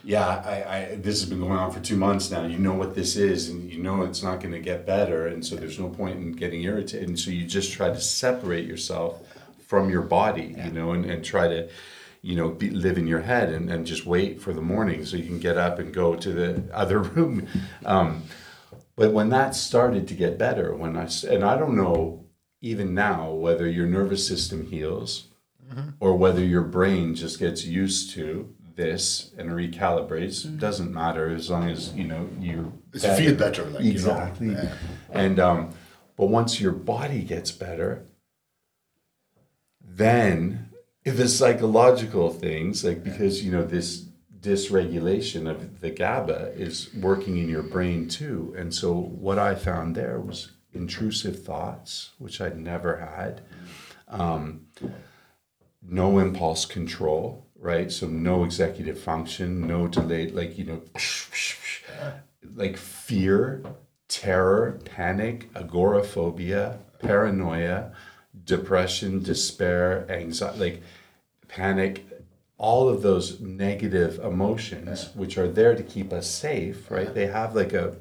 yeah, 0.06 0.28
I, 0.28 0.78
I 0.78 0.96
this 0.98 1.20
has 1.20 1.28
been 1.28 1.40
going 1.40 1.58
on 1.58 1.72
for 1.72 1.80
two 1.80 1.98
months 1.98 2.30
now. 2.30 2.46
You 2.46 2.60
know 2.60 2.76
what 2.76 2.94
this 2.94 3.16
is, 3.16 3.50
and 3.50 3.72
you 3.72 3.82
know 3.82 4.04
it's 4.04 4.22
not 4.22 4.40
going 4.40 4.54
to 4.54 4.60
get 4.60 4.86
better, 4.86 5.26
and 5.28 5.44
so 5.44 5.56
there's 5.56 5.80
no 5.80 5.90
point 5.90 6.18
in 6.18 6.32
getting 6.34 6.62
irritated. 6.62 7.10
And 7.10 7.20
so 7.20 7.32
you 7.32 7.44
just 7.44 7.74
try 7.74 7.88
to 7.90 8.00
separate 8.00 8.68
yourself 8.68 9.24
from 9.66 9.90
your 9.90 10.04
body, 10.04 10.56
you 10.64 10.72
know, 10.72 10.92
and, 10.92 11.06
and 11.06 11.26
try 11.26 11.48
to, 11.48 11.68
you 12.22 12.36
know, 12.36 12.50
be, 12.50 12.70
live 12.70 13.00
in 13.00 13.08
your 13.08 13.22
head 13.22 13.50
and, 13.50 13.72
and 13.72 13.88
just 13.88 14.06
wait 14.06 14.40
for 14.40 14.54
the 14.54 14.62
morning 14.62 15.04
so 15.06 15.18
you 15.18 15.26
can 15.26 15.40
get 15.40 15.58
up 15.58 15.80
and 15.80 15.92
go 15.92 16.16
to 16.16 16.32
the 16.32 16.64
other 16.74 17.00
room. 17.00 17.48
Um, 17.84 18.24
but 18.96 19.12
when 19.12 19.30
that 19.30 19.56
started 19.56 20.08
to 20.08 20.14
get 20.14 20.38
better, 20.38 20.76
when 20.76 20.96
I 20.96 21.10
and 21.28 21.44
I 21.44 21.58
don't 21.58 21.76
know 21.76 22.26
even 22.62 22.94
now 22.94 23.32
whether 23.32 23.68
your 23.68 23.88
nervous 23.88 24.26
system 24.26 24.68
heals 24.68 25.30
or 26.00 26.16
whether 26.16 26.44
your 26.44 26.62
brain 26.62 27.16
just 27.16 27.40
gets 27.40 27.66
used 27.66 28.12
to 28.12 28.56
this 28.76 29.32
and 29.38 29.50
recalibrates 29.52 30.60
doesn't 30.60 30.94
matter 30.94 31.30
as 31.34 31.50
long 31.50 31.70
as 31.70 31.94
you 31.94 32.04
know 32.04 32.30
you 32.40 32.74
As 32.94 33.18
feel 33.18 33.36
better, 33.36 33.64
like, 33.66 33.84
you 33.84 33.92
know. 33.92 33.96
exactly 33.96 34.50
Yeah. 34.52 34.74
and 35.12 35.40
um 35.40 35.74
but 36.18 36.28
once 36.28 36.60
your 36.62 36.72
body 36.72 37.22
gets 37.22 37.52
better 37.52 38.06
then 39.82 40.70
the 41.04 41.28
psychological 41.28 42.30
things 42.32 42.84
like 42.84 43.04
because 43.04 43.44
you 43.44 43.52
know 43.52 43.64
this 43.64 44.06
dysregulation 44.40 45.50
of 45.50 45.80
the 45.82 45.90
GABA 45.90 46.54
is 46.56 46.94
working 46.96 47.38
in 47.38 47.50
your 47.50 47.64
brain 47.64 48.08
too 48.08 48.54
and 48.58 48.74
so 48.74 48.94
what 48.94 49.40
I 49.40 49.56
found 49.56 49.96
there 49.96 50.20
was 50.20 50.52
intrusive 50.74 51.44
thoughts 51.44 52.12
which 52.20 52.42
I'd 52.42 52.58
never 52.60 52.98
had 52.98 53.42
um, 54.08 54.68
no 55.82 56.20
impulse 56.20 56.66
control, 56.66 57.45
right? 57.66 57.92
So 57.92 58.08
no 58.08 58.44
executive 58.44 59.00
function, 59.00 59.68
no 59.68 59.88
delayed, 59.88 60.36
like, 60.36 60.58
you 60.58 60.66
know, 60.66 60.82
like 62.54 62.78
fear, 62.78 63.64
terror, 64.08 64.80
panic, 64.86 65.50
agoraphobia, 65.56 66.78
paranoia, 67.00 67.92
depression, 68.46 69.24
despair, 69.24 70.06
anxiety, 70.10 70.60
like 70.60 70.84
panic, 71.48 72.06
all 72.58 72.88
of 72.88 73.02
those 73.02 73.42
negative 73.42 74.20
emotions, 74.20 75.10
which 75.16 75.38
are 75.38 75.48
there 75.48 75.76
to 75.76 75.84
keep 75.84 76.14
us 76.14 76.30
safe, 76.30 76.90
right? 76.92 77.14
They 77.14 77.28
have 77.28 77.56
like 77.56 77.74
a 77.74 77.98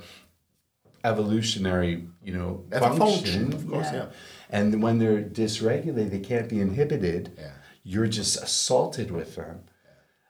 evolutionary, 1.05 2.07
you 2.23 2.35
know, 2.35 2.65
They 2.69 2.79
have 2.79 2.93
a 2.93 2.97
function, 2.97 3.51
function, 3.51 3.53
of 3.55 3.71
course, 3.71 3.89
yeah. 3.93 4.07
And 4.51 4.83
when 4.83 4.99
they're 4.99 5.23
dysregulated, 5.23 6.11
they 6.11 6.21
can't 6.21 6.49
be 6.49 6.61
inhibited. 6.61 7.33
Yeah. 7.39 7.51
You're 7.85 8.09
just 8.09 8.43
assaulted 8.43 9.11
with 9.11 9.37
them. 9.37 9.65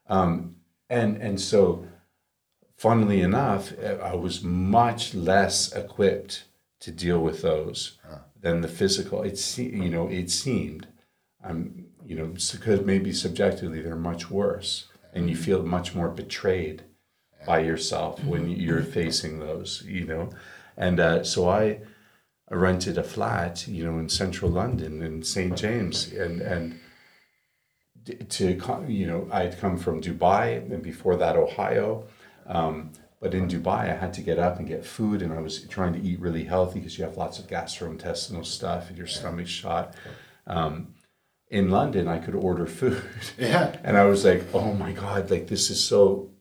Um, 0.09 0.57
and 0.90 1.17
and 1.17 1.40
so, 1.40 1.87
funnily 2.77 3.23
enough, 3.23 3.73
I 3.81 4.14
was 4.14 4.43
much 4.43 5.14
less 5.14 5.73
equipped 5.73 6.45
to 6.81 6.90
deal 6.90 7.21
with 7.21 7.40
those 7.40 7.99
than 8.38 8.61
the 8.61 8.69
physical. 8.69 9.23
It 9.23 9.38
se- 9.38 9.71
you 9.73 9.88
know 9.88 10.09
it 10.09 10.31
seemed, 10.31 10.88
um, 11.43 11.87
you 12.05 12.17
know, 12.17 12.27
because 12.27 12.83
maybe 12.83 13.12
subjectively 13.12 13.81
they're 13.81 13.97
much 13.97 14.31
worse, 14.31 14.88
and 15.14 15.31
you 15.31 15.37
feel 15.37 15.62
much 15.62 15.95
more 15.95 16.09
betrayed 16.09 16.83
by 17.47 17.61
yourself 17.61 18.23
when 18.25 18.51
you're 18.51 18.83
facing 18.83 19.38
those, 19.38 19.83
you 19.87 20.05
know. 20.05 20.31
And 20.77 20.99
uh, 21.01 21.25
so 21.25 21.49
I, 21.49 21.81
rented 22.51 22.99
a 22.99 23.03
flat, 23.03 23.67
you 23.67 23.85
know, 23.85 23.99
in 23.99 24.09
central 24.09 24.51
London 24.51 25.03
in 25.03 25.23
St 25.23 25.57
James, 25.57 26.12
and 26.12 26.40
and 26.40 26.79
to 28.29 28.85
you 28.88 29.07
know, 29.07 29.29
I'd 29.33 29.59
come 29.59 29.77
from 29.77 30.01
Dubai 30.01 30.71
and 30.71 30.83
before 30.83 31.17
that 31.17 31.37
Ohio. 31.37 32.07
Um, 32.47 32.93
but 33.21 33.33
in 33.33 33.49
Dubai, 33.49 33.90
I 33.90 33.95
had 33.95 34.12
to 34.14 34.21
get 34.21 34.38
up 34.38 34.59
and 34.59 34.69
get 34.69 34.85
food, 34.85 35.23
and 35.23 35.33
I 35.33 35.40
was 35.40 35.62
trying 35.62 35.95
to 35.95 36.01
eat 36.01 36.21
really 36.21 36.45
healthy 36.45 36.81
because 36.81 36.99
you 36.99 37.05
have 37.05 37.17
lots 37.17 37.38
of 37.38 37.47
gastrointestinal 37.47 38.45
stuff 38.45 38.90
and 38.90 38.99
your 38.99 39.07
stomach's 39.07 39.49
shot. 39.49 39.95
Um, 40.47 40.95
in 41.49 41.71
London, 41.71 42.07
I 42.07 42.19
could 42.19 42.35
order 42.35 42.67
food. 42.67 43.03
Yeah. 43.38 43.77
And 43.85 43.97
I 43.97 44.05
was 44.05 44.25
like, 44.25 44.45
oh 44.53 44.75
my 44.75 44.93
God, 44.93 45.31
like 45.31 45.47
this 45.47 45.71
is 45.71 45.83
so 45.83 46.34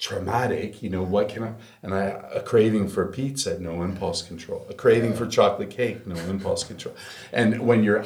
traumatic. 0.00 0.82
You 0.82 0.90
know, 0.90 1.02
what 1.02 1.28
can 1.28 1.44
I? 1.44 1.52
And 1.82 1.94
I, 1.94 2.04
a 2.32 2.40
craving 2.42 2.88
for 2.88 3.06
pizza, 3.06 3.60
no 3.60 3.82
impulse 3.82 4.22
control. 4.22 4.66
A 4.68 4.74
craving 4.74 5.14
for 5.14 5.26
chocolate 5.26 5.70
cake, 5.70 6.06
no 6.06 6.16
impulse 6.28 6.64
control. 6.64 6.94
And 7.32 7.60
when 7.66 7.84
you're, 7.84 8.04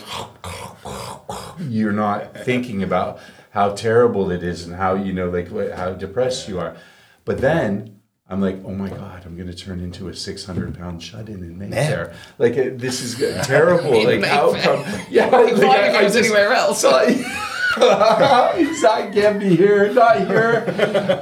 you're 1.60 1.92
not 1.92 2.36
thinking 2.44 2.82
about 2.82 3.20
how 3.50 3.70
terrible 3.70 4.30
it 4.30 4.42
is 4.42 4.64
and 4.66 4.74
how, 4.74 4.94
you 4.94 5.12
know, 5.12 5.30
like 5.30 5.50
how 5.72 5.92
depressed 5.94 6.48
you 6.48 6.58
are. 6.58 6.76
But 7.24 7.38
then, 7.40 8.00
I'm 8.28 8.40
like, 8.40 8.56
oh 8.64 8.72
my 8.72 8.88
God, 8.88 9.22
I'm 9.26 9.36
going 9.36 9.48
to 9.48 9.54
turn 9.54 9.80
into 9.80 10.08
a 10.08 10.14
600 10.16 10.76
pound 10.78 11.02
shut 11.02 11.28
in 11.28 11.42
in 11.42 11.58
Mayfair. 11.58 12.14
Like, 12.38 12.54
this 12.54 13.02
is 13.02 13.16
terrible. 13.46 13.92
Like, 14.04 14.24
how 14.24 14.54
come? 14.54 14.82
Yeah, 15.10 15.26
like, 15.26 15.54
I 15.54 15.88
I- 15.92 15.98
I 15.98 16.02
just- 16.04 16.16
anywhere 16.16 16.52
else. 16.52 16.80
so 16.80 16.90
I, 16.90 17.43
he's 18.56 18.82
not 18.82 19.12
get 19.12 19.36
me 19.36 19.56
here, 19.56 19.92
not 19.92 20.26
here. 20.26 20.64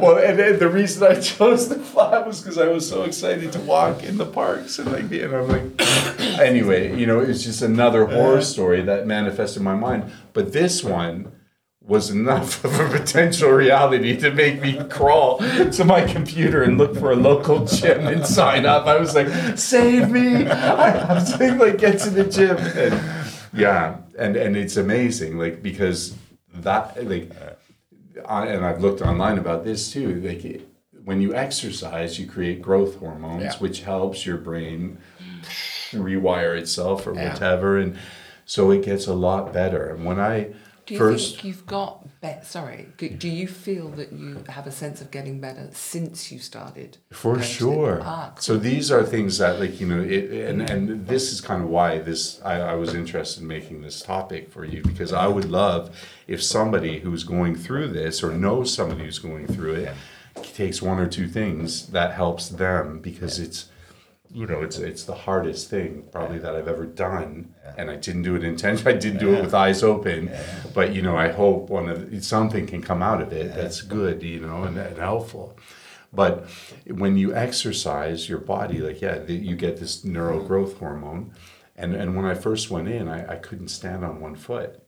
Well, 0.01 0.19
and 0.19 0.39
then 0.39 0.59
the 0.59 0.69
reason 0.69 1.03
I 1.03 1.19
chose 1.21 1.69
the 1.69 1.77
flat 1.77 2.27
was 2.27 2.41
because 2.41 2.59
I 2.59 2.69
was 2.69 2.89
so 2.89 3.05
excited 3.05 3.53
to 3.53 3.61
walk 3.61 4.03
in 4.03 4.19
the 4.19 4.27
parks 4.27 4.79
and 4.79 4.93
like, 4.93 5.11
and 5.11 5.35
I'm 5.35 5.49
like, 5.49 5.81
anyway, 6.41 6.99
you 6.99 7.07
know, 7.07 7.21
it's 7.21 7.43
just 7.45 7.63
another 7.63 8.07
horror 8.07 8.43
story 8.43 8.83
that 8.83 9.07
manifested 9.07 9.59
in 9.59 9.65
my 9.65 9.75
mind. 9.75 10.13
But 10.33 10.53
this 10.53 10.85
one 10.85 11.33
was 11.81 12.11
enough 12.11 12.65
of 12.65 12.79
a 12.79 12.89
potential 12.89 13.51
reality 13.51 14.17
to 14.17 14.31
make 14.31 14.61
me 14.61 14.83
crawl 14.89 15.39
to 15.39 15.85
my 15.85 16.05
computer 16.05 16.63
and 16.63 16.79
look 16.79 16.97
for 16.97 17.13
a 17.13 17.17
local 17.17 17.65
gym 17.67 18.07
and 18.07 18.27
sign 18.27 18.67
up. 18.67 18.87
I 18.87 18.99
was 18.99 19.15
like, 19.15 19.59
save 19.59 20.11
me! 20.11 20.47
I 20.47 21.15
was 21.15 21.39
like, 21.41 21.59
like 21.59 21.79
get 21.79 21.99
to 22.01 22.11
the 22.11 22.25
gym. 22.25 22.57
And 22.59 23.33
yeah, 23.53 23.97
and 24.19 24.37
and 24.37 24.57
it's 24.57 24.77
amazing, 24.77 25.39
like 25.39 25.63
because 25.63 26.15
that 26.55 27.07
like, 27.09 27.31
I, 28.27 28.47
and 28.47 28.65
I've 28.65 28.81
looked 28.83 29.01
online 29.01 29.39
about 29.39 29.65
this 29.65 29.93
too. 29.93 30.21
Like 30.21 30.45
it, 30.45 30.69
when 31.05 31.21
you 31.21 31.35
exercise, 31.35 32.19
you 32.19 32.27
create 32.27 32.63
growth 32.63 32.97
hormones, 32.97 33.43
Yeah. 33.43 33.57
which 33.59 33.83
helps 33.83 34.25
your 34.27 34.37
brain 34.37 34.99
rewire 35.93 36.57
itself 36.57 37.07
or 37.07 37.15
Yeah. 37.15 37.33
whatever, 37.33 37.79
and 37.79 37.97
so 38.45 38.71
it 38.71 38.83
gets 38.85 39.07
a 39.07 39.15
lot 39.15 39.53
better. 39.53 39.89
And 39.89 40.05
when 40.05 40.21
I 40.21 40.49
Do 40.93 40.99
you 41.05 41.11
first 41.11 41.35
think 41.37 41.45
you've 41.45 41.67
got 41.67 42.21
better? 42.21 42.45
Sorry, 42.45 42.89
do- 42.99 43.29
you 43.29 43.49
feel 43.49 43.89
that 43.91 44.13
you 44.13 44.45
have 44.51 44.67
a 44.67 44.71
sense 44.71 45.01
of 45.01 45.11
getting 45.11 45.41
better 45.41 45.71
since 45.73 46.31
you 46.31 46.39
started? 46.39 46.99
For 47.11 47.41
sure. 47.41 48.05
So 48.39 48.59
these 48.59 48.93
are 48.93 49.03
things 49.03 49.39
that, 49.39 49.59
like 49.59 49.81
you 49.81 49.87
know, 49.87 50.03
it, 50.03 50.31
and 50.51 50.69
and 50.69 51.07
this 51.07 51.33
is 51.33 51.41
kind 51.41 51.63
of 51.63 51.71
why 51.71 52.01
this 52.01 52.43
I, 52.45 52.61
I 52.61 52.75
was 52.75 52.93
interested 52.95 53.41
in 53.41 53.49
making 53.49 53.81
this 53.81 54.03
topic 54.03 54.51
for 54.51 54.67
you 54.67 54.83
because 54.83 55.15
I 55.15 55.29
would 55.29 55.47
love 55.47 55.97
if 56.27 56.43
somebody 56.43 57.01
who's 57.01 57.25
going 57.25 57.57
through 57.57 57.89
this 57.89 58.23
or 58.23 58.33
knows 58.33 58.75
somebody 58.75 59.05
who's 59.05 59.19
going 59.19 59.47
through 59.47 59.75
it 59.75 59.95
takes 60.55 60.83
one 60.83 60.99
or 60.99 61.07
two 61.07 61.29
things 61.29 61.89
that 61.89 62.13
helps 62.13 62.49
them 62.49 63.01
because 63.01 63.39
it's 63.39 63.67
you 64.33 64.47
know 64.47 64.63
it's 64.63 64.79
it's 64.79 65.05
the 65.05 65.15
hardest 65.15 65.69
thing 65.69 66.05
probably 66.11 66.39
that 66.39 66.55
I've 66.55 66.69
ever 66.69 66.87
done. 66.87 67.55
And 67.77 67.91
I 67.91 67.97
didn't 67.97 68.23
do 68.23 68.35
it 68.35 68.45
intentionally. 68.45 68.95
I 68.97 68.99
didn't 68.99 69.21
do 69.21 69.35
it 69.35 69.43
with 69.43 69.55
eyes 69.55 69.83
open. 69.83 70.31
But 70.75 70.95
you 70.95 71.03
know 71.03 71.17
I 71.17 71.29
hope 71.29 71.69
one 71.69 71.89
of 71.89 72.25
something 72.25 72.67
can 72.67 72.83
come 72.83 73.03
out 73.03 73.23
of 73.23 73.33
it 73.33 73.55
that's 73.55 73.83
good 73.83 74.23
you 74.23 74.41
know 74.41 74.65
and, 74.65 74.77
and 74.77 74.99
helpful. 74.99 75.57
But 76.13 76.47
when 76.87 77.17
you 77.17 77.35
exercise 77.35 78.29
your 78.29 78.39
body, 78.39 78.79
like, 78.79 79.01
yeah, 79.01 79.19
the, 79.19 79.35
you 79.35 79.57
get 79.57 79.79
this 79.79 80.05
neural 80.05 80.39
mm-hmm. 80.39 80.47
growth 80.47 80.79
hormone. 80.79 81.33
And, 81.75 81.95
and 81.95 82.15
when 82.15 82.27
I 82.27 82.35
first 82.35 82.71
went 82.71 82.89
in, 82.89 83.09
I, 83.09 83.33
I 83.33 83.37
couldn't 83.37 83.69
stand 83.69 84.05
on 84.05 84.21
one 84.21 84.37
foot, 84.37 84.83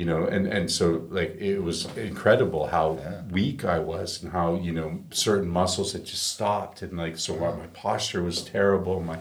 you 0.00 0.06
know, 0.06 0.24
and, 0.24 0.46
and 0.46 0.70
so 0.70 1.06
like 1.10 1.36
it 1.38 1.58
was 1.58 1.84
incredible 1.94 2.68
how 2.68 2.98
weak 3.30 3.66
I 3.66 3.80
was 3.80 4.22
and 4.22 4.32
how, 4.32 4.54
you 4.54 4.72
know, 4.72 5.04
certain 5.10 5.50
muscles 5.50 5.92
had 5.92 6.06
just 6.06 6.26
stopped. 6.28 6.80
And 6.80 6.96
like, 6.96 7.18
so 7.18 7.36
my 7.36 7.66
posture 7.74 8.22
was 8.22 8.42
terrible. 8.42 9.02
My, 9.02 9.18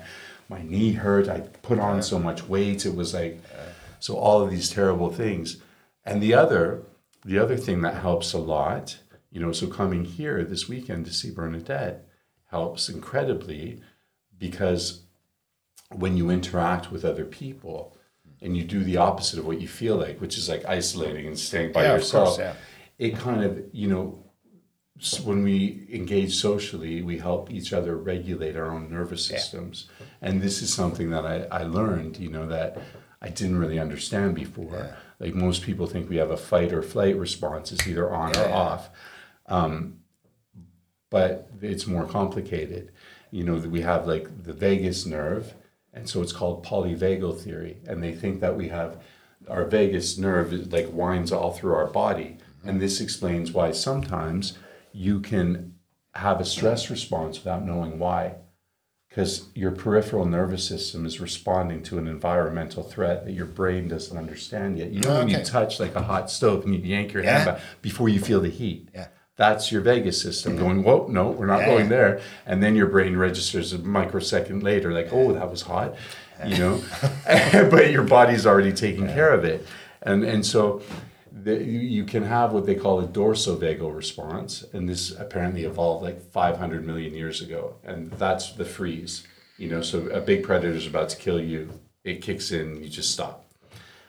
my 0.47 0.61
knee 0.61 0.93
hurt. 0.93 1.27
I 1.27 1.41
put 1.41 1.79
on 1.79 2.01
so 2.01 2.17
much 2.17 2.47
weight. 2.47 2.85
It 2.85 2.95
was 2.95 3.13
like, 3.13 3.41
so 3.99 4.15
all 4.15 4.41
of 4.41 4.51
these 4.51 4.69
terrible 4.69 5.11
things. 5.11 5.57
And 6.05 6.23
the 6.23 6.33
other, 6.33 6.83
the 7.25 7.39
other 7.39 7.57
thing 7.57 7.81
that 7.81 7.95
helps 7.95 8.31
a 8.31 8.37
lot, 8.37 8.99
you 9.31 9.41
know, 9.41 9.51
so 9.51 9.67
coming 9.67 10.05
here 10.05 10.45
this 10.45 10.69
weekend 10.69 11.05
to 11.07 11.13
see 11.13 11.29
Bernadette 11.29 12.07
helps 12.51 12.87
incredibly 12.87 13.81
because 14.37 15.01
when 15.93 16.15
you 16.15 16.29
interact 16.29 16.89
with 16.89 17.03
other 17.03 17.25
people 17.25 17.97
and 18.41 18.55
you 18.55 18.63
do 18.63 18.83
the 18.83 18.97
opposite 18.97 19.39
of 19.39 19.45
what 19.45 19.59
you 19.61 19.67
feel 19.67 19.95
like, 19.97 20.19
which 20.21 20.37
is 20.37 20.47
like 20.49 20.65
isolating 20.65 21.27
and 21.27 21.37
staying 21.37 21.71
by 21.71 21.83
Yeah, 21.83 21.93
of 21.93 21.99
yourself, 21.99 22.27
course, 22.29 22.39
yeah. 22.39 22.53
it 22.97 23.17
kind 23.17 23.43
of, 23.43 23.63
you 23.71 23.87
know, 23.87 24.23
when 25.23 25.43
we 25.43 25.87
engage 25.91 26.35
socially, 26.35 27.01
we 27.01 27.17
help 27.17 27.51
each 27.51 27.71
other 27.71 27.95
regulate 27.95 28.57
our 28.57 28.69
own 28.69 28.89
nervous 28.91 29.25
systems. 29.25 29.87
Yeah. 29.99 30.05
And 30.21 30.41
this 30.41 30.61
is 30.61 30.73
something 30.73 31.09
that 31.11 31.25
I, 31.25 31.61
I 31.61 31.63
learned, 31.63 32.17
you 32.17 32.29
know, 32.29 32.47
that 32.47 32.77
I 33.21 33.29
didn't 33.29 33.59
really 33.59 33.79
understand 33.79 34.35
before. 34.35 34.97
Like 35.19 35.35
most 35.35 35.63
people 35.63 35.87
think 35.87 36.09
we 36.09 36.17
have 36.17 36.31
a 36.31 36.37
fight 36.37 36.73
or 36.73 36.81
flight 36.81 37.17
response, 37.17 37.71
it's 37.71 37.87
either 37.87 38.09
on 38.11 38.35
or 38.37 38.49
off. 38.49 38.89
Um, 39.45 39.99
but 41.09 41.49
it's 41.61 41.87
more 41.87 42.05
complicated. 42.05 42.91
You 43.31 43.43
know, 43.43 43.55
we 43.55 43.81
have 43.81 44.05
like 44.07 44.43
the 44.43 44.53
vagus 44.53 45.05
nerve, 45.05 45.53
and 45.99 46.09
so 46.09 46.21
it's 46.21 46.33
called 46.33 46.65
polyvagal 46.65 47.41
theory. 47.41 47.77
And 47.87 48.01
they 48.01 48.13
think 48.13 48.39
that 48.41 48.57
we 48.57 48.69
have 48.69 49.01
our 49.47 49.65
vagus 49.65 50.17
nerve 50.17 50.51
like 50.71 50.91
winds 50.91 51.31
all 51.31 51.53
through 51.53 51.73
our 51.73 51.87
body. 51.87 52.37
And 52.63 52.81
this 52.81 52.99
explains 52.99 53.51
why 53.51 53.71
sometimes 53.71 54.57
you 54.91 55.19
can 55.19 55.75
have 56.13 56.41
a 56.41 56.45
stress 56.45 56.89
response 56.89 57.37
without 57.37 57.65
knowing 57.65 57.99
why. 57.99 58.35
Because 59.09 59.49
your 59.55 59.71
peripheral 59.71 60.25
nervous 60.25 60.67
system 60.67 61.05
is 61.05 61.19
responding 61.19 61.81
to 61.83 61.97
an 61.97 62.07
environmental 62.07 62.83
threat 62.83 63.25
that 63.25 63.31
your 63.31 63.47
brain 63.47 63.87
doesn't 63.87 64.15
understand 64.15 64.77
yet. 64.77 64.91
You 64.91 65.01
know, 65.01 65.15
oh, 65.15 65.19
when 65.19 65.29
you 65.29 65.43
touch 65.43 65.79
like 65.79 65.95
a 65.95 66.03
hot 66.03 66.29
stove 66.29 66.63
and 66.63 66.75
you 66.75 66.81
yank 66.81 67.13
your 67.13 67.23
hand 67.23 67.45
back 67.45 67.61
before 67.81 68.07
you 68.07 68.19
feel 68.19 68.39
the 68.39 68.49
heat. 68.49 68.89
Yeah. 68.93 69.07
That's 69.39 69.71
your 69.71 69.79
vagus 69.79 70.21
system 70.21 70.57
going, 70.57 70.83
whoa, 70.83 71.07
no, 71.07 71.29
we're 71.29 71.45
not 71.45 71.61
Yeah. 71.61 71.67
going 71.67 71.87
there. 71.87 72.19
And 72.45 72.61
then 72.61 72.75
your 72.75 72.87
brain 72.87 73.15
registers 73.15 73.71
a 73.71 73.79
microsecond 73.79 74.63
later, 74.63 74.91
like, 74.91 75.13
oh, 75.13 75.31
that 75.31 75.49
was 75.49 75.61
hot, 75.61 75.95
you 76.45 76.57
know? 76.57 76.83
but 77.71 77.89
your 77.89 78.03
body's 78.03 78.45
already 78.45 78.73
taking 78.73 79.07
care 79.07 79.31
of 79.31 79.45
it. 79.45 79.65
And, 80.01 80.25
and 80.25 80.45
so 80.45 80.81
the, 81.31 81.55
you, 81.55 81.79
you 81.79 82.03
can 82.03 82.23
have 82.23 82.51
what 82.51 82.65
they 82.65 82.75
call 82.75 82.99
a 82.99 83.07
dorsovagal 83.07 83.95
response. 83.95 84.65
And 84.73 84.89
this 84.89 85.11
apparently 85.17 85.63
evolved 85.63 86.03
like 86.03 86.19
500 86.19 86.85
million 86.85 87.13
years 87.13 87.41
ago. 87.41 87.75
And 87.85 88.11
that's 88.11 88.51
the 88.51 88.65
freeze, 88.65 89.25
you 89.57 89.69
know? 89.69 89.81
So 89.81 90.07
a 90.09 90.19
big 90.19 90.43
predator 90.43 90.73
is 90.73 90.85
about 90.85 91.07
to 91.11 91.17
kill 91.17 91.39
you, 91.39 91.69
it 92.03 92.21
kicks 92.21 92.51
in, 92.51 92.83
you 92.83 92.89
just 92.89 93.11
stop. 93.13 93.45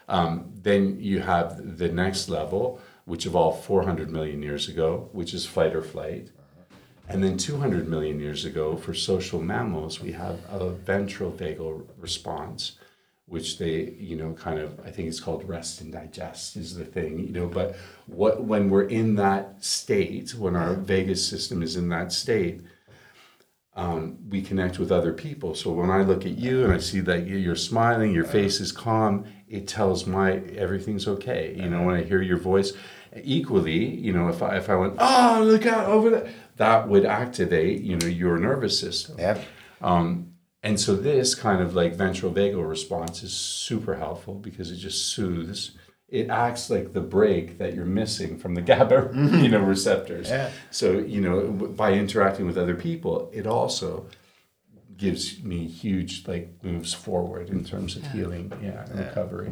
Um, 0.09 0.53
then 0.61 0.99
you 0.99 1.21
have 1.21 1.79
the 1.79 1.89
next 1.89 2.29
level, 2.29 2.81
which 3.11 3.27
evolved 3.27 3.65
400 3.65 4.09
million 4.09 4.41
years 4.41 4.69
ago, 4.69 5.09
which 5.11 5.35
is 5.35 5.45
fight 5.45 5.75
or 5.75 5.83
flight. 5.83 6.29
And 7.09 7.25
then 7.25 7.37
200 7.37 7.89
million 7.89 8.21
years 8.21 8.45
ago, 8.45 8.77
for 8.77 8.95
social 8.95 9.43
mammals, 9.43 10.01
we 10.01 10.13
have 10.13 10.39
a 10.49 10.71
ventral 10.71 11.33
vagal 11.33 11.89
response, 11.99 12.79
which 13.27 13.59
they, 13.59 13.97
you 13.99 14.15
know, 14.15 14.33
kind 14.35 14.61
of, 14.61 14.79
I 14.87 14.93
think 14.93 15.09
it's 15.09 15.19
called 15.19 15.49
rest 15.49 15.81
and 15.81 15.93
digest 15.93 16.57
is 16.57 16.77
the 16.77 16.85
thing, 16.85 17.19
you 17.19 17.33
know. 17.33 17.49
But 17.49 17.75
what 18.07 18.45
when 18.45 18.71
we're 18.71 18.85
in 18.85 19.17
that 19.17 19.65
state, 19.65 20.33
when 20.37 20.55
our 20.55 20.75
vagus 20.75 21.27
system 21.27 21.65
is 21.65 21.75
in 21.75 21.89
that 21.89 22.13
state, 22.13 22.61
um, 23.75 24.19
we 24.29 24.41
connect 24.41 24.79
with 24.79 24.93
other 24.93 25.13
people. 25.13 25.57
So 25.57 25.73
when 25.73 25.91
I 25.91 26.03
look 26.03 26.27
at 26.27 26.39
you 26.39 26.63
and 26.65 26.73
I 26.73 26.79
see 26.79 27.01
that 27.01 27.27
you- 27.27 27.39
you're 27.39 27.57
smiling, 27.57 28.13
your 28.13 28.25
face 28.25 28.61
is 28.61 28.71
calm, 28.73 29.25
it 29.49 29.67
tells 29.67 30.07
my 30.07 30.35
everything's 30.57 31.09
okay. 31.09 31.57
You 31.57 31.69
know, 31.71 31.83
when 31.85 31.97
I 31.97 32.03
hear 32.03 32.23
your 32.23 32.37
voice, 32.39 32.73
equally, 33.23 33.85
you 33.85 34.13
know, 34.13 34.29
if 34.29 34.43
I 34.43 34.57
if 34.57 34.69
I 34.69 34.77
went, 34.77 34.95
oh 34.99 35.43
look 35.45 35.67
out 35.67 35.87
over 35.87 36.11
there, 36.11 36.33
that 36.57 36.89
would 36.89 37.05
activate, 37.05 37.83
you 37.83 37.97
know, 37.97 38.07
your 38.07 38.39
nervous 38.39 38.79
system. 38.79 39.17
Yeah. 39.19 39.43
Um, 39.81 40.35
and 40.63 40.79
so 40.79 40.95
this 40.95 41.35
kind 41.35 41.63
of 41.63 41.75
like 41.75 41.95
ventral 41.95 42.33
vagal 42.33 42.69
response 42.69 43.23
is 43.23 43.33
super 43.33 43.97
helpful 43.97 44.35
because 44.35 44.71
it 44.71 44.77
just 44.77 45.09
soothes. 45.09 45.73
it 46.09 46.29
acts 46.29 46.69
like 46.69 46.93
the 46.93 47.01
break 47.01 47.57
that 47.59 47.75
you're 47.75 47.85
missing 47.87 48.39
from 48.39 48.55
the 48.55 48.61
GABA, 48.71 49.11
you 49.43 49.49
know, 49.49 49.61
receptors. 49.61 50.29
Yeah. 50.29 50.51
So 50.71 50.99
you 50.99 51.21
know, 51.21 51.49
by 51.51 51.93
interacting 51.95 52.47
with 52.47 52.59
other 52.59 52.75
people, 52.75 53.31
it 53.33 53.47
also 53.47 54.07
gives 54.97 55.43
me 55.43 55.67
huge 55.67 56.29
like 56.29 56.63
moves 56.63 56.93
forward 56.93 57.49
in 57.49 57.65
terms 57.65 57.97
of 57.97 58.05
healing, 58.13 58.53
yeah, 58.63 58.85
and 58.91 58.99
recovery. 58.99 59.51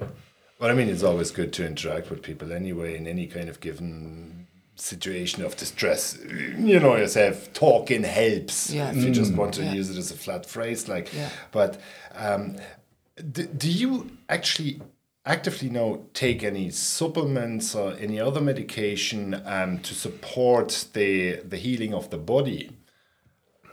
But 0.58 0.70
I 0.70 0.74
mean, 0.74 0.88
it's 0.88 1.02
always 1.04 1.30
good 1.30 1.52
to 1.54 1.66
interact 1.66 2.10
with 2.10 2.22
people 2.22 2.52
anyway 2.52 2.96
in 2.96 3.06
any 3.06 3.26
kind 3.26 3.48
of 3.48 3.60
given 3.60 4.46
situation 4.74 5.44
of 5.44 5.56
distress. 5.56 6.18
You 6.28 6.80
know 6.80 6.96
yourself, 6.96 7.52
talking 7.52 8.02
helps. 8.02 8.70
Yeah. 8.70 8.90
If 8.90 8.96
you 8.96 9.10
just 9.10 9.34
want 9.34 9.54
to 9.54 9.62
Yeah. 9.62 9.72
use 9.74 9.90
it 9.90 9.96
as 9.98 10.10
a 10.10 10.16
flat 10.16 10.46
phrase, 10.46 10.88
like. 10.88 11.12
Yeah. 11.14 11.30
But 11.52 11.80
um, 12.14 12.56
do, 13.32 13.44
do 13.46 13.68
you 13.70 14.10
actually 14.28 14.80
actively 15.24 15.68
now 15.68 16.00
take 16.14 16.42
any 16.42 16.70
supplements 16.70 17.74
or 17.74 17.94
any 17.94 18.18
other 18.20 18.40
medication 18.40 19.40
um, 19.44 19.78
to 19.80 19.94
support 19.94 20.86
the 20.92 21.36
the 21.48 21.56
healing 21.56 21.94
of 21.94 22.10
the 22.10 22.18
body? 22.18 22.70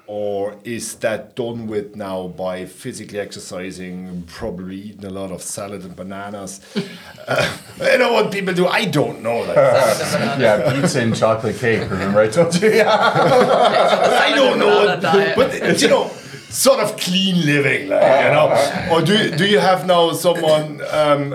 Or 0.08 0.56
is 0.64 0.96
that 0.98 1.36
done 1.36 1.66
with 1.66 1.96
now 1.96 2.28
by 2.28 2.66
physically 2.66 3.20
exercising, 3.20 4.24
probably 4.28 4.76
eating 4.76 5.06
a 5.06 5.10
lot 5.10 5.32
of 5.32 5.42
salad 5.42 5.84
and 5.84 5.96
bananas? 5.96 6.62
uh, 7.28 7.58
I 7.82 7.98
know 7.98 8.14
what 8.14 8.32
people 8.32 8.54
do. 8.54 8.68
I 8.68 8.86
don't 8.86 9.24
know. 9.24 9.40
Like, 9.40 9.56
yeah, 10.40 10.80
pizza 10.80 11.02
and 11.02 11.16
chocolate 11.16 11.58
cake. 11.58 11.90
Remember 11.90 12.20
I 12.20 12.28
told 12.28 12.54
you? 12.62 12.70
Yeah. 12.70 12.92
I 12.92 14.36
don't 14.36 14.60
know. 14.60 14.86
What, 14.86 15.02
but 15.36 15.82
you 15.82 15.88
know, 15.88 16.08
sort 16.50 16.82
of 16.82 16.98
clean 16.98 17.44
living, 17.44 17.90
like 17.90 18.26
you 18.26 18.32
know. 18.32 18.88
Or 18.92 19.02
do 19.02 19.36
do 19.36 19.48
you 19.48 19.60
have 19.60 19.88
now 19.88 20.12
someone? 20.14 20.82
Um, 20.92 21.34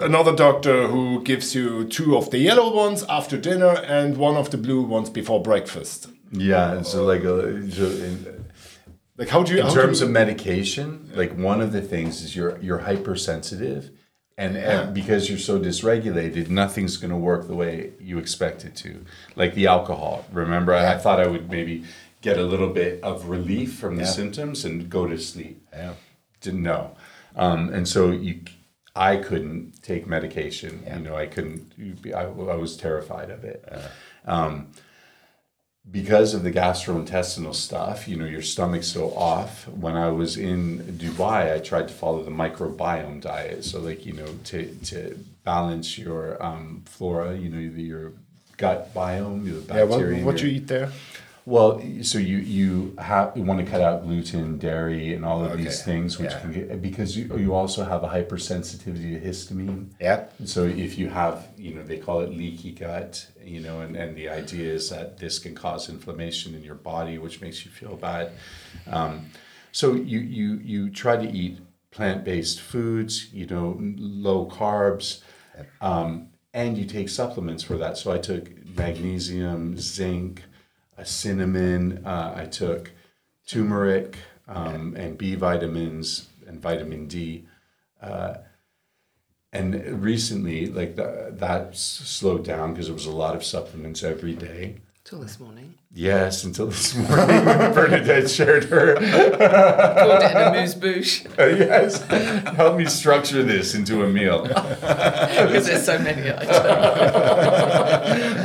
Another 0.00 0.32
doctor 0.32 0.86
who 0.86 1.24
gives 1.24 1.56
you 1.56 1.84
two 1.84 2.16
of 2.16 2.30
the 2.30 2.38
yellow 2.38 2.72
ones 2.72 3.04
after 3.08 3.36
dinner 3.36 3.82
and 3.84 4.16
one 4.16 4.36
of 4.36 4.50
the 4.50 4.56
blue 4.56 4.82
ones 4.82 5.10
before 5.10 5.42
breakfast. 5.42 6.08
Yeah, 6.32 6.82
so 6.82 7.04
like 7.04 7.22
a, 7.24 7.70
so 7.70 7.86
in, 7.86 8.44
Like 9.16 9.28
how 9.28 9.42
do 9.42 9.54
you? 9.54 9.60
in 9.60 9.72
terms 9.72 10.00
you- 10.00 10.06
of 10.06 10.12
medication, 10.12 11.10
like 11.14 11.36
one 11.36 11.60
of 11.60 11.72
the 11.72 11.80
things 11.82 12.22
is 12.22 12.36
you're 12.36 12.58
you're 12.60 12.78
hypersensitive, 12.78 13.90
and, 14.36 14.56
and 14.56 14.94
because 14.94 15.28
you're 15.28 15.38
so 15.38 15.58
dysregulated, 15.58 16.48
nothing's 16.48 16.96
going 16.96 17.10
to 17.10 17.16
work 17.16 17.46
the 17.48 17.54
way 17.56 17.92
you 18.00 18.18
expect 18.18 18.64
it 18.64 18.76
to. 18.76 19.04
Like 19.36 19.54
the 19.54 19.66
alcohol. 19.66 20.24
Remember, 20.32 20.72
I, 20.74 20.94
I 20.94 20.98
thought 20.98 21.18
I 21.20 21.26
would 21.26 21.50
maybe 21.50 21.84
get 22.20 22.36
a 22.38 22.44
little 22.44 22.68
bit 22.68 23.02
of 23.02 23.28
relief 23.28 23.74
from 23.78 23.96
the 23.96 24.02
Yeah. 24.02 24.10
symptoms 24.10 24.64
and 24.64 24.88
go 24.90 25.06
to 25.06 25.18
sleep. 25.18 25.66
Yeah. 25.72 25.94
Didn't 26.40 26.62
know, 26.62 26.96
um, 27.36 27.72
and 27.72 27.88
so 27.88 28.10
you. 28.10 28.40
I 28.96 29.16
couldn't 29.16 29.80
take 29.82 30.08
medication. 30.08 30.82
You 30.92 30.98
know, 30.98 31.14
I 31.16 31.26
couldn't. 31.26 31.72
I, 32.12 32.22
I 32.24 32.56
was 32.56 32.76
terrified 32.76 33.30
of 33.30 33.44
it. 33.44 33.64
Um, 34.26 34.72
because 35.90 36.34
of 36.34 36.42
the 36.42 36.52
gastrointestinal 36.52 37.54
stuff, 37.54 38.06
you 38.06 38.16
know, 38.16 38.26
your 38.26 38.42
stomach's 38.42 38.88
so 38.88 39.10
off. 39.14 39.66
When 39.68 39.96
I 39.96 40.10
was 40.10 40.36
in 40.36 40.80
Dubai, 40.98 41.54
I 41.54 41.58
tried 41.60 41.88
to 41.88 41.94
follow 41.94 42.22
the 42.22 42.30
microbiome 42.30 43.20
diet. 43.20 43.64
So, 43.64 43.80
like, 43.80 44.04
you 44.04 44.12
know, 44.12 44.26
to, 44.44 44.74
to 44.86 45.18
balance 45.44 45.96
your 45.96 46.42
um, 46.42 46.82
flora, 46.86 47.36
you 47.36 47.48
know, 47.48 47.58
your 47.58 48.12
gut 48.58 48.92
biome, 48.92 49.44
the 49.44 49.74
yeah, 49.74 49.82
what, 49.84 49.90
bacteria. 49.90 50.24
what 50.24 50.40
your- 50.42 50.50
you 50.50 50.56
eat 50.56 50.66
there? 50.66 50.92
Well, 51.48 51.80
so 52.02 52.18
you 52.18 52.36
you 52.36 52.94
have 52.98 53.34
you 53.34 53.42
want 53.42 53.64
to 53.64 53.64
cut 53.64 53.80
out 53.80 54.02
gluten, 54.02 54.58
dairy, 54.58 55.14
and 55.14 55.24
all 55.24 55.42
of 55.42 55.56
these 55.56 55.82
things, 55.82 56.18
which 56.18 56.30
yeah. 56.30 56.40
can 56.40 56.52
get 56.52 56.82
because 56.82 57.16
you 57.16 57.34
you 57.38 57.54
also 57.54 57.84
have 57.84 58.04
a 58.04 58.08
hypersensitivity 58.08 59.18
to 59.18 59.26
histamine. 59.26 59.88
Yeah. 59.98 60.26
So 60.44 60.64
if 60.64 60.98
you 60.98 61.08
have, 61.08 61.48
you 61.56 61.72
know, 61.72 61.82
they 61.82 61.96
call 61.96 62.20
it 62.20 62.28
leaky 62.28 62.72
gut, 62.72 63.26
you 63.42 63.60
know, 63.60 63.80
and, 63.80 63.96
and 63.96 64.14
the 64.14 64.28
idea 64.28 64.70
is 64.70 64.90
that 64.90 65.16
this 65.16 65.38
can 65.38 65.54
cause 65.54 65.88
inflammation 65.88 66.54
in 66.54 66.62
your 66.62 66.74
body, 66.74 67.16
which 67.16 67.40
makes 67.40 67.64
you 67.64 67.70
feel 67.70 67.96
bad. 67.96 68.32
Um, 68.86 69.30
so 69.72 69.94
you 69.94 70.18
you 70.18 70.60
you 70.62 70.90
try 70.90 71.16
to 71.16 71.30
eat 71.30 71.60
plant 71.90 72.24
based 72.24 72.60
foods, 72.60 73.32
you 73.32 73.46
know, 73.46 73.74
low 73.80 74.50
carbs, 74.50 75.22
um, 75.80 76.28
and 76.52 76.76
you 76.76 76.84
take 76.84 77.08
supplements 77.08 77.62
for 77.62 77.78
that. 77.78 77.96
So 77.96 78.12
I 78.12 78.18
took 78.18 78.50
magnesium, 78.76 79.78
zinc, 79.78 80.42
a 80.98 81.04
cinnamon. 81.04 82.04
Uh, 82.04 82.34
I 82.36 82.44
took 82.46 82.90
turmeric 83.46 84.18
um, 84.46 84.94
and 84.96 85.16
B 85.16 85.34
vitamins 85.34 86.28
and 86.46 86.60
vitamin 86.60 87.06
D. 87.06 87.46
Uh, 88.02 88.34
and 89.52 90.02
recently, 90.02 90.66
like 90.66 90.96
the, 90.96 91.30
that 91.32 91.76
slowed 91.76 92.44
down 92.44 92.72
because 92.72 92.88
it 92.88 92.92
was 92.92 93.06
a 93.06 93.10
lot 93.10 93.34
of 93.34 93.44
supplements 93.44 94.02
every 94.02 94.34
day. 94.34 94.76
Till 95.08 95.20
this 95.20 95.40
morning. 95.40 95.72
Yes, 95.94 96.44
until 96.44 96.66
this 96.66 96.94
morning 96.94 97.16
Bernadette 97.74 98.28
shared 98.28 98.64
her. 98.64 98.94
Called 98.96 99.06
it 100.22 100.36
an 100.36 100.54
amuse 100.54 100.74
bouche 100.74 101.24
uh, 101.38 101.46
yes, 101.46 102.02
help 102.54 102.76
me 102.76 102.84
structure 102.84 103.42
this 103.42 103.74
into 103.74 104.04
a 104.04 104.06
meal. 104.06 104.42
because 104.48 105.66
there's 105.66 105.86
so 105.86 105.98
many 105.98 106.30
items. 106.30 106.46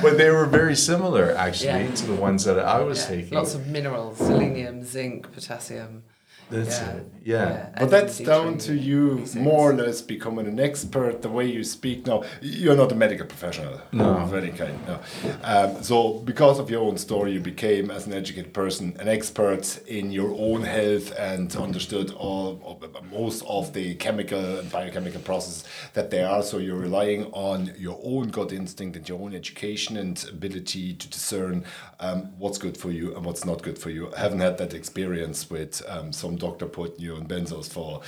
But 0.02 0.17
they 0.17 0.30
were 0.30 0.45
very 0.45 0.78
similar, 0.78 1.36
actually, 1.36 1.84
Yeah. 1.84 1.95
to 1.95 2.06
the 2.06 2.15
ones 2.15 2.45
that 2.45 2.58
I 2.60 2.80
was 2.80 2.99
Yeah, 3.02 3.15
taking. 3.17 3.38
Lots 3.38 3.56
of 3.56 3.67
minerals, 3.67 4.17
selenium, 4.19 4.86
zinc, 4.86 5.34
potassium. 5.34 6.04
That's 6.49 6.79
yeah. 6.79 6.91
it. 6.91 7.06
Yeah. 7.25 7.69
But 7.79 7.89
that's 7.89 8.17
down 8.19 8.58
to 8.60 8.75
you 8.75 9.21
B6. 9.23 9.36
more 9.36 9.71
or 9.71 9.73
less 9.73 10.01
becoming 10.01 10.45
an 10.45 10.60
expert. 10.60 11.21
The 11.21 11.29
way 11.29 11.45
you 11.45 11.63
speak 11.63 12.06
now, 12.06 12.23
you're 12.41 12.75
not 12.75 12.91
a 12.91 12.95
medical 12.95 13.25
professional 13.25 13.79
No. 13.93 14.17
of 14.17 14.34
any 14.34 14.51
kind. 14.51 14.77
No. 14.86 14.99
Um, 15.43 15.82
so 15.82 16.19
because 16.19 16.60
of 16.60 16.69
your 16.69 16.84
own 16.84 16.97
story, 16.97 17.32
you 17.32 17.39
became, 17.39 17.89
as 17.89 18.08
an 18.08 18.13
educated 18.13 18.53
person, 18.53 18.95
an 18.99 19.08
expert 19.08 19.79
in 19.88 20.12
your 20.12 20.32
own 20.38 20.63
health 20.63 21.13
and 21.17 21.56
understood 21.56 22.12
all 22.12 22.62
of, 22.84 23.12
most 23.12 23.43
of 23.47 23.71
the 23.73 23.95
chemical 23.95 24.60
and 24.60 24.69
biochemical 24.69 25.21
processes 25.21 25.63
that 25.93 26.12
there 26.12 26.27
are. 26.27 26.43
So 26.43 26.58
you're 26.58 26.75
relying 26.75 27.25
on 27.27 27.73
your 27.77 27.99
own 28.03 28.29
gut 28.29 28.51
instinct 28.51 28.97
and 28.97 29.08
your 29.08 29.21
own 29.21 29.34
education 29.34 29.95
and 29.95 30.23
ability 30.29 30.93
to 30.95 31.08
discern 31.10 31.63
um, 32.01 32.38
what's 32.38 32.58
good 32.58 32.75
for 32.77 32.91
you 32.91 33.15
and 33.15 33.23
what's 33.23 33.45
not 33.45 33.62
good 33.63 33.79
for 33.79 33.89
you. 33.89 34.13
I 34.13 34.19
haven't 34.19 34.41
had 34.41 34.58
that 34.58 34.73
experience 34.73 35.49
with 35.49 35.82
um, 35.88 36.12
some 36.12 36.32
doctor 36.37 36.65
putting 36.65 36.99
you 36.99 37.15
on 37.15 37.27
benzos 37.27 37.67
for 37.71 38.01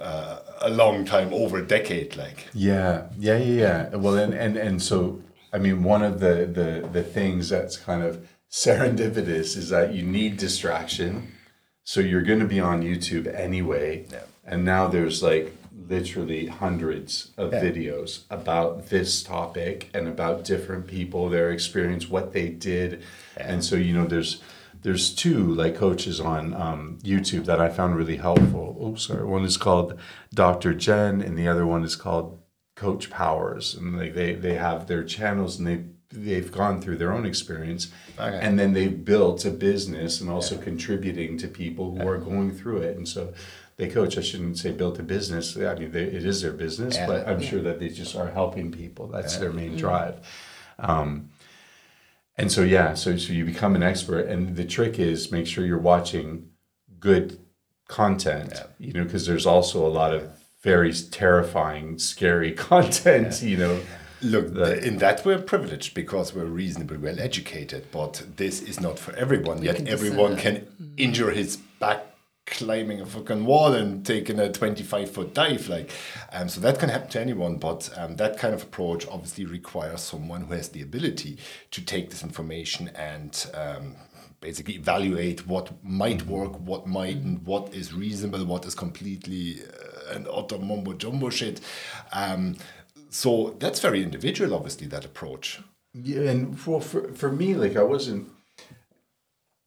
uh, 0.00 0.40
a 0.60 0.70
long 0.70 1.04
time, 1.04 1.32
over 1.32 1.58
a 1.58 1.66
decade. 1.66 2.16
Like, 2.16 2.48
Yeah, 2.52 3.06
yeah, 3.18 3.38
yeah, 3.38 3.88
yeah. 3.90 3.96
Well, 3.96 4.16
and 4.18 4.34
and 4.34 4.56
and 4.56 4.82
so 4.82 5.20
I 5.52 5.58
mean, 5.58 5.82
one 5.84 6.02
of 6.02 6.20
the 6.20 6.46
the 6.58 6.88
the 6.92 7.02
things 7.02 7.48
that's 7.48 7.76
kind 7.76 8.02
of 8.02 8.26
serendipitous 8.50 9.56
is 9.56 9.68
that 9.70 9.94
you 9.94 10.02
need 10.02 10.36
distraction. 10.36 11.32
So 11.84 12.00
you're 12.00 12.22
going 12.22 12.40
to 12.40 12.46
be 12.46 12.60
on 12.60 12.82
YouTube 12.82 13.26
anyway, 13.34 14.06
Yeah. 14.10 14.20
and 14.44 14.64
now 14.64 14.88
there's 14.88 15.22
like 15.22 15.54
literally 15.88 16.46
hundreds 16.46 17.32
of 17.36 17.52
Yeah. 17.52 17.62
videos 17.62 18.20
about 18.30 18.88
this 18.88 19.22
topic 19.22 19.90
and 19.92 20.08
about 20.08 20.44
different 20.44 20.86
people, 20.86 21.28
their 21.28 21.50
experience, 21.50 22.08
what 22.08 22.32
they 22.32 22.48
did, 22.48 23.02
and 23.36 23.62
so 23.62 23.76
you 23.76 23.92
know 23.92 24.06
there's 24.06 24.40
there's 24.84 25.12
two 25.14 25.52
like 25.54 25.74
coaches 25.74 26.20
on 26.20 26.54
um, 26.54 26.98
YouTube 27.02 27.46
that 27.46 27.58
I 27.60 27.68
found 27.70 27.96
really 27.96 28.18
helpful. 28.18 28.76
Oh, 28.80 28.94
sorry. 28.96 29.24
One 29.24 29.44
is 29.44 29.56
called 29.56 29.98
Dr. 30.32 30.74
Jen, 30.74 31.20
and 31.22 31.36
the 31.38 31.48
other 31.48 31.66
one 31.66 31.82
is 31.84 31.96
called 31.96 32.40
Coach 32.76 33.08
Powers, 33.10 33.74
and 33.74 33.96
like 33.98 34.14
they 34.14 34.34
they 34.34 34.54
have 34.54 34.86
their 34.86 35.02
channels 35.02 35.58
and 35.58 35.66
they 35.66 35.84
they've 36.10 36.52
gone 36.52 36.80
through 36.82 36.98
their 36.98 37.12
own 37.12 37.24
experience, 37.26 37.90
Okay. 38.18 38.38
and 38.40 38.58
then 38.58 38.72
they've 38.74 39.04
built 39.04 39.44
a 39.46 39.50
business 39.50 40.20
and 40.20 40.28
also 40.30 40.56
contributing 40.58 41.38
to 41.38 41.48
people 41.48 41.96
who 41.96 42.06
are 42.06 42.18
going 42.18 42.52
through 42.52 42.78
it, 42.82 42.96
and 42.96 43.08
so. 43.08 43.32
They 43.76 43.88
coach. 43.88 44.16
I 44.16 44.20
shouldn't 44.20 44.56
say 44.56 44.70
built 44.70 45.00
a 45.00 45.02
business. 45.02 45.56
I 45.56 45.74
mean, 45.74 45.90
they, 45.90 46.04
it 46.04 46.24
is 46.24 46.40
their 46.42 46.52
business, 46.52 46.94
Yeah. 46.94 47.08
but 47.08 47.26
I'm 47.26 47.40
sure 47.42 47.60
that 47.62 47.80
they 47.80 47.88
just 47.88 48.14
are 48.14 48.30
helping 48.30 48.70
people. 48.70 49.08
That's 49.08 49.36
their 49.38 49.52
main 49.52 49.74
drive. 49.76 50.14
Um, 50.78 51.30
and 52.36 52.50
so 52.50 52.62
yeah, 52.62 52.94
so 52.94 53.16
so 53.16 53.32
you 53.32 53.44
become 53.44 53.74
an 53.74 53.82
expert, 53.82 54.26
and 54.26 54.56
the 54.56 54.64
trick 54.64 54.98
is 54.98 55.30
make 55.30 55.46
sure 55.46 55.64
you're 55.64 55.78
watching 55.78 56.50
good 56.98 57.38
content. 57.88 58.60
You 58.78 58.92
know, 58.92 59.04
because 59.04 59.26
there's 59.26 59.46
also 59.46 59.86
a 59.86 59.88
lot 59.88 60.14
of 60.14 60.30
very 60.62 60.92
terrifying, 60.92 61.98
scary 61.98 62.52
content. 62.70 63.42
You 63.42 63.56
know, 63.56 63.80
Look, 64.24 64.56
in 64.82 64.98
that 64.98 65.24
we're 65.24 65.38
privileged 65.38 65.92
because 65.94 66.34
we're 66.34 66.46
reasonably 66.46 66.96
well 66.96 67.20
educated, 67.20 67.90
but 67.92 68.22
this 68.36 68.62
is 68.62 68.80
not 68.80 68.98
for 68.98 69.14
everyone. 69.16 69.62
Yet 69.62 69.76
can 69.76 69.88
everyone 69.88 70.36
can 70.36 70.66
injure 70.96 71.30
his 71.30 71.58
back 71.78 72.06
climbing 72.46 73.00
a 73.00 73.06
fucking 73.06 73.44
wall 73.44 73.72
and 73.72 74.04
taking 74.04 74.38
a 74.38 74.52
25 74.52 75.10
foot 75.10 75.34
dive. 75.34 75.68
Like, 75.68 75.90
um, 76.32 76.48
so 76.48 76.60
that 76.60 76.78
can 76.78 76.88
happen 76.88 77.08
to 77.10 77.20
anyone, 77.20 77.56
but 77.56 77.90
um, 77.96 78.16
that 78.16 78.38
kind 78.38 78.54
of 78.54 78.62
approach 78.62 79.06
obviously 79.08 79.44
requires 79.44 80.02
someone 80.02 80.42
who 80.42 80.54
has 80.54 80.68
the 80.68 80.82
ability 80.82 81.38
to 81.70 81.84
take 81.84 82.10
this 82.10 82.22
information 82.22 82.88
and 82.88 83.46
um, 83.54 83.96
basically 84.40 84.74
evaluate 84.74 85.46
what 85.46 85.72
might 85.82 86.26
work, 86.26 86.58
what 86.60 86.86
mightn't, 86.86 87.42
what 87.44 87.72
is 87.74 87.94
reasonable, 87.94 88.44
what 88.44 88.66
is 88.66 88.74
completely 88.74 89.60
uh, 89.62 90.14
an 90.14 90.26
utter 90.32 90.58
mumbo 90.58 90.92
jumbo 90.92 91.30
shit. 91.30 91.60
Um, 92.12 92.56
so 93.08 93.56
that's 93.58 93.80
very 93.80 94.02
individual, 94.02 94.54
obviously, 94.54 94.86
that 94.88 95.04
approach. 95.04 95.60
Yeah, 95.94 96.22
and 96.22 96.58
for, 96.58 96.80
for 96.80 97.12
for 97.14 97.30
me, 97.30 97.54
like 97.54 97.76
I 97.76 97.84
wasn't 97.84 98.28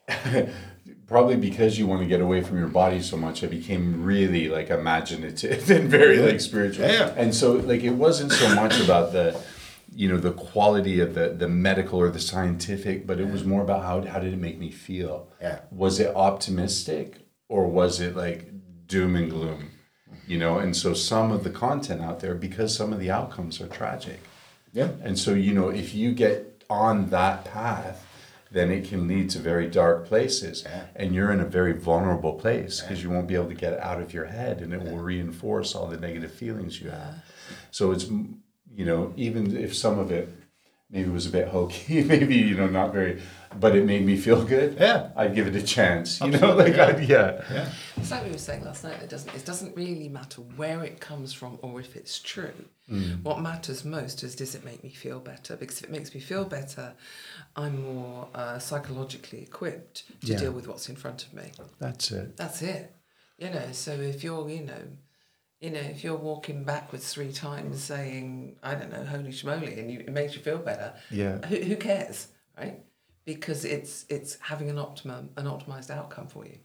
probably 1.08 1.38
because 1.38 1.80
you 1.80 1.88
want 1.88 2.02
to 2.02 2.08
get 2.08 2.22
away 2.22 2.42
from 2.42 2.58
your 2.58 2.68
body 2.68 3.02
so 3.02 3.18
much. 3.18 3.44
I 3.44 3.48
became 3.48 4.04
really 4.04 4.50
like 4.50 4.70
imaginative 4.70 5.70
and 5.78 5.90
very 5.90 6.20
like 6.20 6.42
spiritual. 6.42 6.88
Yeah. 6.88 7.14
And 7.16 7.34
so 7.34 7.54
like 7.54 7.84
it 7.84 7.92
wasn't 7.92 8.32
so 8.32 8.54
much 8.56 8.80
about 8.80 9.14
the 9.14 9.40
you 9.96 10.10
know 10.10 10.18
the 10.18 10.34
quality 10.34 11.00
of 11.00 11.14
the 11.14 11.30
the 11.30 11.48
medical 11.48 12.00
or 12.00 12.10
the 12.10 12.20
scientific, 12.20 13.08
but 13.08 13.20
it 13.20 13.32
was 13.32 13.44
more 13.44 13.62
about 13.62 13.84
how 13.84 14.02
how 14.06 14.20
did 14.20 14.34
it 14.34 14.40
make 14.40 14.60
me 14.60 14.72
feel? 14.72 15.30
Yeah. 15.42 15.62
Was 15.72 16.00
it 16.00 16.14
optimistic 16.16 17.20
or 17.48 17.68
was 17.68 18.00
it 18.00 18.16
like 18.16 18.52
doom 18.86 19.16
and 19.16 19.32
gloom? 19.32 19.72
You 20.28 20.38
know, 20.38 20.60
and 20.60 20.76
so 20.76 20.94
some 20.94 21.32
of 21.32 21.46
the 21.46 21.50
content 21.50 22.02
out 22.02 22.20
there 22.20 22.36
because 22.36 22.76
some 22.76 22.92
of 22.92 23.00
the 23.00 23.10
outcomes 23.10 23.62
are 23.62 23.68
tragic. 23.68 24.20
Yeah. 24.74 24.90
And 25.02 25.18
so, 25.18 25.34
you 25.34 25.54
know, 25.54 25.70
if 25.70 25.96
you 25.96 26.12
get 26.12 26.64
on 26.70 27.10
that 27.10 27.46
path, 27.46 28.06
then 28.52 28.72
it 28.72 28.88
can 28.88 29.08
lead 29.08 29.30
to 29.32 29.40
very 29.40 29.68
dark 29.68 30.06
places. 30.06 30.66
And 30.96 31.14
you're 31.14 31.32
in 31.32 31.40
a 31.40 31.46
very 31.46 31.74
vulnerable 31.74 32.34
place 32.34 32.82
because 32.82 33.04
you 33.04 33.10
won't 33.10 33.28
be 33.28 33.36
able 33.36 33.50
to 33.50 33.56
get 33.56 33.80
out 33.80 34.02
of 34.02 34.14
your 34.14 34.26
head 34.26 34.62
and 34.62 34.74
it 34.74 34.82
will 34.82 34.98
reinforce 34.98 35.76
all 35.76 35.88
the 35.88 35.98
negative 35.98 36.32
feelings 36.32 36.82
you 36.82 36.90
have. 36.90 37.24
So 37.72 37.92
it's, 37.92 38.06
you 38.06 38.86
know, 38.86 39.14
even 39.18 39.56
if 39.56 39.76
some 39.76 40.00
of 40.00 40.12
it 40.12 40.30
maybe 40.90 41.10
it 41.10 41.14
was 41.14 41.26
a 41.26 41.30
bit 41.32 41.48
hokey, 41.50 42.04
maybe, 42.14 42.36
you 42.36 42.56
know, 42.56 42.68
not 42.68 42.94
very, 42.94 43.22
but 43.60 43.76
it 43.76 43.86
made 43.86 44.06
me 44.06 44.16
feel 44.18 44.44
good. 44.44 44.78
Yeah. 44.80 45.10
I'd 45.16 45.36
give 45.36 45.48
it 45.48 45.56
a 45.56 45.62
chance, 45.62 46.22
you 46.22 46.32
know, 46.32 46.54
like, 46.56 46.76
I'd, 46.78 47.04
yeah. 47.08 47.42
Yeah. 47.52 47.70
It's 47.98 48.12
like 48.12 48.24
we 48.26 48.32
were 48.32 48.38
saying 48.38 48.64
last 48.64 48.84
night. 48.84 49.02
It 49.02 49.10
doesn't. 49.10 49.34
It 49.36 49.46
doesn't 49.46 49.76
really 49.76 50.08
matter 50.10 50.42
where 50.42 50.84
it 50.84 51.00
comes 51.00 51.34
from 51.34 51.58
or 51.62 51.80
if 51.80 51.96
it's 51.96 52.20
true. 52.20 52.54
What 53.24 53.42
matters 53.42 53.84
most 53.84 54.24
is 54.24 54.34
does 54.34 54.56
it 54.56 54.64
make 54.64 54.82
me 54.82 54.90
feel 54.92 55.20
better? 55.20 55.58
Because 55.58 55.80
if 55.80 55.84
it 55.86 55.92
makes 55.92 56.14
me 56.16 56.22
feel 56.22 56.46
better, 56.46 56.94
I'm 57.58 57.84
more 57.84 58.30
uh, 58.34 58.60
psychologically 58.60 59.42
equipped 59.42 60.04
to 60.22 60.32
Yeah. 60.32 60.38
deal 60.40 60.52
with 60.54 60.68
what's 60.70 60.88
in 60.88 60.96
front 60.96 61.26
of 61.26 61.34
me. 61.34 61.52
That's 61.80 62.12
it. 62.12 62.38
That's 62.38 62.62
it. 62.62 62.96
You 63.38 63.50
know. 63.50 63.68
So 63.74 63.92
if 63.92 64.24
you're, 64.24 64.48
you 64.50 64.62
know, 64.64 64.84
you 65.60 65.72
know, 65.72 65.80
if 65.80 66.04
you're 66.04 66.16
walking 66.16 66.64
backwards 66.64 67.12
three 67.12 67.32
times 67.32 67.84
saying, 67.84 68.58
I 68.62 68.76
don't 68.76 68.92
know, 68.92 69.04
holy 69.04 69.32
schmoly, 69.32 69.80
and 69.80 69.92
you, 69.92 70.00
it 70.00 70.12
makes 70.12 70.36
you 70.36 70.42
feel 70.42 70.60
better. 70.60 70.94
Yeah. 71.10 71.46
Who, 71.48 71.58
who 71.58 71.76
cares, 71.76 72.28
right? 72.58 72.80
Because 73.26 73.66
it's 73.66 74.06
it's 74.10 74.38
having 74.40 74.70
an 74.70 74.78
optimum, 74.78 75.32
an 75.36 75.46
optimized 75.46 75.90
outcome 75.90 76.28
for 76.28 76.46
you, 76.46 76.60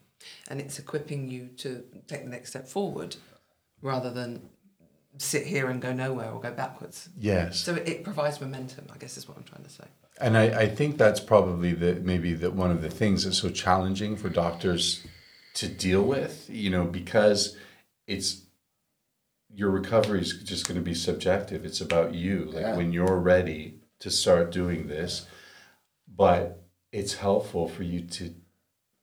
and 0.48 0.60
it's 0.60 0.78
equipping 0.78 1.28
you 1.28 1.48
to 1.58 1.84
take 2.06 2.24
the 2.24 2.30
next 2.30 2.50
step 2.50 2.68
forward, 2.68 3.16
rather 3.80 4.10
than 4.10 4.48
sit 5.18 5.46
here 5.46 5.68
and 5.68 5.80
go 5.82 5.92
nowhere 5.92 6.30
or 6.30 6.40
go 6.40 6.52
backwards. 6.52 7.08
Yes. 7.18 7.60
So 7.60 7.74
it, 7.74 7.88
it 7.88 8.04
provides 8.04 8.40
momentum. 8.40 8.86
I 8.94 8.98
guess 8.98 9.16
is 9.16 9.26
what 9.26 9.36
I'm 9.38 9.44
trying 9.44 9.64
to 9.64 9.70
say. 9.70 9.84
And 10.20 10.36
I, 10.36 10.44
I 10.60 10.68
think 10.68 10.98
that's 10.98 11.20
probably 11.20 11.72
the 11.72 11.94
maybe 11.94 12.34
the 12.34 12.50
one 12.50 12.70
of 12.70 12.82
the 12.82 12.90
things 12.90 13.24
that's 13.24 13.38
so 13.38 13.48
challenging 13.48 14.16
for 14.16 14.28
doctors 14.28 15.04
to 15.54 15.68
deal 15.68 16.02
with, 16.02 16.48
you 16.48 16.70
know, 16.70 16.84
because 16.84 17.56
it's 18.06 18.41
your 19.54 19.70
recovery 19.70 20.20
is 20.20 20.32
just 20.42 20.66
going 20.66 20.78
to 20.78 20.84
be 20.84 20.94
subjective. 20.94 21.64
It's 21.64 21.80
about 21.80 22.14
you. 22.14 22.46
Like 22.46 22.62
Yeah. 22.62 22.76
when 22.76 22.92
you're 22.92 23.18
ready 23.18 23.80
to 24.00 24.10
start 24.10 24.50
doing 24.50 24.88
this, 24.88 25.26
but 26.08 26.64
it's 26.90 27.14
helpful 27.14 27.68
for 27.68 27.82
you 27.82 28.00
to 28.02 28.34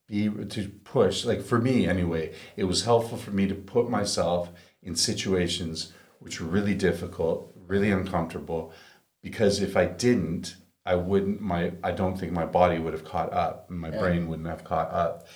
be 0.07 0.29
to 0.29 0.69
push. 0.83 1.25
Like 1.25 1.41
for 1.41 1.59
me 1.59 1.87
anyway, 1.87 2.33
it 2.57 2.63
was 2.65 2.83
helpful 2.83 3.17
for 3.17 3.31
me 3.31 3.47
to 3.47 3.55
put 3.55 3.89
myself 3.89 4.49
in 4.81 4.95
situations 4.95 5.93
which 6.19 6.41
were 6.41 6.47
really 6.47 6.75
difficult, 6.75 7.53
really 7.67 7.91
uncomfortable, 7.91 8.73
because 9.21 9.61
if 9.61 9.77
I 9.77 9.85
didn't, 9.85 10.55
I 10.85 10.95
wouldn't 10.95 11.41
my 11.41 11.73
I 11.83 11.91
don't 11.91 12.19
think 12.19 12.31
my 12.33 12.45
body 12.45 12.79
would 12.79 12.93
have 12.93 13.05
caught 13.05 13.31
up 13.33 13.69
my 13.69 13.91
brain 13.91 14.27
wouldn't 14.27 14.47
have 14.47 14.63
caught 14.63 14.91
up. 14.91 15.27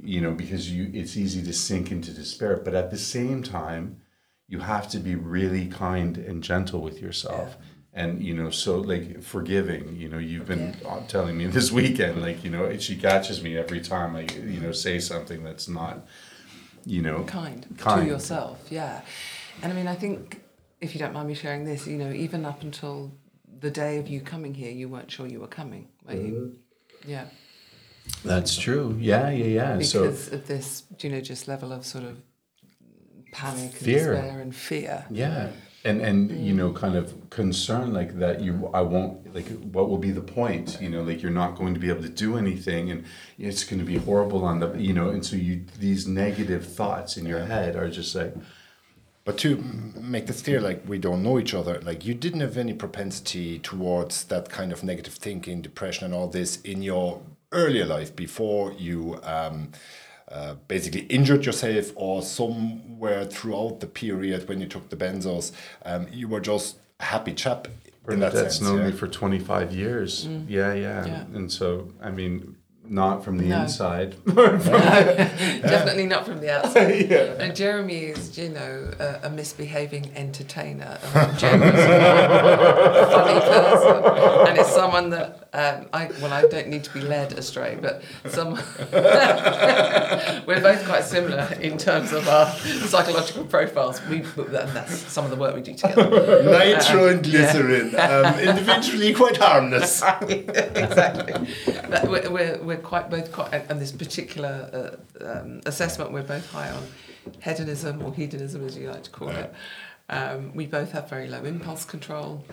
You 0.00 0.20
know, 0.20 0.32
because 0.32 0.70
you 0.72 0.90
it's 0.92 1.16
easy 1.16 1.42
to 1.44 1.52
sink 1.52 1.92
into 1.92 2.12
despair. 2.12 2.56
But 2.56 2.74
at 2.74 2.90
the 2.90 2.98
same 2.98 3.42
time, 3.42 4.00
you 4.52 4.58
have 4.60 4.86
to 4.94 4.98
be 5.08 5.14
really 5.36 5.66
kind 5.66 6.12
and 6.28 6.42
gentle 6.50 6.80
with 6.88 6.98
yourself. 7.06 7.48
And 7.94 8.10
you 8.28 8.34
know, 8.38 8.50
so 8.50 8.72
like 8.92 9.22
forgiving. 9.22 9.84
You 10.02 10.08
know, 10.10 10.18
you've 10.30 10.48
been 10.54 10.66
uh, 10.88 11.00
telling 11.14 11.36
me 11.40 11.46
this 11.58 11.68
weekend, 11.80 12.14
like 12.26 12.38
you 12.44 12.50
know, 12.54 12.64
she 12.86 12.94
catches 12.96 13.38
me 13.46 13.50
every 13.64 13.80
time 13.92 14.10
I 14.20 14.22
you 14.54 14.60
know 14.64 14.72
say 14.86 14.96
something 15.12 15.40
that's 15.48 15.68
not, 15.68 15.96
you 16.94 17.02
know, 17.06 17.18
kind, 17.24 17.60
Kind. 17.78 18.00
to 18.02 18.06
yourself 18.12 18.56
yeah 18.70 19.02
and 19.62 19.72
i 19.72 19.76
mean 19.76 19.86
i 19.86 19.94
think 19.94 20.40
if 20.80 20.94
you 20.94 20.98
don't 20.98 21.12
mind 21.12 21.28
me 21.28 21.34
sharing 21.34 21.64
this 21.64 21.86
you 21.86 21.96
know 21.96 22.10
even 22.12 22.44
up 22.44 22.62
until 22.62 23.12
the 23.60 23.70
day 23.70 23.98
of 23.98 24.08
you 24.08 24.20
coming 24.20 24.54
here 24.54 24.72
you 24.72 24.88
weren't 24.88 25.10
sure 25.10 25.26
you 25.26 25.40
were 25.40 25.54
coming 25.60 25.88
were 26.06 26.14
you 26.14 26.32
mm-hmm. 26.32 27.10
yeah 27.10 27.24
That's 28.24 28.56
true. 28.56 28.96
Yeah, 29.00 29.30
yeah, 29.30 29.44
yeah. 29.58 29.80
so 29.80 30.02
because 30.02 30.32
of 30.32 30.46
this 30.46 30.84
you 31.00 31.10
know 31.10 31.20
just 31.20 31.46
level 31.48 31.72
of 31.72 31.84
sort 31.84 32.04
of 32.04 32.16
panic 33.32 33.72
and 33.72 33.74
Fear. 33.74 34.12
despair 34.12 34.40
and 34.40 34.54
fear 34.54 35.06
yeah, 35.10 35.48
and 35.84 36.00
and 36.00 36.30
you 36.46 36.54
know, 36.54 36.72
kind 36.72 36.96
of 36.96 37.28
concern 37.30 37.92
like 37.92 38.18
that. 38.18 38.40
You, 38.40 38.70
I 38.72 38.82
won't 38.82 39.34
like. 39.34 39.48
What 39.72 39.88
will 39.88 39.98
be 39.98 40.12
the 40.12 40.20
point? 40.20 40.78
You 40.80 40.88
know, 40.88 41.02
like 41.02 41.22
you're 41.22 41.32
not 41.32 41.56
going 41.56 41.74
to 41.74 41.80
be 41.80 41.88
able 41.88 42.02
to 42.02 42.08
do 42.08 42.36
anything, 42.36 42.90
and 42.90 43.04
it's 43.38 43.64
going 43.64 43.80
to 43.80 43.84
be 43.84 43.96
horrible 43.96 44.44
on 44.44 44.60
the. 44.60 44.72
You 44.74 44.92
know, 44.92 45.08
and 45.10 45.24
so 45.24 45.36
you 45.36 45.64
these 45.78 46.06
negative 46.06 46.64
thoughts 46.66 47.16
in 47.16 47.26
your 47.26 47.44
head 47.46 47.74
are 47.76 47.90
just 47.90 48.14
like. 48.14 48.34
But 49.24 49.38
to 49.38 49.56
make 49.94 50.26
this 50.26 50.42
clear, 50.42 50.60
like 50.60 50.82
we 50.86 50.98
don't 50.98 51.22
know 51.22 51.38
each 51.38 51.54
other, 51.54 51.80
like 51.82 52.04
you 52.04 52.12
didn't 52.14 52.40
have 52.40 52.56
any 52.56 52.74
propensity 52.74 53.60
towards 53.60 54.24
that 54.24 54.48
kind 54.48 54.72
of 54.72 54.82
negative 54.82 55.14
thinking, 55.14 55.62
depression, 55.62 56.06
and 56.06 56.14
all 56.14 56.26
this 56.26 56.60
in 56.62 56.82
your 56.82 57.22
earlier 57.52 57.84
life 57.84 58.16
before 58.16 58.72
you 58.72 59.20
um, 59.22 59.70
uh, 60.32 60.54
basically 60.66 61.02
injured 61.02 61.44
yourself, 61.44 61.92
or 61.94 62.22
somewhere 62.22 63.24
throughout 63.24 63.80
the 63.80 63.86
period 63.86 64.48
when 64.48 64.60
you 64.60 64.66
took 64.66 64.88
the 64.88 64.96
benzos, 64.96 65.52
um, 65.84 66.06
you 66.10 66.26
were 66.28 66.40
just 66.40 66.78
a 67.00 67.04
happy 67.04 67.34
chap 67.34 67.68
in 68.08 68.20
that 68.20 68.32
that's 68.32 68.56
sense. 68.56 68.60
known 68.60 68.78
yeah? 68.78 68.86
me 68.86 68.92
for 68.92 69.06
25 69.06 69.72
years. 69.74 70.26
Yeah, 70.48 70.74
yeah, 70.74 71.06
Yeah. 71.06 71.24
And 71.34 71.50
so, 71.52 71.92
I 72.00 72.10
mean, 72.10 72.56
not 72.88 73.24
from 73.24 73.38
the 73.38 73.44
No. 73.44 73.62
inside. 73.62 74.16
definitely 74.26 76.06
not 76.06 76.26
from 76.26 76.40
the 76.40 76.50
outside 76.52 77.10
and 77.40 77.54
jeremy 77.56 77.98
is 78.06 78.36
you 78.36 78.48
know 78.48 78.90
a, 78.98 79.20
a 79.26 79.30
misbehaving 79.30 80.10
entertainer 80.16 80.98
a 81.00 81.32
funny 81.38 81.70
person 83.40 84.48
and 84.48 84.58
it's 84.58 84.72
someone 84.74 85.10
that 85.10 85.48
um, 85.54 85.86
I, 85.92 86.10
well 86.20 86.32
I 86.32 86.42
don't 86.42 86.68
need 86.68 86.84
to 86.84 86.92
be 86.92 87.00
led 87.00 87.32
astray 87.38 87.78
but 87.80 88.02
some 88.28 88.54
we're 90.46 90.60
both 90.60 90.84
quite 90.86 91.04
similar 91.04 91.48
in 91.60 91.78
terms 91.78 92.12
of 92.12 92.28
our 92.28 92.50
psychological 92.88 93.44
profiles 93.44 94.00
we 94.06 94.18
and 94.22 94.70
that's 94.70 94.94
some 95.12 95.24
of 95.24 95.30
the 95.30 95.36
work 95.36 95.54
we 95.54 95.62
do 95.62 95.74
together 95.74 96.42
Nitro 96.42 97.08
and 97.08 97.22
glycerin, 97.22 97.94
um, 97.98 98.38
individually 98.40 99.12
quite 99.14 99.36
harmless. 99.36 100.02
exactly. 100.02 101.48
But 101.90 102.08
we're, 102.08 102.30
we're, 102.30 102.58
we're 102.62 102.76
quite 102.82 103.10
both 103.10 103.32
quite, 103.32 103.52
and 103.52 103.80
this 103.80 103.92
particular 103.92 104.98
uh, 105.20 105.24
um, 105.24 105.60
assessment 105.66 106.12
we're 106.12 106.22
both 106.22 106.48
high 106.50 106.70
on 106.70 106.86
hedonism 107.40 108.02
or 108.02 108.12
hedonism, 108.12 108.66
as 108.66 108.76
you 108.76 108.90
like 108.90 109.04
to 109.04 109.10
call 109.10 109.30
it. 109.30 109.52
Um, 110.08 110.54
we 110.54 110.66
both 110.66 110.92
have 110.92 111.08
very 111.08 111.28
low 111.28 111.44
impulse 111.44 111.84
control. 111.84 112.44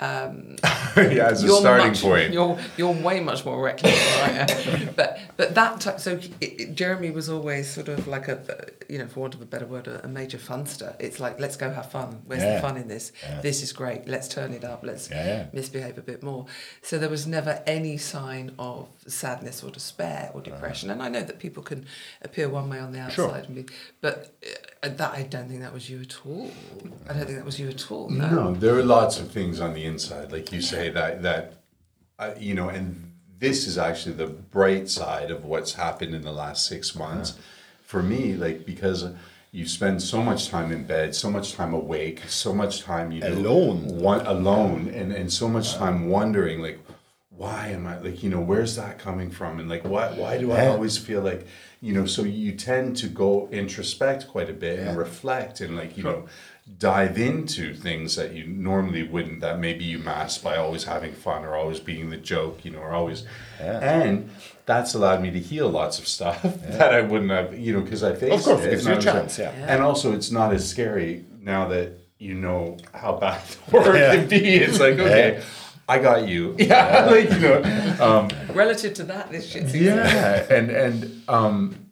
Um, 0.00 0.56
yeah, 0.96 1.28
as 1.28 1.44
a 1.44 1.46
you're 1.46 1.60
starting 1.60 1.88
much, 1.88 2.02
point. 2.02 2.32
You're 2.32 2.58
you're 2.76 2.92
way 2.92 3.20
much 3.20 3.44
more 3.44 3.62
reckless 3.62 3.94
than 3.94 4.30
I 4.30 4.78
am. 4.86 4.94
but 4.96 5.18
but 5.36 5.54
that 5.54 5.80
type, 5.80 6.00
so 6.00 6.12
it, 6.14 6.30
it- 6.40 6.74
Jeremy 6.74 7.10
was 7.12 7.28
always 7.28 7.70
sort 7.70 7.88
of 7.88 8.08
like 8.08 8.26
a 8.28 8.40
you 8.88 8.98
know 8.98 9.06
for 9.06 9.20
want 9.20 9.34
of 9.34 9.40
a 9.40 9.46
better 9.46 9.66
word 9.66 9.86
a, 9.86 10.04
a 10.04 10.08
major 10.08 10.38
funster. 10.38 10.96
It's 10.98 11.20
like 11.20 11.38
let's 11.38 11.56
go 11.56 11.70
have 11.70 11.90
fun. 11.92 12.22
Where's 12.26 12.42
Yeah. 12.42 12.56
the 12.56 12.60
fun 12.60 12.76
in 12.76 12.88
this? 12.88 13.12
This 13.42 13.62
is 13.62 13.72
great. 13.72 14.08
Let's 14.08 14.26
turn 14.28 14.52
it 14.52 14.64
up. 14.64 14.80
Let's 14.82 15.08
Yeah, 15.10 15.26
yeah. 15.26 15.46
misbehave 15.52 15.96
a 15.96 16.02
bit 16.02 16.22
more. 16.24 16.46
So 16.82 16.98
there 16.98 17.08
was 17.08 17.26
never 17.26 17.62
any 17.66 17.96
sign 17.96 18.52
of 18.58 18.88
sadness 19.06 19.62
or 19.62 19.70
despair 19.70 20.30
or 20.34 20.40
depression. 20.40 20.90
And 20.90 21.02
I 21.02 21.08
know 21.08 21.22
that 21.22 21.38
people 21.38 21.62
can 21.62 21.86
appear 22.22 22.48
one 22.48 22.68
way 22.68 22.80
on 22.80 22.92
the 22.92 22.98
outside, 23.00 23.14
Sure. 23.14 23.34
and 23.36 23.54
be, 23.54 23.66
but 24.00 24.34
uh, 24.44 24.48
that 24.88 25.12
I 25.12 25.22
don't 25.22 25.48
think 25.48 25.60
that 25.60 25.72
was 25.72 25.88
you 25.88 26.00
at 26.00 26.16
all. 26.26 26.50
I 27.08 27.12
don't 27.12 27.24
think 27.24 27.36
that 27.38 27.44
was 27.44 27.58
you 27.58 27.68
at 27.68 27.90
all. 27.90 28.08
No. 28.10 28.28
No, 28.30 28.54
there 28.54 28.74
are 28.76 28.82
lots 28.82 29.18
of 29.18 29.30
things 29.30 29.60
on 29.60 29.74
the 29.74 29.84
inside, 29.84 30.32
like 30.32 30.52
you 30.52 30.60
say 30.60 30.90
that 30.90 31.22
that 31.22 31.54
uh, 32.18 32.34
you 32.38 32.54
know, 32.54 32.68
and 32.68 33.12
this 33.38 33.66
is 33.66 33.76
actually 33.78 34.14
the 34.14 34.26
bright 34.26 34.88
side 34.88 35.30
of 35.30 35.44
what's 35.44 35.74
happened 35.74 36.14
in 36.14 36.22
the 36.22 36.32
last 36.32 36.66
six 36.66 36.94
months. 36.94 37.38
For 37.84 38.02
me, 38.02 38.34
like 38.34 38.64
because 38.64 39.06
you 39.52 39.66
spend 39.66 40.02
so 40.02 40.22
much 40.22 40.48
time 40.48 40.72
in 40.72 40.84
bed, 40.84 41.14
so 41.14 41.30
much 41.30 41.52
time 41.54 41.74
awake, 41.74 42.22
so 42.28 42.52
much 42.52 42.82
time 42.82 43.12
you 43.12 43.20
know, 43.20 43.28
Alone. 43.28 43.98
one 43.98 44.26
alone, 44.26 44.88
and 44.88 45.12
and 45.12 45.32
so 45.32 45.48
much 45.48 45.74
time 45.74 46.08
wondering 46.08 46.60
like. 46.60 46.80
Why 47.36 47.70
am 47.70 47.84
I 47.88 47.98
like 47.98 48.22
you 48.22 48.30
know 48.30 48.40
where's 48.40 48.76
that 48.76 49.00
coming 49.00 49.28
from 49.28 49.58
and 49.58 49.68
like 49.68 49.82
why 49.82 50.12
why 50.12 50.38
do 50.38 50.52
I 50.52 50.68
always 50.68 50.96
feel 50.96 51.20
like 51.20 51.48
you 51.86 51.92
know 51.96 52.06
so 52.06 52.22
you 52.22 52.52
tend 52.70 52.96
to 53.02 53.06
go 53.24 53.30
introspect 53.52 54.20
quite 54.34 54.48
a 54.48 54.58
bit 54.64 54.76
and 54.78 54.96
reflect 55.06 55.60
and 55.60 55.76
like 55.80 55.92
you 55.98 56.02
know 56.08 56.20
dive 56.78 57.18
into 57.18 57.74
things 57.74 58.16
that 58.16 58.32
you 58.32 58.44
normally 58.46 59.02
wouldn't 59.02 59.40
that 59.42 59.58
maybe 59.66 59.84
you 59.84 59.98
mask 59.98 60.42
by 60.42 60.56
always 60.56 60.84
having 60.84 61.12
fun 61.12 61.44
or 61.44 61.54
always 61.54 61.80
being 61.90 62.08
the 62.10 62.16
joke 62.16 62.64
you 62.64 62.70
know 62.70 62.78
or 62.78 62.92
always 62.92 63.20
Yeah. 63.60 63.80
and 63.80 64.30
that's 64.64 64.94
allowed 64.94 65.20
me 65.20 65.30
to 65.32 65.40
heal 65.50 65.68
lots 65.68 65.98
of 65.98 66.06
stuff 66.16 66.42
that 66.78 66.90
I 66.94 67.02
wouldn't 67.02 67.30
have 67.38 67.58
you 67.58 67.72
know 67.74 67.82
because 67.82 68.02
I 68.02 68.14
faced 68.14 68.44
course, 68.46 68.62
it 68.62 68.68
it 68.68 68.70
gives 68.70 68.86
you 68.86 68.94
I 68.94 68.96
a 68.96 69.00
chance, 69.00 69.38
like- 69.38 69.52
yeah. 69.54 69.66
and 69.72 69.82
also 69.82 70.06
it's 70.16 70.30
not 70.30 70.54
as 70.54 70.66
scary 70.74 71.26
now 71.40 71.68
that 71.68 71.88
you 72.18 72.34
know 72.34 72.78
how 72.94 73.12
bad 73.24 73.42
the 73.68 73.76
work 73.76 73.94
Yeah. 73.96 74.14
can 74.16 74.28
be 74.28 74.42
it's 74.64 74.80
like 74.80 74.98
okay 74.98 75.42
I 75.88 75.98
got 75.98 76.26
you 76.28 76.54
yeah 76.58 77.04
like 77.10 77.30
you 77.30 77.38
know 77.40 77.96
um 78.00 78.30
Relative 78.54 78.94
to 78.94 79.04
that, 79.04 79.30
this 79.30 79.48
shit's 79.50 79.74
easy. 79.74 79.86
yeah 79.86 80.46
and 80.50 80.70
and 80.70 81.22
um 81.28 81.90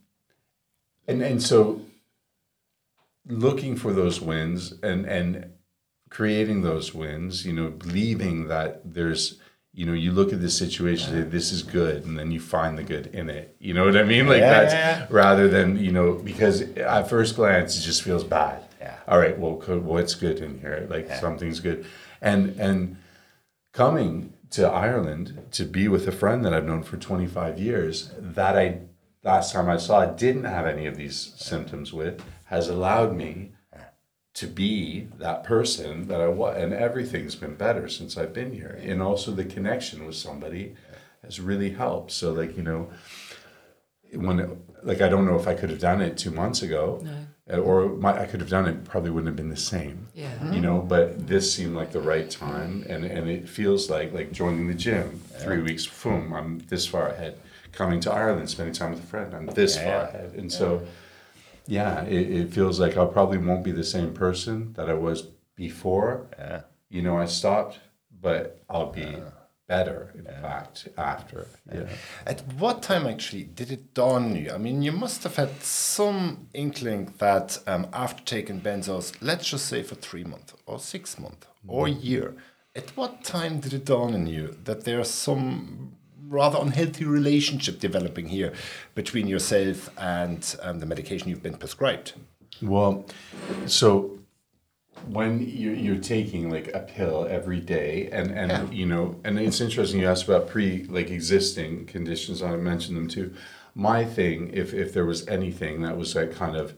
and 1.08 1.22
and 1.22 1.42
so 1.42 1.80
looking 3.26 3.76
for 3.76 3.92
those 3.92 4.20
wins 4.20 4.72
and 4.82 5.06
and 5.06 5.50
creating 6.10 6.62
those 6.62 6.92
wins 6.92 7.46
you 7.46 7.52
know 7.52 7.70
believing 7.70 8.48
that 8.48 8.80
there's 8.84 9.38
you 9.72 9.86
know 9.86 9.92
you 9.94 10.12
look 10.12 10.32
at 10.32 10.40
this 10.42 10.56
situation 10.58 11.14
and 11.14 11.24
say, 11.24 11.30
this 11.30 11.50
is 11.52 11.62
good 11.62 12.04
and 12.04 12.18
then 12.18 12.30
you 12.30 12.38
find 12.40 12.76
the 12.76 12.82
good 12.82 13.06
in 13.14 13.30
it 13.30 13.56
you 13.60 13.72
know 13.72 13.84
what 13.86 13.96
i 13.96 14.02
mean 14.02 14.26
like 14.26 14.40
Yeah, 14.40 14.50
that's 14.60 14.74
yeah, 14.74 14.98
yeah. 14.98 15.06
rather 15.10 15.48
than 15.48 15.78
you 15.78 15.90
know 15.92 16.12
because 16.14 16.60
at 16.76 17.08
first 17.08 17.36
glance 17.36 17.78
it 17.78 17.82
just 17.82 18.02
feels 18.02 18.24
bad 18.24 18.62
Yeah. 18.80 18.96
all 19.08 19.18
right 19.18 19.38
well 19.38 19.52
what's 19.80 20.14
good 20.14 20.40
in 20.40 20.58
here 20.60 20.86
like 20.90 21.10
something's 21.14 21.60
good 21.60 21.86
and 22.20 22.50
and 22.60 22.96
coming 23.72 24.34
to 24.50 24.68
Ireland 24.68 25.46
to 25.52 25.64
be 25.64 25.88
with 25.88 26.06
a 26.06 26.12
friend 26.12 26.44
that 26.44 26.52
I've 26.52 26.66
known 26.66 26.82
for 26.82 26.96
25 26.98 27.58
years 27.58 28.12
that 28.18 28.56
I 28.56 28.80
last 29.24 29.52
time 29.52 29.68
I 29.68 29.78
saw 29.78 30.04
didn't 30.04 30.44
have 30.44 30.66
any 30.66 30.86
of 30.86 30.96
these 30.96 31.32
symptoms 31.36 31.92
with 31.92 32.22
has 32.46 32.68
allowed 32.68 33.14
me 33.16 33.52
to 34.34 34.46
be 34.46 35.08
that 35.18 35.44
person 35.44 36.08
that 36.08 36.20
I 36.20 36.28
was 36.28 36.56
and 36.56 36.72
everything's 36.72 37.34
been 37.34 37.54
better 37.54 37.88
since 37.88 38.16
I've 38.16 38.32
been 38.32 38.52
here. 38.52 38.78
And 38.82 39.02
also 39.02 39.30
the 39.30 39.44
connection 39.44 40.06
with 40.06 40.16
somebody 40.16 40.74
has 41.22 41.40
really 41.40 41.70
helped. 41.70 42.12
So 42.12 42.32
like 42.32 42.56
you 42.56 42.62
know 42.62 42.90
when 44.14 44.38
it, 44.40 44.50
like 44.82 45.00
I 45.00 45.08
don't 45.08 45.26
know 45.26 45.38
if 45.38 45.46
I 45.46 45.54
could 45.54 45.70
have 45.70 45.80
done 45.80 46.00
it 46.00 46.18
2 46.18 46.30
months 46.30 46.62
ago. 46.62 47.00
No. 47.02 47.10
Uh, 47.50 47.56
or 47.58 47.88
my, 47.88 48.22
I 48.22 48.26
could 48.26 48.38
have 48.40 48.48
done 48.50 48.66
it 48.68 48.84
probably 48.84 49.10
wouldn't 49.10 49.26
have 49.26 49.36
been 49.36 49.48
the 49.50 49.56
same. 49.56 50.06
Yeah. 50.14 50.52
you 50.52 50.60
know 50.60 50.78
but 50.80 51.26
this 51.26 51.52
seemed 51.52 51.74
like 51.74 51.90
the 51.90 52.00
right 52.00 52.30
time 52.30 52.84
and 52.88 53.04
and 53.04 53.28
it 53.28 53.48
feels 53.48 53.90
like 53.90 54.12
like 54.12 54.30
joining 54.32 54.68
the 54.68 54.74
gym. 54.74 55.20
Three 55.42 55.60
weeks 55.60 55.84
boom 55.86 56.32
i'm 56.32 56.60
this 56.68 56.86
far 56.86 57.08
ahead. 57.08 57.38
Coming 57.72 57.98
to 58.00 58.12
ireland 58.12 58.48
spending 58.48 58.74
time 58.74 58.90
with 58.92 59.00
a 59.02 59.06
friend 59.06 59.34
i'm 59.34 59.46
this 59.46 59.74
Yeah, 59.76 59.84
far 59.84 60.08
ahead. 60.08 60.34
And 60.36 60.52
so 60.52 60.86
yeah 61.66 62.04
it, 62.04 62.30
it 62.40 62.52
feels 62.52 62.78
like 62.78 62.96
i 62.96 63.04
probably 63.06 63.38
won't 63.38 63.64
be 63.64 63.72
the 63.72 63.84
same 63.96 64.12
person 64.14 64.72
that 64.74 64.88
i 64.88 64.94
was 64.94 65.22
before. 65.56 66.26
Yeah. 66.38 66.60
you 66.90 67.02
know 67.02 67.18
i 67.18 67.26
stopped 67.26 67.80
but 68.20 68.62
i'll 68.70 68.92
be 68.92 69.04
uh. 69.04 69.30
Better 69.68 70.12
in 70.14 70.24
fact 70.24 70.88
after 70.98 71.46
yeah 71.72 71.88
At 72.26 72.40
what 72.58 72.82
time 72.82 73.06
actually 73.06 73.44
did 73.44 73.70
it 73.70 73.94
dawn 73.94 74.36
you? 74.36 74.50
I 74.52 74.58
mean, 74.58 74.82
you 74.82 74.92
must 74.92 75.22
have 75.24 75.36
had 75.36 75.62
some 75.62 76.48
inkling 76.54 77.14
that 77.18 77.58
um, 77.66 77.86
after 77.92 78.22
taking 78.24 78.60
benzos, 78.60 79.14
let's 79.20 79.48
just 79.50 79.66
say 79.66 79.82
for 79.82 79.94
three 79.94 80.24
months 80.24 80.54
or 80.66 80.78
six 80.78 81.18
months 81.18 81.46
or 81.66 81.86
a 81.86 81.90
year, 81.90 82.34
at 82.74 82.90
what 82.96 83.24
time 83.24 83.60
did 83.60 83.72
it 83.72 83.84
dawn 83.84 84.14
on 84.14 84.26
you 84.26 84.56
that 84.64 84.84
there's 84.84 85.10
some 85.10 85.92
rather 86.28 86.58
unhealthy 86.60 87.04
relationship 87.04 87.78
developing 87.78 88.26
here 88.26 88.52
between 88.94 89.26
yourself 89.26 89.90
and 89.98 90.56
um, 90.62 90.78
the 90.78 90.86
medication 90.86 91.28
you've 91.28 91.42
been 91.42 91.56
prescribed? 91.56 92.14
Well, 92.62 93.04
so 93.66 94.18
when 95.08 95.40
you, 95.40 95.70
you're 95.70 95.96
taking 95.96 96.50
like 96.50 96.68
a 96.74 96.80
pill 96.80 97.26
every 97.28 97.60
day, 97.60 98.08
and 98.12 98.30
and 98.30 98.50
Yeah. 98.50 98.70
you 98.70 98.86
know, 98.86 99.20
and 99.24 99.38
it's 99.38 99.60
interesting 99.60 100.00
you 100.00 100.08
asked 100.08 100.24
about 100.24 100.48
pre 100.48 100.84
like 100.84 101.10
existing 101.10 101.86
conditions. 101.86 102.42
I 102.42 102.56
mentioned 102.56 102.96
them 102.96 103.08
too. 103.08 103.34
My 103.74 104.04
thing, 104.04 104.50
if 104.52 104.74
if 104.74 104.92
there 104.92 105.04
was 105.04 105.26
anything 105.28 105.82
that 105.82 105.96
was 105.96 106.14
like 106.14 106.32
kind 106.32 106.56
of, 106.56 106.74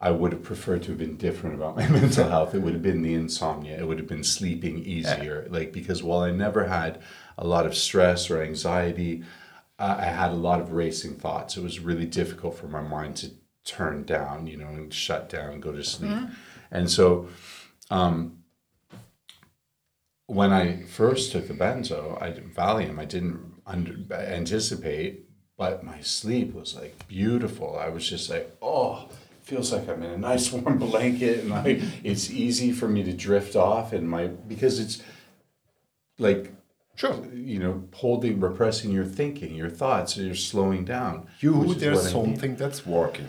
I 0.00 0.10
would 0.10 0.32
have 0.32 0.42
preferred 0.42 0.82
to 0.84 0.90
have 0.90 0.98
been 0.98 1.16
different 1.16 1.56
about 1.56 1.76
my 1.76 1.88
mental 2.00 2.28
health. 2.28 2.54
It 2.54 2.62
would 2.62 2.74
have 2.74 2.82
been 2.82 3.02
the 3.02 3.14
insomnia. 3.14 3.78
It 3.78 3.86
would 3.86 3.98
have 3.98 4.08
been 4.08 4.24
sleeping 4.24 4.78
easier. 4.78 5.46
Like 5.50 5.72
because 5.72 6.02
while 6.02 6.20
I 6.20 6.30
never 6.30 6.66
had 6.66 7.00
a 7.36 7.46
lot 7.46 7.66
of 7.66 7.76
stress 7.76 8.30
or 8.30 8.42
anxiety, 8.42 9.22
I 9.78 9.92
I 9.92 10.04
had 10.04 10.30
a 10.30 10.34
lot 10.48 10.60
of 10.60 10.72
racing 10.72 11.16
thoughts. 11.16 11.56
It 11.56 11.62
was 11.62 11.80
really 11.80 12.06
difficult 12.06 12.56
for 12.56 12.68
my 12.68 12.82
mind 12.82 13.16
to 13.16 13.30
turn 13.64 14.04
down, 14.04 14.46
you 14.46 14.56
know, 14.56 14.68
and 14.68 14.92
shut 14.92 15.28
down 15.28 15.52
and 15.52 15.62
go 15.62 15.72
to 15.72 15.78
mm-hmm. 15.78 16.06
sleep. 16.06 16.30
And 16.70 16.90
so, 16.90 17.28
um, 17.90 18.38
when 20.26 20.52
I 20.52 20.82
first 20.82 21.32
took 21.32 21.48
the 21.48 21.54
benzo, 21.54 22.20
I 22.20 22.32
Valium, 22.32 22.98
I 22.98 23.06
didn't 23.06 23.54
under, 23.66 23.94
anticipate, 24.12 25.24
but 25.56 25.82
my 25.82 26.00
sleep 26.02 26.54
was 26.54 26.74
like 26.74 27.08
beautiful. 27.08 27.78
I 27.78 27.88
was 27.88 28.08
just 28.08 28.28
like, 28.28 28.56
oh, 28.60 29.08
feels 29.42 29.72
like 29.72 29.88
I'm 29.88 30.02
in 30.02 30.10
a 30.10 30.18
nice 30.18 30.52
warm 30.52 30.78
blanket, 30.78 31.44
and 31.44 31.52
I, 31.54 31.82
it's 32.04 32.30
easy 32.30 32.72
for 32.72 32.88
me 32.88 33.02
to 33.04 33.12
drift 33.12 33.56
off, 33.56 33.92
and 33.92 34.08
my 34.08 34.26
because 34.26 34.78
it's 34.78 35.02
like 36.18 36.52
Sure. 36.94 37.24
you 37.32 37.60
know, 37.60 37.84
holding, 37.94 38.40
repressing 38.40 38.90
your 38.90 39.04
thinking, 39.04 39.54
your 39.54 39.70
thoughts, 39.70 40.16
you're 40.16 40.34
slowing 40.34 40.84
down. 40.84 41.28
You, 41.38 41.72
there's 41.74 41.98
what 41.98 42.06
I 42.06 42.10
something 42.10 42.56
that's 42.56 42.84
working. 42.84 43.28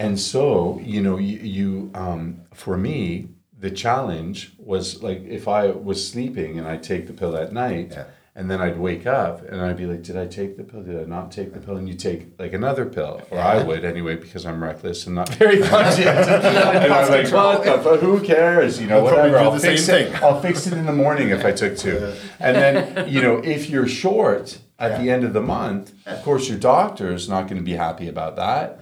And 0.00 0.18
so, 0.18 0.80
you 0.82 1.02
know, 1.02 1.18
you, 1.18 1.38
you 1.38 1.90
um, 1.94 2.40
for 2.54 2.76
me, 2.78 3.28
the 3.58 3.70
challenge 3.70 4.52
was 4.58 5.02
like 5.02 5.22
if 5.24 5.46
I 5.46 5.66
was 5.66 5.98
sleeping 6.10 6.58
and 6.58 6.66
I 6.66 6.78
take 6.78 7.06
the 7.06 7.12
pill 7.12 7.36
at 7.36 7.52
night, 7.52 7.88
Yeah. 7.92 8.04
and 8.34 8.50
then 8.50 8.62
I'd 8.62 8.78
wake 8.78 9.06
up 9.06 9.42
and 9.46 9.60
I'd 9.60 9.76
be 9.76 9.84
like, 9.84 10.02
did 10.02 10.16
I 10.16 10.26
take 10.26 10.56
the 10.56 10.64
pill? 10.64 10.82
Did 10.82 10.98
I 10.98 11.04
not 11.04 11.30
take 11.30 11.52
the 11.52 11.60
pill? 11.60 11.76
And 11.76 11.86
you 11.86 11.94
take 11.94 12.20
like 12.38 12.54
another 12.54 12.86
pill, 12.86 13.20
or 13.30 13.38
I 13.38 13.62
would 13.62 13.84
anyway, 13.84 14.16
because 14.16 14.46
I'm 14.46 14.64
reckless 14.64 15.04
and 15.06 15.14
not 15.14 15.28
very 15.44 15.60
conscious. 15.60 16.06
and 16.06 16.92
I'm 16.94 17.10
like, 17.10 17.30
what 17.30 17.62
the 17.64 17.78
fuck? 17.84 18.00
Who 18.00 18.20
cares? 18.22 18.80
You 18.80 18.86
know, 18.86 18.98
I'll 18.98 19.04
whatever. 19.04 19.36
I'll 19.38 19.50
the 19.50 19.60
fix 19.60 19.84
same 19.84 20.06
it. 20.06 20.12
thing. 20.12 20.22
I'll 20.24 20.40
fix 20.40 20.66
it 20.66 20.72
in 20.72 20.86
the 20.86 20.94
morning 21.04 21.28
if 21.28 21.44
I 21.44 21.52
took 21.52 21.76
two. 21.76 22.14
And 22.38 22.56
then, 22.56 23.06
you 23.06 23.20
know, 23.20 23.36
if 23.44 23.68
you're 23.68 23.86
short 23.86 24.60
at 24.78 24.98
the 24.98 25.10
end 25.10 25.24
of 25.24 25.34
the 25.34 25.42
month, 25.42 25.92
of 26.06 26.22
course, 26.22 26.48
your 26.48 26.58
doctor 26.58 27.12
is 27.12 27.28
not 27.28 27.42
going 27.48 27.58
to 27.58 27.62
be 27.72 27.74
happy 27.74 28.08
about 28.08 28.36
that 28.36 28.80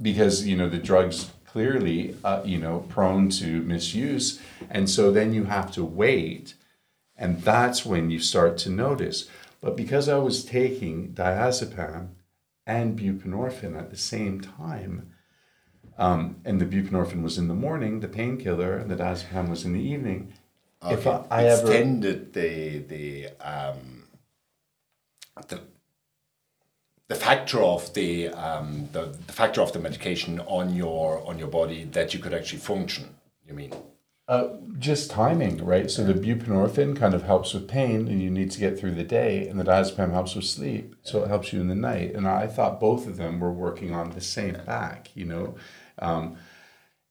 because, 0.00 0.46
you 0.46 0.56
know, 0.56 0.68
the 0.68 0.78
drug's 0.78 1.30
clearly, 1.46 2.16
uh, 2.24 2.42
you 2.44 2.58
know, 2.58 2.80
prone 2.88 3.28
to 3.30 3.62
misuse. 3.62 4.40
And 4.70 4.90
so 4.90 5.10
then 5.10 5.32
you 5.32 5.44
have 5.44 5.70
to 5.72 5.84
wait. 5.84 6.54
And 7.16 7.40
that's 7.42 7.86
when 7.86 8.10
you 8.10 8.18
start 8.18 8.58
to 8.58 8.70
notice. 8.70 9.28
But 9.60 9.76
because 9.76 10.08
I 10.08 10.18
was 10.18 10.44
taking 10.44 11.14
diazepam 11.14 12.08
and 12.66 12.98
buprenorphine 12.98 13.78
at 13.78 13.90
the 13.90 13.96
same 13.96 14.40
time, 14.40 15.12
um, 15.96 16.36
and 16.44 16.60
the 16.60 16.66
buprenorphine 16.66 17.22
was 17.22 17.38
in 17.38 17.48
the 17.48 17.54
morning, 17.54 18.00
the 18.00 18.08
painkiller, 18.08 18.76
and 18.76 18.90
the 18.90 18.96
diazepam 18.96 19.48
was 19.48 19.64
in 19.64 19.72
the 19.72 19.80
evening. 19.80 20.32
If 20.86 21.06
I, 21.06 21.24
I 21.30 21.44
ever 21.44 21.62
extended 21.62 22.32
the 22.34 22.78
the 22.78 23.28
um, 23.40 24.04
the 25.48 25.60
the 27.14 27.20
factor 27.20 27.60
of 27.60 27.94
the, 27.94 28.28
um, 28.28 28.88
the 28.92 29.16
the 29.26 29.32
factor 29.32 29.60
of 29.60 29.72
the 29.72 29.78
medication 29.78 30.40
on 30.40 30.74
your 30.74 31.24
on 31.26 31.38
your 31.38 31.48
body 31.48 31.84
that 31.84 32.12
you 32.12 32.20
could 32.20 32.34
actually 32.34 32.58
function. 32.58 33.14
You 33.46 33.54
mean? 33.54 33.72
Uh, 34.26 34.48
just 34.78 35.10
timing, 35.10 35.64
right? 35.64 35.90
So 35.90 36.02
the 36.02 36.14
buprenorphine 36.14 36.96
kind 36.96 37.14
of 37.14 37.24
helps 37.24 37.52
with 37.52 37.68
pain, 37.68 38.08
and 38.08 38.22
you 38.22 38.30
need 38.30 38.50
to 38.52 38.58
get 38.58 38.78
through 38.78 38.94
the 38.94 39.04
day, 39.04 39.46
and 39.46 39.60
the 39.60 39.64
diazepam 39.64 40.12
helps 40.12 40.34
with 40.34 40.46
sleep, 40.46 40.96
so 41.02 41.22
it 41.22 41.28
helps 41.28 41.52
you 41.52 41.60
in 41.60 41.68
the 41.68 41.74
night. 41.74 42.14
And 42.14 42.26
I 42.26 42.46
thought 42.46 42.80
both 42.80 43.06
of 43.06 43.18
them 43.18 43.38
were 43.38 43.52
working 43.52 43.94
on 43.94 44.10
the 44.10 44.22
same 44.22 44.56
back, 44.64 45.10
you 45.14 45.26
know, 45.26 45.56
um, 45.98 46.38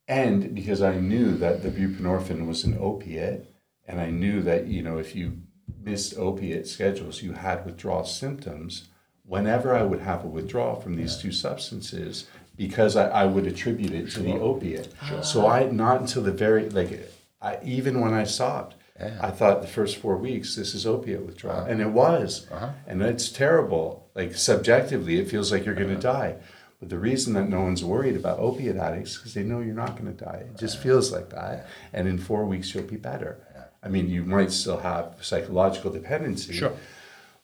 and 0.08 0.56
because 0.56 0.82
I 0.82 0.96
knew 0.96 1.38
that 1.38 1.62
the 1.62 1.70
buprenorphine 1.70 2.48
was 2.48 2.64
an 2.64 2.78
opiate, 2.80 3.56
and 3.88 4.02
I 4.02 4.10
knew 4.10 4.42
that 4.42 4.68
you 4.68 4.82
know 4.82 4.98
if 4.98 5.16
you 5.16 5.44
missed 5.82 6.18
opiate 6.18 6.68
schedules, 6.68 7.22
you 7.22 7.34
had 7.34 7.66
withdrawal 7.66 8.06
symptoms. 8.06 8.90
Whenever 9.26 9.76
I 9.76 9.84
would 9.84 10.02
have 10.02 10.26
a 10.26 10.28
withdrawal 10.28 10.80
from 10.82 10.96
these 10.96 11.18
two 11.18 11.32
substances, 11.32 12.28
because 12.56 12.96
I, 12.96 13.08
I 13.10 13.26
would 13.26 13.48
attribute 13.48 13.94
it 13.94 14.12
to 14.12 14.20
the 14.20 14.34
opiate. 14.34 14.94
So 15.24 15.48
I 15.48 15.66
not 15.66 16.02
until 16.02 16.24
the 16.24 16.32
very 16.32 16.70
like 16.70 17.10
I 17.42 17.58
even 17.64 18.02
when 18.02 18.14
I 18.14 18.26
stopped, 18.26 18.76
I 19.00 19.32
thought 19.32 19.62
the 19.62 19.68
first 19.68 19.98
four 19.98 20.18
weeks 20.18 20.56
this 20.56 20.76
is 20.76 20.86
opiate 20.86 21.26
withdrawal, 21.26 21.62
uh-huh. 21.62 21.70
and 21.70 21.82
it 21.82 21.90
was, 21.90 22.48
uh-huh. 22.52 22.70
and 22.88 23.02
it's 23.02 23.30
terrible. 23.30 24.10
Like 24.14 24.36
subjectively, 24.36 25.20
it 25.20 25.30
feels 25.30 25.52
like 25.52 25.66
you're 25.66 25.76
going 25.76 26.00
to 26.00 26.10
uh-huh. 26.10 26.20
die. 26.20 26.36
But 26.80 26.90
the 26.90 27.00
reason 27.00 27.34
that 27.36 27.48
no 27.48 27.62
one's 27.62 27.84
worried 27.84 28.18
about 28.18 28.40
opiate 28.40 28.76
addicts 28.76 29.18
because 29.18 29.34
they 29.34 29.44
know 29.44 29.62
you're 29.62 29.74
not 29.74 29.98
going 29.98 30.16
to 30.16 30.26
die. 30.26 30.44
It 30.50 30.58
just 30.58 30.80
feels 30.80 31.12
like 31.12 31.30
that, 31.30 31.68
and 31.94 32.08
in 32.08 32.18
four 32.18 32.46
weeks 32.46 32.74
you'll 32.74 32.84
be 32.84 32.98
better. 32.98 33.38
I 33.82 33.90
mean, 33.90 34.10
you 34.10 34.24
might 34.24 34.52
still 34.52 34.78
have 34.78 35.16
psychological 35.22 35.92
dependency. 35.92 36.54
Sure. 36.54 36.74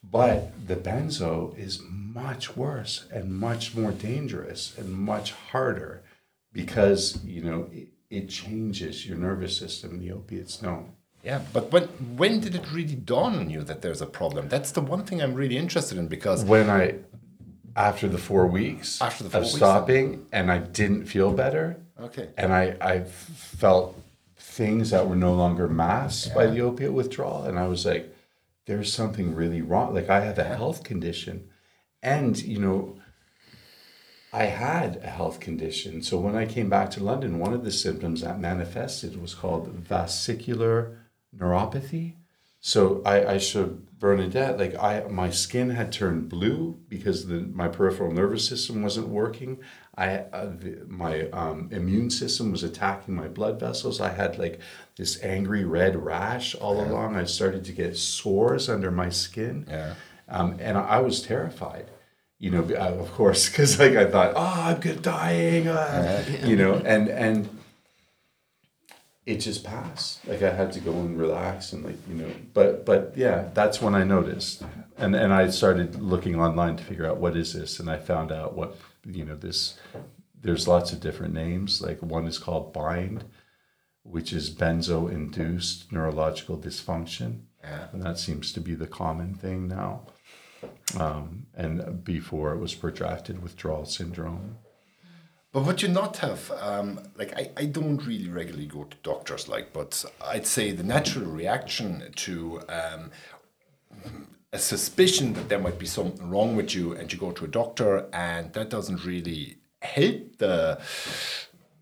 But 0.03 0.67
the 0.67 0.75
benzo 0.75 1.57
is 1.57 1.81
much 1.87 2.55
worse 2.55 3.05
and 3.11 3.37
much 3.37 3.75
more 3.75 3.91
dangerous 3.91 4.75
and 4.77 4.91
much 4.91 5.33
harder 5.33 6.01
because, 6.53 7.23
you 7.23 7.43
know, 7.43 7.69
it 8.09 8.29
changes 8.29 9.05
your 9.05 9.17
nervous 9.17 9.55
system. 9.57 9.99
The 9.99 10.11
opiates 10.11 10.57
don't. 10.57 10.87
Yeah, 11.23 11.41
but 11.51 11.71
when 11.71 11.83
when 12.15 12.39
did 12.39 12.55
it 12.55 12.71
really 12.71 12.95
dawn 12.95 13.35
on 13.35 13.49
you 13.49 13.61
that 13.63 13.81
there's 13.81 14.01
a 14.01 14.05
problem? 14.05 14.47
That's 14.47 14.71
the 14.71 14.81
one 14.81 15.03
thing 15.03 15.21
I'm 15.21 15.33
really 15.33 15.57
interested 15.57 15.97
in 15.97 16.07
because 16.07 16.45
When 16.45 16.69
I, 16.69 16.95
after 17.75 18.07
the 18.07 18.17
four 18.17 18.47
weeks 18.47 19.01
After 19.01 19.25
the 19.25 19.29
four 19.29 19.41
of 19.41 19.45
weeks, 19.47 19.57
stopping, 19.57 20.25
and 20.31 20.49
I 20.49 20.59
didn't 20.59 21.05
feel 21.07 21.33
better, 21.33 21.77
okay, 21.99 22.29
and 22.37 22.53
I, 22.53 22.77
I 22.79 23.01
felt 23.01 24.01
things 24.37 24.91
that 24.91 25.07
were 25.07 25.15
no 25.15 25.33
longer 25.33 25.67
masked 25.67 26.33
by 26.33 26.47
the 26.47 26.61
opiate 26.61 26.91
withdrawal 26.91 27.43
and 27.43 27.59
i 27.59 27.67
was 27.67 27.85
like 27.85 28.13
there's 28.69 28.93
something 28.93 29.33
really 29.33 29.63
wrong. 29.63 29.95
Like 29.95 30.09
i 30.09 30.21
have 30.21 30.37
a 30.37 30.43
health 30.43 30.83
condition 30.83 31.49
and 32.03 32.39
you 32.39 32.59
know 32.59 32.99
i 34.31 34.43
had 34.43 34.97
a 34.97 35.09
health 35.09 35.39
condition. 35.39 36.03
So 36.03 36.19
when 36.19 36.35
i 36.35 36.45
came 36.45 36.69
back 36.69 36.91
to 36.91 37.03
london 37.03 37.39
one 37.39 37.53
of 37.53 37.63
the 37.63 37.71
symptoms 37.71 38.21
that 38.21 38.39
manifested 38.39 39.19
was 39.19 39.33
called 39.33 39.69
vascular 39.69 40.99
neuropathy. 41.35 42.17
So 42.59 43.01
I, 43.05 43.33
I 43.33 43.37
showed 43.39 43.87
Bernadette 43.97 44.59
like 44.59 44.75
I 44.75 45.03
my 45.09 45.31
skin 45.31 45.71
had 45.71 45.91
turned 45.91 46.29
blue 46.29 46.79
because 46.87 47.25
the 47.25 47.39
my 47.61 47.69
peripheral 47.69 48.11
nervous 48.11 48.47
system 48.47 48.83
wasn't 48.83 49.07
working. 49.07 49.57
I 49.95 50.17
uh, 50.17 50.45
the, 50.57 50.85
my 50.87 51.29
um, 51.31 51.69
immune 51.71 52.09
system 52.09 52.51
was 52.51 52.63
attacking 52.63 53.15
my 53.15 53.27
blood 53.27 53.59
vessels. 53.59 53.99
I 53.99 54.09
had 54.09 54.37
like 54.37 54.59
this 54.95 55.21
angry 55.23 55.63
red 55.65 55.95
rash 56.03 56.55
all 56.55 56.79
along. 56.81 57.15
I 57.15 57.25
started 57.25 57.65
to 57.65 57.71
get 57.73 57.97
sores 57.97 58.69
under 58.69 58.91
my 58.91 59.09
skin, 59.09 59.65
Yeah. 59.69 59.95
um, 60.29 60.57
and 60.59 60.77
I, 60.77 60.99
was 60.99 61.21
terrified. 61.21 61.89
You 62.37 62.51
know, 62.51 62.63
uh, 62.75 62.93
of 63.01 63.11
course, 63.13 63.49
because 63.49 63.77
like 63.79 63.95
I 63.95 64.05
thought, 64.05 64.33
oh, 64.35 64.61
I'm 64.67 64.79
good 64.79 65.01
dying, 65.01 65.67
uh, 65.67 66.23
you 66.45 66.55
know, 66.55 66.75
and 66.75 67.09
and 67.09 67.49
it 69.25 69.37
just 69.37 69.63
passed. 69.63 70.25
Like 70.27 70.41
I 70.41 70.51
had 70.51 70.71
to 70.73 70.79
go 70.79 70.91
and 70.91 71.19
relax 71.19 71.73
and 71.73 71.83
like 71.83 71.97
you 72.07 72.15
know, 72.15 72.31
but 72.53 72.85
but 72.85 73.13
yeah, 73.15 73.49
that's 73.53 73.81
when 73.81 73.95
I 73.95 74.03
noticed, 74.03 74.63
and 74.97 75.15
and 75.15 75.33
I 75.33 75.49
started 75.49 76.01
looking 76.01 76.39
online 76.39 76.77
to 76.77 76.83
figure 76.83 77.05
out 77.05 77.17
what 77.17 77.35
is 77.35 77.53
this, 77.53 77.79
and 77.79 77.89
I 77.89 77.97
found 77.97 78.31
out 78.31 78.55
what 78.55 78.77
you 79.05 79.25
know 79.25 79.35
this. 79.35 79.77
There's 80.41 80.67
lots 80.67 80.93
of 80.93 81.01
different 81.01 81.33
names. 81.33 81.81
Like 81.81 82.01
one 82.01 82.27
is 82.27 82.37
called 82.37 82.73
bind, 82.73 83.25
which 84.03 84.31
is 84.33 84.49
benzo-induced 84.49 85.91
neurological 85.91 86.57
dysfunction, 86.57 87.41
and 87.61 88.01
that 88.01 88.17
seems 88.17 88.53
to 88.53 88.61
be 88.61 88.75
the 88.75 88.87
common 88.87 89.33
thing 89.33 89.67
now. 89.67 90.03
Um, 90.97 91.47
and 91.55 92.03
before 92.03 92.53
it 92.53 92.59
was 92.59 92.73
protracted 92.75 93.41
withdrawal 93.41 93.85
syndrome. 93.85 94.57
But 95.51 95.63
what 95.63 95.81
you 95.81 95.87
not 95.87 96.17
have, 96.17 96.51
um, 96.59 96.99
like, 97.17 97.33
I, 97.35 97.49
I 97.57 97.65
don't 97.65 98.05
really 98.05 98.29
regularly 98.29 98.67
go 98.67 98.83
to 98.83 98.97
doctors, 99.01 99.47
like, 99.47 99.73
but 99.73 100.05
I'd 100.23 100.45
say 100.45 100.71
the 100.71 100.83
natural 100.83 101.25
reaction 101.25 102.11
to 102.17 102.61
um, 102.69 103.11
a 104.51 104.59
suspicion 104.59 105.33
that 105.33 105.49
there 105.49 105.59
might 105.59 105.77
be 105.77 105.85
something 105.85 106.29
wrong 106.29 106.55
with 106.55 106.73
you, 106.73 106.93
and 106.93 107.11
you 107.11 107.19
go 107.19 107.31
to 107.31 107.45
a 107.45 107.47
doctor, 107.47 108.07
and 108.11 108.51
that 108.53 108.69
doesn't 108.69 109.05
really 109.05 109.57
help 109.81 110.37
the 110.37 110.79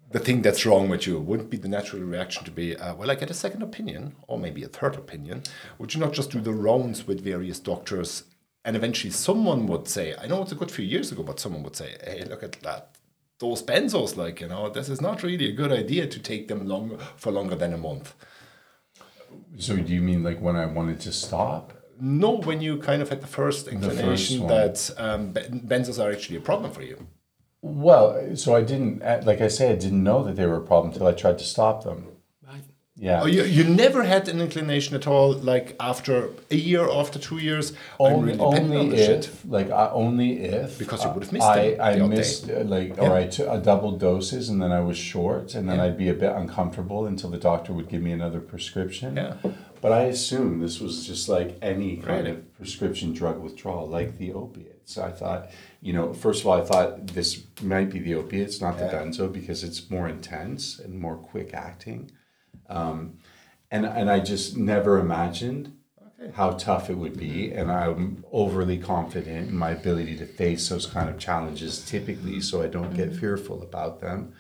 the 0.10 0.20
thing 0.20 0.42
that's 0.42 0.66
wrong 0.66 0.88
with 0.88 1.06
you. 1.06 1.20
Wouldn't 1.20 1.50
be 1.50 1.58
the 1.58 1.68
natural 1.68 2.02
reaction 2.02 2.46
to 2.46 2.52
be, 2.52 2.78
uh, 2.78 2.96
well, 2.96 3.12
I 3.12 3.16
get 3.16 3.30
a 3.30 3.34
second 3.34 3.62
opinion, 3.62 4.16
or 4.28 4.40
maybe 4.40 4.64
a 4.64 4.70
third 4.70 4.96
opinion. 4.96 5.44
Would 5.80 5.94
you 5.94 6.00
not 6.00 6.14
just 6.14 6.32
do 6.32 6.40
the 6.40 6.54
rounds 6.54 7.06
with 7.06 7.22
various 7.22 7.60
doctors? 7.60 8.24
And 8.64 8.76
eventually, 8.78 9.12
someone 9.12 9.68
would 9.68 9.88
say, 9.88 10.16
I 10.18 10.28
know 10.28 10.42
it's 10.42 10.54
a 10.54 10.56
good 10.56 10.72
few 10.72 10.86
years 10.86 11.12
ago, 11.12 11.24
but 11.24 11.40
someone 11.40 11.64
would 11.64 11.76
say, 11.76 11.98
hey, 12.04 12.24
look 12.26 12.44
at 12.44 12.54
that 12.64 12.96
those 13.40 13.62
benzos 13.62 14.18
like 14.18 14.42
you 14.42 14.48
know 14.48 14.68
this 14.68 14.90
is 14.90 15.00
not 15.00 15.22
really 15.22 15.50
a 15.50 15.52
good 15.54 15.72
idea 15.72 16.08
to 16.08 16.20
take 16.20 16.48
them 16.48 16.68
long 16.68 16.98
for 17.18 17.32
longer 17.32 17.56
than 17.56 17.72
a 17.72 17.78
month 17.78 18.16
So 19.60 19.78
do 19.78 19.94
you 19.94 20.02
mean 20.02 20.24
like 20.24 20.40
when 20.42 20.56
I 20.56 20.66
wanted 20.66 21.00
to 21.02 21.12
stop? 21.12 21.77
No 22.00 22.32
when 22.48 22.62
you 22.62 22.78
kind 22.78 23.02
of 23.02 23.10
had 23.10 23.22
the 23.22 23.28
first 23.28 23.68
inclination 23.68 24.42
one. 24.42 24.50
that 24.54 24.92
um, 24.98 25.34
benzos 25.34 25.98
are 26.04 26.12
actually 26.12 26.38
a 26.38 26.42
problem 26.42 26.72
for 26.72 26.84
you 26.84 26.98
Well, 27.62 28.36
so 28.36 28.56
I 28.56 28.62
didn't, 28.62 29.02
uh, 29.02 29.22
like 29.30 29.42
I 29.42 29.50
say, 29.50 29.66
I 29.72 29.76
didn't 29.86 30.04
know 30.04 30.20
that 30.26 30.36
they 30.38 30.46
were 30.46 30.58
a 30.64 30.68
problem 30.72 30.94
until 30.94 31.08
I 31.08 31.14
tried 31.24 31.38
to 31.40 31.44
stop 31.56 31.84
them. 31.84 32.00
Right. 32.48 32.64
Yeah. 32.96 33.22
oh, 33.24 33.26
you, 33.36 33.44
you 33.58 33.64
never 33.64 34.02
had 34.04 34.28
an 34.34 34.40
inclination 34.48 34.96
at 34.96 35.06
all 35.08 35.30
like 35.34 35.68
after 35.80 36.30
a 36.50 36.56
year 36.56 36.86
after 37.02 37.18
two 37.20 37.40
years 37.50 37.66
I'm 38.00 38.14
only 38.14 38.34
really 38.34 38.46
depending 38.46 38.80
on 38.80 38.94
if, 38.94 39.06
shit. 39.06 39.24
like, 39.56 39.70
I, 39.70 39.86
only 40.04 40.30
if. 40.60 40.78
Because 40.84 41.04
you 41.04 41.10
would 41.14 41.24
have 41.24 41.34
missed 41.34 41.46
I, 41.46 41.72
them 41.72 41.82
I 41.82 41.94
the 41.96 42.02
odd 42.06 42.12
day. 42.12 42.18
missed, 42.18 42.44
uh, 42.50 42.64
like, 42.76 42.92
or 43.04 43.12
I 43.22 43.26
took 43.36 43.48
a 43.58 43.60
double 43.72 43.92
doses 44.08 44.50
and 44.50 44.58
then 44.62 44.72
I 44.72 44.82
was 44.90 44.98
short 44.98 45.54
and 45.56 45.64
then 45.68 45.78
Yeah. 45.78 45.86
I'd 45.86 45.98
be 46.06 46.10
a 46.10 46.20
bit 46.26 46.32
uncomfortable 46.42 47.02
until 47.12 47.30
the 47.36 47.42
doctor 47.50 47.72
would 47.74 47.90
give 47.94 48.02
me 48.08 48.12
another 48.20 48.40
prescription. 48.40 49.10
Yeah. 49.18 49.34
But 49.82 49.92
I 49.92 50.04
assumed 50.04 50.62
this 50.62 50.80
was 50.80 51.06
just 51.06 51.30
like 51.30 51.58
any 51.62 51.98
kind 51.98 52.26
Really? 52.26 52.32
of 52.32 52.54
prescription 52.56 53.14
drug 53.14 53.40
withdrawal, 53.40 53.88
like 53.88 54.18
the 54.18 54.34
opiates. 54.34 54.98
I 54.98 55.12
thought, 55.12 55.50
you 55.82 55.94
know, 55.94 56.14
first 56.14 56.42
of 56.42 56.48
all, 56.48 56.60
I 56.62 56.66
thought 56.66 57.08
this 57.08 57.44
might 57.62 57.90
be 57.90 58.00
the 58.00 58.16
opiates, 58.16 58.62
not 58.62 58.78
the 58.78 58.86
benzo, 58.86 59.32
because 59.32 59.64
it's 59.64 59.90
more 59.90 60.08
intense 60.08 60.80
and 60.80 61.00
more 61.00 61.18
quick 61.18 61.54
acting. 61.54 62.12
Um, 62.70 63.18
and 63.70 63.86
and 63.86 64.10
I 64.10 64.20
just 64.20 64.58
never 64.58 64.98
imagined 64.98 65.74
how 66.34 66.52
tough 66.52 66.90
it 66.90 66.98
would 66.98 67.18
be, 67.18 67.52
and 67.52 67.72
I'm 67.72 68.24
overly 68.32 68.78
confident 68.80 69.50
in 69.50 69.58
my 69.58 69.72
ability 69.72 70.18
to 70.18 70.26
face 70.26 70.68
those 70.70 70.88
kind 70.88 71.10
of 71.10 71.20
challenges 71.20 71.86
typically, 71.86 72.42
so 72.42 72.62
I 72.64 72.68
don't 72.68 72.96
get 72.96 73.16
fearful 73.16 73.62
about 73.62 74.00
them. 74.02 74.34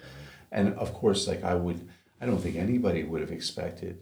And 0.51 0.73
of 0.75 0.93
course, 0.93 1.27
like 1.27 1.43
I 1.43 1.53
would, 1.53 1.87
I 2.19 2.25
don't 2.25 2.39
think 2.39 2.55
anybody 2.55 3.03
would 3.03 3.21
have 3.21 3.31
expected, 3.31 3.99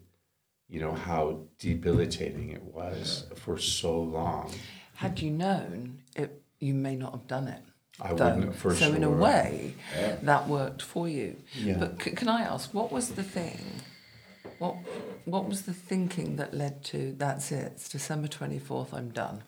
you 0.69 0.79
know, 0.79 0.93
how 0.93 1.41
debilitating 1.59 2.49
it 2.49 2.63
was 2.63 3.25
for 3.35 3.57
so 3.57 3.99
long. 3.99 4.51
Had 4.95 5.19
you 5.19 5.31
known 5.31 6.01
it, 6.15 6.41
you 6.59 6.73
may 6.73 6.95
not 6.95 7.11
have 7.11 7.27
done 7.27 7.47
it. 7.47 7.61
I 8.01 8.13
though. 8.13 8.35
wouldn't, 8.35 8.55
for 8.55 8.75
so 8.75 8.89
in 8.89 9.03
a 9.03 9.07
sure. 9.07 9.11
way, 9.11 9.75
that 10.23 10.47
worked 10.47 10.81
for 10.81 11.07
you. 11.07 11.37
Yeah. 11.53 11.77
But 11.77 12.01
c- 12.01 12.11
can 12.11 12.27
I 12.27 12.41
ask, 12.41 12.73
what 12.73 12.91
was 12.91 13.09
the 13.09 13.23
thing? 13.23 13.59
What 14.59 14.75
what 15.25 15.47
was 15.47 15.63
the 15.63 15.73
thinking 15.73 16.37
that 16.37 16.53
led 16.53 16.83
to 16.85 17.13
that's 17.17 17.51
it? 17.51 17.73
It's 17.73 17.89
December 17.89 18.27
twenty 18.27 18.59
fourth. 18.59 18.93
I'm 18.93 19.09
done. 19.09 19.43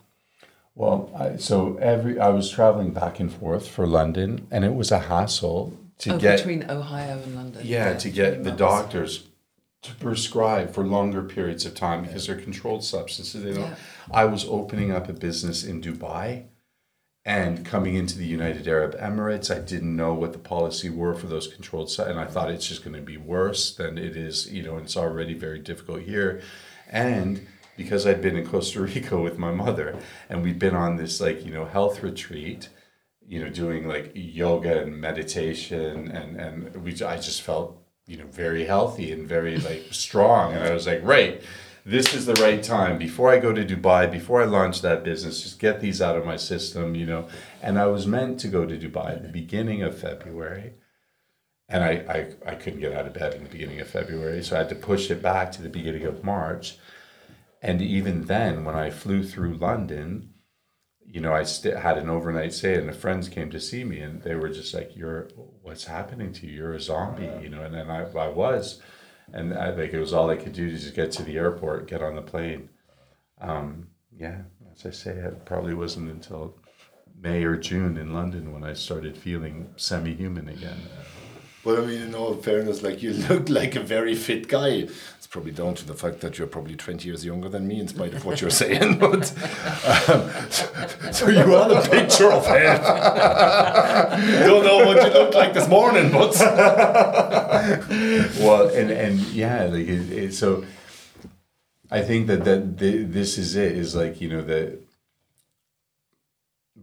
Well, 0.75 1.11
I, 1.17 1.37
so 1.37 1.77
every 1.77 2.19
I 2.19 2.29
was 2.29 2.49
traveling 2.49 2.91
back 2.91 3.19
and 3.19 3.33
forth 3.33 3.67
for 3.67 3.87
London, 3.87 4.47
and 4.51 4.63
it 4.63 4.75
was 4.75 4.91
a 4.91 4.99
hassle 4.99 5.77
to 5.99 6.15
oh, 6.15 6.17
get 6.17 6.37
between 6.37 6.69
Ohio 6.69 7.17
and 7.23 7.35
London. 7.35 7.61
Yeah, 7.65 7.93
to 7.95 8.09
get 8.09 8.43
the 8.43 8.49
months. 8.49 8.59
doctors 8.59 9.23
to 9.83 9.93
prescribe 9.95 10.73
for 10.73 10.83
longer 10.83 11.23
periods 11.23 11.65
of 11.65 11.75
time 11.75 12.03
because 12.03 12.27
they're 12.27 12.35
controlled 12.35 12.83
substances. 12.83 13.43
They 13.43 13.53
don't. 13.53 13.69
Yeah. 13.69 13.75
I 14.11 14.25
was 14.25 14.45
opening 14.45 14.91
up 14.91 15.07
a 15.07 15.13
business 15.13 15.63
in 15.63 15.81
Dubai 15.81 16.45
and 17.23 17.65
coming 17.65 17.95
into 17.95 18.17
the 18.17 18.25
United 18.25 18.67
Arab 18.67 18.97
Emirates. 18.97 19.53
I 19.53 19.59
didn't 19.59 19.95
know 19.95 20.13
what 20.13 20.33
the 20.33 20.39
policy 20.39 20.89
were 20.89 21.13
for 21.13 21.27
those 21.27 21.47
controlled 21.47 21.89
substances, 21.89 22.17
and 22.17 22.19
I 22.19 22.31
thought 22.31 22.51
it's 22.51 22.67
just 22.67 22.83
going 22.83 22.95
to 22.95 23.01
be 23.01 23.17
worse 23.17 23.75
than 23.75 23.97
it 23.97 24.17
is. 24.17 24.51
You 24.51 24.63
know, 24.63 24.77
it's 24.77 24.97
already 24.97 25.33
very 25.33 25.59
difficult 25.59 26.01
here, 26.01 26.41
and 26.89 27.45
because 27.75 28.07
I'd 28.07 28.21
been 28.21 28.37
in 28.37 28.47
Costa 28.47 28.81
Rica 28.81 29.17
with 29.21 29.37
my 29.37 29.51
mother, 29.51 29.97
and 30.29 30.43
we'd 30.43 30.59
been 30.59 30.75
on 30.75 30.97
this 30.97 31.21
like 31.21 31.45
you 31.45 31.53
know 31.53 31.65
health 31.65 32.01
retreat 32.01 32.69
you 33.27 33.43
know, 33.43 33.49
doing 33.49 33.87
like 33.87 34.11
yoga 34.15 34.81
and 34.81 34.99
meditation, 34.99 36.09
and 36.09 36.37
and 36.37 36.83
we 36.83 36.91
I 37.03 37.17
just 37.17 37.41
felt 37.41 37.77
you 38.07 38.17
know 38.17 38.25
very 38.27 38.65
healthy 38.65 39.11
and 39.11 39.27
very 39.27 39.57
like 39.57 39.87
strong, 39.91 40.53
and 40.53 40.63
I 40.63 40.73
was 40.73 40.87
like, 40.87 41.01
right, 41.03 41.41
this 41.85 42.13
is 42.13 42.25
the 42.25 42.33
right 42.35 42.61
time 42.61 42.97
before 42.97 43.29
I 43.29 43.39
go 43.39 43.53
to 43.53 43.63
Dubai, 43.63 44.11
before 44.11 44.41
I 44.41 44.45
launch 44.45 44.81
that 44.81 45.05
business, 45.05 45.43
just 45.43 45.59
get 45.59 45.79
these 45.79 46.01
out 46.01 46.17
of 46.17 46.25
my 46.25 46.35
system, 46.35 46.95
you 46.95 47.05
know. 47.05 47.29
And 47.61 47.79
I 47.79 47.85
was 47.85 48.05
meant 48.05 48.41
to 48.41 48.49
go 48.49 48.65
to 48.65 48.77
Dubai 48.77 49.11
at 49.11 49.23
the 49.23 49.29
beginning 49.29 49.83
of 49.83 49.97
February. 49.97 50.73
And 51.69 51.83
I, 51.83 51.91
I, 52.45 52.51
I 52.51 52.55
couldn't 52.55 52.79
get 52.81 52.93
out 52.93 53.07
of 53.07 53.13
bed 53.13 53.33
in 53.33 53.43
the 53.43 53.49
beginning 53.49 53.79
of 53.79 53.89
February, 53.89 54.43
so 54.43 54.55
I 54.55 54.59
had 54.59 54.69
to 54.69 54.75
push 54.75 55.09
it 55.09 55.21
back 55.21 55.51
to 55.53 55.61
the 55.61 55.69
beginning 55.69 56.03
of 56.03 56.25
March. 56.25 56.77
And 57.61 57.81
even 57.81 58.25
then, 58.25 58.65
when 58.65 58.75
I 58.75 58.89
flew 58.89 59.23
through 59.23 59.55
London, 59.55 60.33
you 61.09 61.21
know, 61.21 61.33
I 61.33 61.43
st- 61.43 61.77
had 61.77 61.97
an 61.97 62.09
overnight 62.09 62.53
stay, 62.53 62.75
and 62.75 62.87
the 62.87 62.93
friends 62.93 63.29
came 63.29 63.49
to 63.51 63.59
see 63.59 63.83
me, 63.83 63.99
and 64.01 64.21
they 64.21 64.35
were 64.35 64.49
just 64.49 64.73
like, 64.73 64.95
"You're, 64.95 65.29
what's 65.61 65.85
happening 65.85 66.33
to 66.33 66.47
you? 66.47 66.53
You're 66.53 66.73
a 66.73 66.81
zombie," 66.81 67.31
you 67.41 67.49
know. 67.49 67.63
And 67.63 67.73
then 67.73 67.89
I, 67.89 68.03
I 68.03 68.27
was, 68.27 68.81
and 69.31 69.53
I, 69.53 69.69
like 69.69 69.93
it 69.93 69.99
was 69.99 70.13
all 70.13 70.29
I 70.29 70.35
could 70.35 70.53
do 70.53 70.69
to 70.69 70.77
just 70.77 70.95
get 70.95 71.11
to 71.13 71.23
the 71.23 71.37
airport, 71.37 71.87
get 71.87 72.01
on 72.03 72.15
the 72.15 72.21
plane. 72.21 72.69
Um, 73.39 73.87
yeah, 74.17 74.41
as 74.73 74.85
I 74.85 74.91
say, 74.91 75.11
it 75.11 75.45
probably 75.45 75.73
wasn't 75.73 76.11
until 76.11 76.55
May 77.19 77.43
or 77.43 77.55
June 77.55 77.97
in 77.97 78.13
London 78.13 78.51
when 78.51 78.63
I 78.63 78.73
started 78.73 79.17
feeling 79.17 79.69
semi-human 79.77 80.49
again. 80.49 80.77
Well, 81.67 81.83
I 81.83 81.85
mean, 81.85 82.01
in 82.01 82.15
all 82.15 82.33
fairness, 82.35 82.81
like 82.81 83.03
you 83.03 83.11
look 83.29 83.49
like 83.49 83.75
a 83.75 83.81
very 83.81 84.15
fit 84.15 84.47
guy. 84.47 84.87
It's 85.17 85.27
probably 85.27 85.51
down 85.51 85.75
to 85.75 85.85
the 85.85 85.95
fact 85.95 86.21
that 86.21 86.37
you're 86.37 86.47
probably 86.47 86.77
20 86.77 87.05
years 87.05 87.25
younger 87.25 87.49
than 87.49 87.67
me, 87.67 87.81
in 87.81 87.89
spite 87.89 88.13
of 88.13 88.23
what 88.23 88.39
you're 88.39 88.49
saying. 88.63 88.99
But 88.99 89.29
um, 90.07 90.31
so, 91.11 91.27
you 91.27 91.53
are 91.53 91.67
the 91.67 91.85
picture 91.91 92.31
of 92.31 92.45
health. 92.45 92.83
Don't 94.45 94.63
know 94.63 94.85
what 94.85 95.05
you 95.05 95.11
look 95.11 95.33
like 95.35 95.53
this 95.53 95.67
morning, 95.67 96.09
but 96.09 96.39
well, 98.39 98.69
and 98.69 98.89
and 98.89 99.19
yeah, 99.33 99.65
like 99.65 99.87
it, 99.89 100.09
it, 100.09 100.33
so. 100.33 100.63
I 101.89 102.01
think 102.01 102.27
that 102.27 102.45
that 102.45 102.77
the, 102.77 103.03
this 103.03 103.37
is 103.37 103.57
it. 103.57 103.73
Is 103.73 103.93
like 103.93 104.21
you 104.21 104.29
know 104.29 104.41
the 104.41 104.79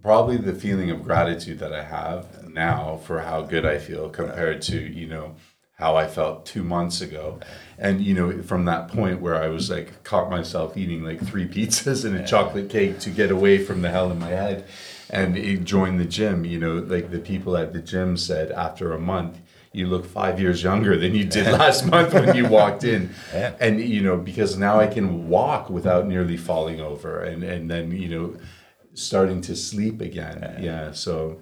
probably 0.02 0.36
the 0.36 0.54
feeling 0.54 0.90
of 0.90 1.02
gratitude 1.02 1.58
that 1.60 1.72
I 1.72 1.84
have 1.84 2.43
now 2.54 2.96
for 3.04 3.20
how 3.20 3.42
good 3.42 3.66
I 3.66 3.78
feel 3.78 4.08
compared 4.08 4.62
to 4.62 4.78
you 4.78 5.06
know 5.06 5.36
how 5.76 5.96
I 5.96 6.06
felt 6.06 6.46
two 6.46 6.62
months 6.62 7.00
ago, 7.00 7.40
and 7.78 8.00
you 8.00 8.14
know 8.14 8.42
from 8.42 8.64
that 8.66 8.88
point 8.88 9.20
where 9.20 9.36
I 9.36 9.48
was 9.48 9.70
like 9.70 10.04
caught 10.04 10.30
myself 10.30 10.76
eating 10.76 11.02
like 11.02 11.20
three 11.24 11.46
pizzas 11.54 12.04
and 12.04 12.16
a 12.16 12.26
chocolate 12.26 12.70
cake 12.70 13.00
to 13.00 13.10
get 13.10 13.30
away 13.30 13.58
from 13.58 13.82
the 13.82 13.90
hell 13.90 14.10
in 14.10 14.18
my 14.18 14.28
head, 14.28 14.66
and 15.10 15.66
join 15.66 15.98
the 15.98 16.04
gym. 16.04 16.44
You 16.44 16.58
know, 16.58 16.74
like 16.74 17.10
the 17.10 17.18
people 17.18 17.56
at 17.56 17.72
the 17.72 17.80
gym 17.80 18.16
said 18.16 18.52
after 18.52 18.92
a 18.92 19.00
month 19.00 19.40
you 19.74 19.88
look 19.88 20.06
five 20.06 20.40
years 20.40 20.62
younger 20.62 20.96
than 20.96 21.14
you 21.14 21.24
did 21.24 21.46
last 21.46 21.84
month 21.84 22.14
when 22.14 22.34
you 22.36 22.46
walked 22.46 22.84
in. 22.84 23.10
Yeah. 23.34 23.54
And, 23.58 23.80
you 23.80 24.00
know, 24.00 24.16
because 24.16 24.56
now 24.56 24.78
I 24.78 24.86
can 24.86 25.28
walk 25.28 25.68
without 25.68 26.06
nearly 26.06 26.36
falling 26.36 26.80
over 26.80 27.20
and, 27.20 27.42
and 27.42 27.68
then, 27.68 27.90
you 27.90 28.08
know, 28.08 28.36
starting 28.92 29.40
to 29.42 29.56
sleep 29.56 30.00
again. 30.00 30.58
Yeah. 30.60 30.92
So, 30.92 31.40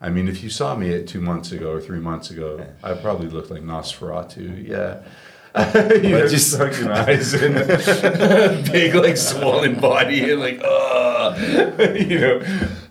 I 0.00 0.10
mean, 0.10 0.28
if 0.28 0.44
you 0.44 0.50
saw 0.50 0.76
me 0.76 0.94
at 0.94 1.08
two 1.08 1.20
months 1.20 1.50
ago 1.50 1.72
or 1.72 1.80
three 1.80 1.98
months 1.98 2.30
ago, 2.30 2.64
I 2.84 2.94
probably 2.94 3.28
looked 3.28 3.50
like 3.50 3.62
Nosferatu. 3.62 4.66
Yeah. 4.66 5.02
you 6.02 6.10
know, 6.10 6.28
just 6.28 6.52
sunken 6.52 6.88
eyes 6.92 7.34
and 7.34 7.54
big, 8.72 8.94
like 8.94 9.16
swollen 9.16 9.80
body, 9.80 10.30
and 10.30 10.40
like, 10.40 10.60
oh, 10.62 11.34
you 11.94 12.20
know. 12.20 12.38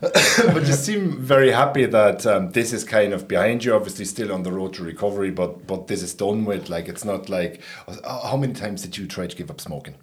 but 0.00 0.66
you 0.66 0.72
seem 0.72 1.16
very 1.18 1.50
happy 1.50 1.86
that 1.86 2.26
um, 2.26 2.50
this 2.50 2.72
is 2.72 2.84
kind 2.84 3.14
of 3.14 3.26
behind 3.26 3.64
you. 3.64 3.74
Obviously, 3.74 4.04
still 4.04 4.32
on 4.32 4.42
the 4.42 4.52
road 4.52 4.74
to 4.74 4.82
recovery, 4.82 5.30
but 5.30 5.66
but 5.66 5.86
this 5.86 6.02
is 6.02 6.12
done 6.12 6.44
with. 6.44 6.68
Like, 6.68 6.88
it's 6.88 7.04
not 7.04 7.28
like. 7.28 7.62
How 8.04 8.36
many 8.36 8.52
times 8.52 8.82
did 8.82 8.98
you 8.98 9.06
try 9.06 9.26
to 9.26 9.36
give 9.36 9.50
up 9.50 9.60
smoking? 9.60 9.94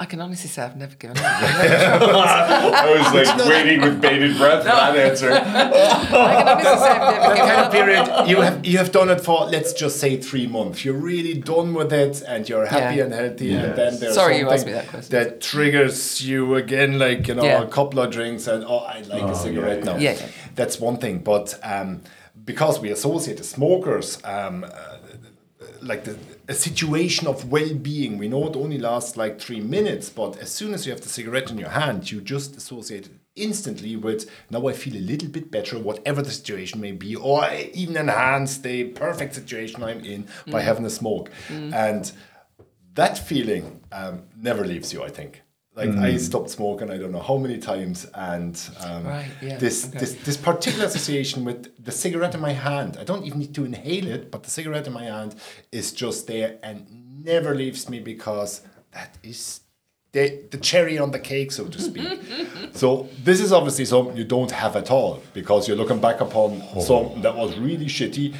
I 0.00 0.04
can 0.04 0.20
honestly 0.20 0.48
say 0.48 0.62
I've 0.62 0.76
never 0.76 0.94
given 0.94 1.16
up. 1.20 1.24
I 1.26 2.98
was 2.98 3.12
like 3.14 3.48
waiting 3.48 3.80
with 3.80 4.00
bated 4.00 4.36
breath 4.36 4.62
for 4.62 4.68
that 4.68 4.96
answer. 4.96 5.32
I 5.32 5.40
can 5.42 6.46
honestly 6.48 6.78
say 6.78 6.88
I've 6.88 7.14
never 7.14 7.24
that 7.24 7.34
given 7.34 7.48
kind 7.48 7.50
of 7.50 7.66
up. 7.66 7.72
period 7.72 8.28
you 8.28 8.40
have 8.40 8.64
you 8.66 8.78
have 8.78 8.92
done 8.92 9.08
it 9.10 9.20
for 9.20 9.46
let's 9.46 9.72
just 9.72 9.98
say 9.98 10.16
three 10.16 10.46
months 10.46 10.84
you're 10.84 10.94
really 10.94 11.34
done 11.34 11.74
with 11.74 11.92
it 11.92 12.22
and 12.28 12.48
you're 12.48 12.66
happy 12.66 12.96
Yeah. 12.96 13.04
and 13.04 13.12
healthy 13.12 13.52
and 13.54 13.76
then 13.76 13.98
there's 13.98 14.14
Sorry 14.14 14.38
you 14.38 14.42
something 14.48 14.54
asked 14.54 14.66
me 14.66 14.72
that 14.72 14.88
question. 14.88 15.10
that 15.18 15.40
triggers 15.40 16.20
you 16.22 16.54
again 16.54 16.98
like 16.98 17.26
you 17.28 17.34
know 17.34 17.42
Yeah. 17.44 17.62
a 17.62 17.66
couple 17.68 17.98
of 18.00 18.10
drinks 18.12 18.46
and 18.46 18.64
oh 18.64 18.78
I 18.78 19.00
like 19.02 19.22
a 19.22 19.34
cigarette 19.34 19.78
yeah, 19.80 19.84
now 19.84 19.96
yeah. 19.98 20.12
Yeah, 20.12 20.20
yeah. 20.20 20.28
that's 20.54 20.78
one 20.78 20.98
thing 20.98 21.18
but 21.18 21.58
um, 21.64 22.02
because 22.44 22.78
we 22.80 22.90
associate 22.90 23.38
the 23.38 23.44
smokers 23.44 24.18
um, 24.24 24.64
uh, 24.64 24.70
like 25.82 26.04
the 26.04 26.16
a 26.48 26.54
situation 26.54 27.26
of 27.26 27.50
well-being. 27.50 28.16
We 28.16 28.28
know 28.28 28.48
it 28.48 28.56
only 28.56 28.78
lasts 28.78 29.16
like 29.16 29.38
three 29.38 29.60
minutes 29.60 30.08
but 30.08 30.38
as 30.38 30.50
soon 30.50 30.72
as 30.72 30.86
you 30.86 30.92
have 30.92 31.02
the 31.02 31.08
cigarette 31.08 31.50
in 31.50 31.58
your 31.58 31.68
hand 31.68 32.10
you 32.10 32.20
just 32.20 32.56
associate 32.56 33.06
it 33.06 33.12
instantly 33.36 33.94
with 33.94 34.28
now 34.50 34.66
i 34.66 34.72
feel 34.72 34.96
a 34.96 35.08
little 35.12 35.28
bit 35.28 35.50
better 35.50 35.78
whatever 35.78 36.22
the 36.22 36.30
situation 36.30 36.80
may 36.80 36.90
be 36.90 37.14
or 37.14 37.44
I 37.44 37.70
even 37.72 37.96
enhance 37.96 38.58
the 38.58 38.84
perfect 38.84 39.34
situation 39.34 39.82
i'm 39.84 40.04
in 40.04 40.26
by 40.50 40.62
having 40.62 40.84
a 40.86 40.90
smoke. 40.90 41.30
And 41.72 42.10
that 42.94 43.16
feeling 43.18 43.80
um, 43.92 44.24
never 44.36 44.64
leaves 44.64 44.92
you 44.92 45.02
i 45.04 45.08
think 45.08 45.42
like 45.78 45.96
i 46.08 46.16
stopped 46.16 46.50
smoking 46.50 46.90
i 46.90 46.96
don't 47.00 47.12
know 47.16 47.26
how 47.30 47.36
many 47.44 47.58
times 47.58 48.06
and 48.14 48.54
um, 48.84 49.06
Right, 49.06 49.30
yeah, 49.40 49.56
this 49.64 49.76
okay. 49.88 49.98
this 50.00 50.12
this 50.28 50.36
particular 50.50 50.86
association 50.86 51.38
with 51.48 51.60
the 51.88 51.92
cigarette 51.92 52.34
in 52.34 52.40
my 52.40 52.52
hand, 52.68 52.96
I 53.02 53.04
don't 53.10 53.24
even 53.28 53.38
need 53.38 53.54
to 53.54 53.64
inhale 53.64 54.06
it, 54.16 54.22
but 54.32 54.40
the 54.42 54.50
cigarette 54.58 54.86
in 54.86 54.92
my 54.92 55.04
hand 55.04 55.34
is 55.72 55.86
just 55.92 56.26
there 56.26 56.50
and 56.62 56.76
never 57.24 57.54
leaves 57.54 57.88
me 57.92 57.98
because 58.00 58.62
that 58.92 59.16
is 59.22 59.60
the, 60.12 60.24
the 60.50 60.56
cherry 60.58 60.98
on 60.98 61.10
the 61.10 61.18
cake, 61.18 61.52
so 61.52 61.64
to 61.68 61.80
speak. 61.80 62.08
so 62.72 63.08
this 63.24 63.40
is 63.40 63.52
obviously 63.52 63.84
something 63.84 64.16
you 64.16 64.24
don't 64.24 64.50
have 64.50 64.74
at 64.76 64.90
all 64.90 65.22
because 65.34 65.68
you're 65.68 65.76
looking 65.76 66.00
back 66.00 66.20
upon 66.20 66.50
something 66.80 67.22
that 67.22 67.36
was 67.36 67.56
really 67.58 67.86
shitty 67.86 68.34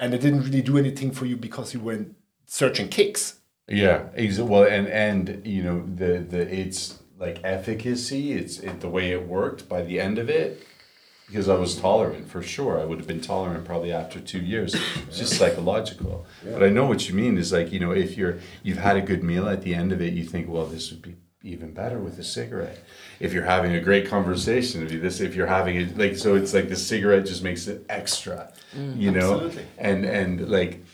and 0.00 0.14
it 0.14 0.20
didn't 0.20 0.42
really 0.42 0.62
do 0.62 0.78
anything 0.78 1.10
for 1.10 1.26
you 1.26 1.36
because 1.36 1.74
you 1.74 1.80
weren't 1.80 2.14
searching 2.46 2.88
kicks. 2.88 3.40
Yeah, 3.68 4.08
well, 4.40 4.64
and 4.64 4.88
and 4.88 5.46
you 5.46 5.62
know 5.62 5.86
the 5.86 6.18
the 6.18 6.40
it's 6.40 6.98
like 7.18 7.40
efficacy. 7.44 8.32
It's 8.32 8.58
it, 8.58 8.80
the 8.80 8.88
way 8.88 9.12
it 9.12 9.26
worked 9.26 9.68
by 9.68 9.82
the 9.82 10.00
end 10.00 10.18
of 10.18 10.28
it, 10.28 10.66
because 11.28 11.48
I 11.48 11.54
was 11.54 11.76
tolerant 11.76 12.28
for 12.28 12.42
sure. 12.42 12.80
I 12.80 12.84
would 12.84 12.98
have 12.98 13.06
been 13.06 13.20
tolerant 13.20 13.64
probably 13.64 13.92
after 13.92 14.20
two 14.20 14.40
years. 14.40 14.74
It's 15.06 15.18
just 15.18 15.38
psychological. 15.38 16.26
But 16.44 16.62
I 16.64 16.70
know 16.70 16.86
what 16.86 17.08
you 17.08 17.14
mean. 17.14 17.38
Is 17.38 17.52
like 17.52 17.72
you 17.72 17.78
know 17.78 17.92
if 17.92 18.16
you're 18.16 18.38
you've 18.64 18.78
had 18.78 18.96
a 18.96 19.00
good 19.00 19.22
meal 19.22 19.48
at 19.48 19.62
the 19.62 19.74
end 19.74 19.92
of 19.92 20.00
it, 20.02 20.12
you 20.12 20.24
think, 20.24 20.48
well, 20.48 20.66
this 20.66 20.90
would 20.90 21.00
be 21.00 21.14
even 21.44 21.72
better 21.72 21.98
with 21.98 22.18
a 22.18 22.24
cigarette. 22.24 22.78
If 23.20 23.32
you're 23.32 23.44
having 23.44 23.72
a 23.74 23.80
great 23.80 24.08
conversation, 24.08 24.82
if 24.82 24.92
you 24.92 25.00
this 25.00 25.20
if 25.20 25.34
you're 25.34 25.46
having 25.46 25.76
it 25.76 25.96
like 25.96 26.16
so, 26.16 26.34
it's 26.34 26.52
like 26.52 26.68
the 26.68 26.76
cigarette 26.76 27.26
just 27.26 27.42
makes 27.42 27.66
it 27.68 27.86
extra. 27.88 28.52
Mm. 28.76 29.00
you 29.00 29.10
know, 29.10 29.34
Absolutely. 29.34 29.66
and 29.78 30.04
and 30.04 30.50
like 30.50 30.84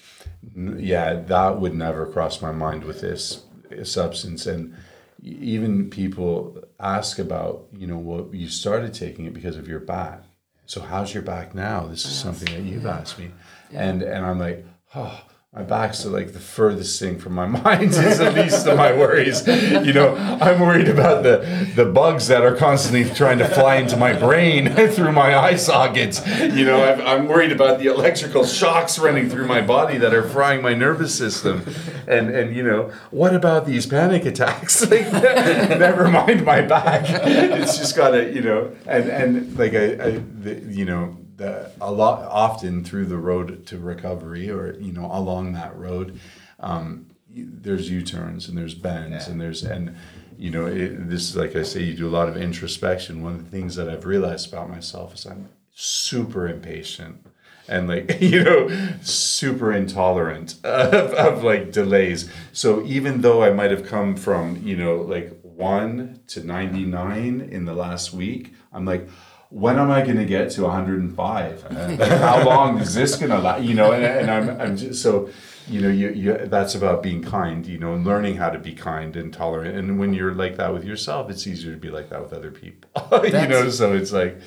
yeah 0.55 1.15
that 1.15 1.61
would 1.61 1.75
never 1.75 2.07
cross 2.07 2.41
my 2.43 2.53
mind 2.53 2.85
with 2.85 3.01
this 3.01 3.45
substance. 3.83 4.47
And 4.47 4.75
even 5.23 5.91
people 5.91 6.63
ask 6.79 7.19
about 7.19 7.67
you 7.77 7.87
know 7.87 7.99
well 7.99 8.29
you 8.33 8.49
started 8.49 8.95
taking 8.95 9.25
it 9.25 9.35
because 9.35 9.57
of 9.57 9.69
your 9.69 9.81
back. 9.81 10.25
So 10.67 10.81
how's 10.81 11.15
your 11.15 11.23
back 11.23 11.55
now? 11.55 11.87
This 11.87 12.05
is 12.05 12.13
something 12.13 12.53
that 12.55 12.63
you've 12.63 12.87
asked 12.87 13.19
me. 13.19 13.31
And 13.73 14.03
and 14.03 14.25
i'm 14.25 14.39
like 14.39 14.65
oh 14.95 15.23
my 15.55 15.63
back's 15.63 16.05
like 16.05 16.35
the 16.35 16.39
furthest 16.39 17.01
thing 17.01 17.19
from 17.19 17.33
my 17.33 17.47
mind 17.65 17.91
is 17.91 18.19
the 18.19 18.31
least 18.31 18.67
of 18.67 18.77
my 18.77 18.93
worries. 18.93 19.47
You 19.47 19.95
know 19.95 20.15
i'm 20.15 20.61
worried 20.61 20.89
about 20.89 21.23
the 21.23 21.39
the 21.75 21.87
bugs 21.87 22.29
that 22.29 22.43
are 22.43 22.55
constantly 22.55 23.09
trying 23.15 23.39
to 23.39 23.49
fly 23.49 23.77
into 23.77 23.97
my 23.97 24.13
brain 24.13 24.69
through 24.91 25.13
my 25.13 25.35
eye 25.35 25.57
sockets. 25.57 26.25
You 26.27 26.67
know 26.67 26.85
I'm, 26.85 27.01
I'm 27.01 27.29
worried 27.29 27.51
about 27.51 27.79
the 27.79 27.87
electrical 27.87 28.45
shocks 28.45 28.99
running 28.99 29.31
through 29.31 29.47
my 29.47 29.63
body 29.63 29.97
that 29.97 30.13
are 30.13 30.29
frying 30.29 30.61
my 30.61 30.75
nervous 30.75 31.17
system. 31.17 31.65
And 32.07 32.29
and 32.29 32.55
you 32.55 32.63
know 32.63 32.93
what 33.11 33.35
about 33.35 33.65
these 33.65 33.87
panic 33.87 34.27
attacks? 34.27 34.87
Like 34.99 35.13
never 35.13 36.09
mind 36.09 36.45
my 36.45 36.63
back. 36.63 37.05
It's 37.09 37.79
just 37.79 37.97
gotta 37.97 38.33
you 38.33 38.41
know 38.43 38.73
and 38.87 39.09
and 39.09 39.59
like 39.59 39.75
i, 39.75 39.85
I 39.85 40.11
the, 40.41 40.63
you 40.69 40.85
know 40.85 41.17
the, 41.39 41.71
a 41.81 41.91
lot 41.91 42.23
often 42.25 42.85
through 42.85 43.07
the 43.07 43.17
road 43.17 43.65
to 43.67 43.79
recovery 43.79 44.51
or 44.51 44.75
you 44.79 44.93
know 44.93 45.09
along 45.11 45.53
that 45.55 45.77
road 45.77 46.19
um, 46.61 47.07
there's 47.31 47.89
u-turns 47.89 48.49
and 48.49 48.59
there's 48.59 48.75
bends 48.75 49.29
and 49.29 49.41
there's 49.41 49.63
and 49.63 49.97
you 50.37 50.51
know 50.51 50.67
it, 50.67 51.09
this 51.09 51.23
is 51.31 51.37
like 51.37 51.55
i 51.57 51.63
say 51.63 51.83
you 51.83 51.95
do 51.95 52.09
a 52.09 52.11
lot 52.11 52.29
of 52.29 52.37
introspection. 52.37 53.23
One 53.23 53.35
of 53.35 53.45
the 53.45 53.51
things 53.51 53.77
that 53.77 53.89
i've 53.89 54.05
realized 54.05 54.53
about 54.53 54.69
myself 54.69 55.15
is 55.15 55.27
i'm 55.27 55.49
super 55.75 56.49
impatient 56.49 57.25
and 57.69 57.87
like 57.87 58.21
you 58.21 58.43
know 58.43 58.69
super 59.01 59.73
intolerant 59.73 60.57
of, 60.65 61.13
of 61.13 61.45
like 61.45 61.71
delays. 61.71 62.29
So 62.53 62.85
even 62.85 63.21
though 63.21 63.43
i 63.45 63.51
might 63.51 63.71
have 63.71 63.87
come 63.87 64.17
from 64.17 64.61
you 64.65 64.77
know 64.77 64.97
like 64.97 65.39
1 65.43 66.21
to 66.29 66.45
99 66.45 67.41
in 67.41 67.65
the 67.65 67.75
last 67.75 68.13
week 68.13 68.55
i'm 68.73 68.85
like 68.85 69.09
when 69.51 69.79
am 69.79 69.91
i 69.91 70.03
going 70.03 70.17
to 70.17 70.25
get 70.25 70.51
to 70.51 70.63
105 70.63 71.65
like 71.71 72.01
how 72.21 72.45
long 72.45 72.79
is 72.79 72.95
this 72.95 73.17
going 73.17 73.31
to 73.31 73.39
last 73.39 73.63
you 73.63 73.75
know 73.75 73.93
and, 73.93 74.05
and 74.05 74.31
i'm 74.31 74.61
i'm 74.61 74.77
just 74.77 75.03
so 75.03 75.29
you 75.69 75.81
know 75.81 75.89
you, 75.89 76.11
you 76.11 76.37
that's 76.47 76.75
about 76.75 77.03
being 77.03 77.23
kind 77.23 77.67
you 77.67 77.79
know 77.79 77.95
and 77.95 78.05
learning 78.05 78.37
how 78.37 78.51
to 78.51 78.59
be 78.59 78.73
kind 78.73 79.17
and 79.17 79.33
tolerant 79.33 79.77
and 79.77 79.99
when 79.99 80.13
you're 80.13 80.35
like 80.35 80.57
that 80.57 80.73
with 80.73 80.85
yourself 80.85 81.31
it's 81.31 81.47
easier 81.47 81.73
to 81.73 81.79
be 81.79 81.91
like 81.91 82.11
that 82.11 82.21
with 82.23 82.33
other 82.33 82.51
people 82.51 82.91
you 83.25 83.49
know 83.49 83.69
so 83.71 83.95
it's 83.95 84.13
like 84.13 84.39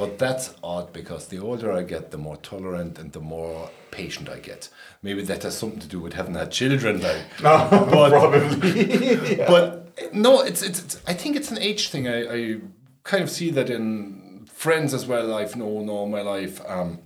But 0.00 0.18
that's 0.18 0.54
odd 0.62 0.94
because 0.94 1.28
the 1.28 1.38
older 1.40 1.70
I 1.70 1.82
get, 1.82 2.10
the 2.10 2.16
more 2.16 2.38
tolerant 2.38 2.98
and 2.98 3.12
the 3.12 3.20
more 3.20 3.68
patient 3.90 4.30
I 4.30 4.38
get. 4.38 4.70
Maybe 5.02 5.20
that 5.24 5.42
has 5.42 5.58
something 5.58 5.78
to 5.80 5.86
do 5.86 6.00
with 6.00 6.14
having 6.14 6.36
had 6.36 6.50
children. 6.50 7.02
Like, 7.02 7.22
oh, 7.44 7.68
but, 7.92 8.10
probably 8.10 9.36
but 9.36 10.14
no, 10.14 10.40
it's, 10.40 10.62
it's 10.62 10.78
it's. 10.82 11.02
I 11.06 11.12
think 11.12 11.36
it's 11.36 11.50
an 11.50 11.58
age 11.58 11.90
thing. 11.90 12.08
I, 12.08 12.18
I 12.36 12.60
kind 13.04 13.22
of 13.22 13.28
see 13.28 13.50
that 13.50 13.68
in 13.68 14.29
friends 14.60 14.92
as 14.92 15.06
well. 15.06 15.32
I've 15.34 15.56
known 15.56 15.88
all 15.88 16.06
my 16.06 16.20
life. 16.20 16.60
Um, 16.66 16.98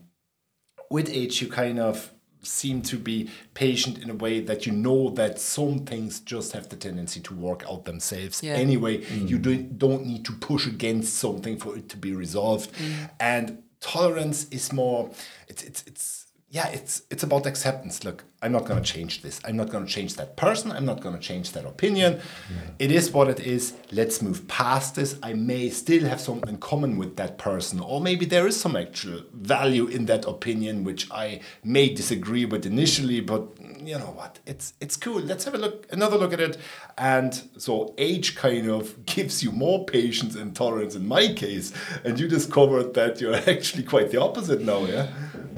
with 0.90 1.08
age, 1.08 1.40
you 1.40 1.46
kind 1.48 1.78
of 1.78 2.12
seem 2.42 2.82
to 2.82 2.98
be 2.98 3.30
patient 3.54 3.98
in 4.02 4.10
a 4.10 4.14
way 4.14 4.40
that 4.40 4.66
you 4.66 4.72
know 4.72 5.08
that 5.10 5.38
some 5.38 5.78
things 5.86 6.18
just 6.18 6.50
have 6.52 6.68
the 6.68 6.74
tendency 6.76 7.20
to 7.20 7.32
work 7.32 7.64
out 7.70 7.84
themselves 7.84 8.42
Yeah. 8.42 8.54
anyway. 8.54 9.04
You 9.06 9.38
do, 9.38 9.56
don't 9.56 10.04
need 10.04 10.24
to 10.26 10.32
push 10.32 10.66
against 10.66 11.14
something 11.14 11.56
for 11.56 11.76
it 11.76 11.88
to 11.90 11.96
be 11.96 12.12
resolved. 12.12 12.72
And 13.20 13.62
tolerance 13.80 14.48
is 14.50 14.72
more, 14.72 15.10
it's, 15.46 15.62
it's, 15.62 15.84
it's, 15.86 16.23
yeah, 16.54 16.68
it's 16.68 17.02
it's 17.10 17.24
about 17.24 17.46
acceptance. 17.46 18.04
Look, 18.04 18.22
I'm 18.40 18.52
not 18.52 18.64
going 18.64 18.80
to 18.80 18.92
change 18.92 19.22
this. 19.22 19.40
I'm 19.44 19.56
not 19.56 19.70
going 19.70 19.84
to 19.84 19.90
change 19.90 20.14
that 20.14 20.36
person. 20.36 20.70
I'm 20.70 20.84
not 20.84 21.00
going 21.00 21.16
to 21.16 21.20
change 21.20 21.50
that 21.50 21.64
opinion. 21.64 22.20
It 22.78 22.92
is 22.92 23.10
what 23.10 23.28
it 23.28 23.40
is. 23.40 23.74
Let's 23.90 24.22
move 24.22 24.46
past 24.46 24.94
this. 24.94 25.18
I 25.20 25.32
may 25.32 25.68
still 25.70 26.04
have 26.04 26.20
something 26.20 26.48
in 26.48 26.58
common 26.58 26.96
with 26.96 27.16
that 27.16 27.38
person, 27.38 27.80
or 27.80 28.00
maybe 28.00 28.24
there 28.24 28.46
is 28.46 28.60
some 28.60 28.76
actual 28.76 29.24
value 29.32 29.88
in 29.88 30.06
that 30.06 30.26
opinion 30.26 30.84
which 30.84 31.10
I 31.10 31.40
may 31.64 31.92
disagree 31.92 32.44
with 32.44 32.64
initially. 32.64 33.20
But 33.20 33.48
you 33.80 33.98
know 33.98 34.14
what? 34.14 34.38
It's 34.46 34.74
it's 34.80 34.96
cool. 34.96 35.20
Let's 35.20 35.46
have 35.46 35.54
a 35.54 35.58
look, 35.58 35.88
another 35.90 36.16
look 36.16 36.32
at 36.32 36.38
it. 36.38 36.56
And 36.96 37.34
so 37.58 37.96
age 37.98 38.36
kind 38.36 38.70
of 38.70 39.04
gives 39.06 39.42
you 39.42 39.50
more 39.50 39.84
patience 39.86 40.36
and 40.36 40.54
tolerance 40.54 40.94
in 40.94 41.08
my 41.08 41.32
case, 41.34 41.72
and 42.04 42.20
you 42.20 42.28
discovered 42.28 42.94
that 42.94 43.20
you're 43.20 43.34
actually 43.54 43.82
quite 43.82 44.12
the 44.12 44.20
opposite 44.20 44.60
now. 44.60 44.86
Yeah. 44.86 45.08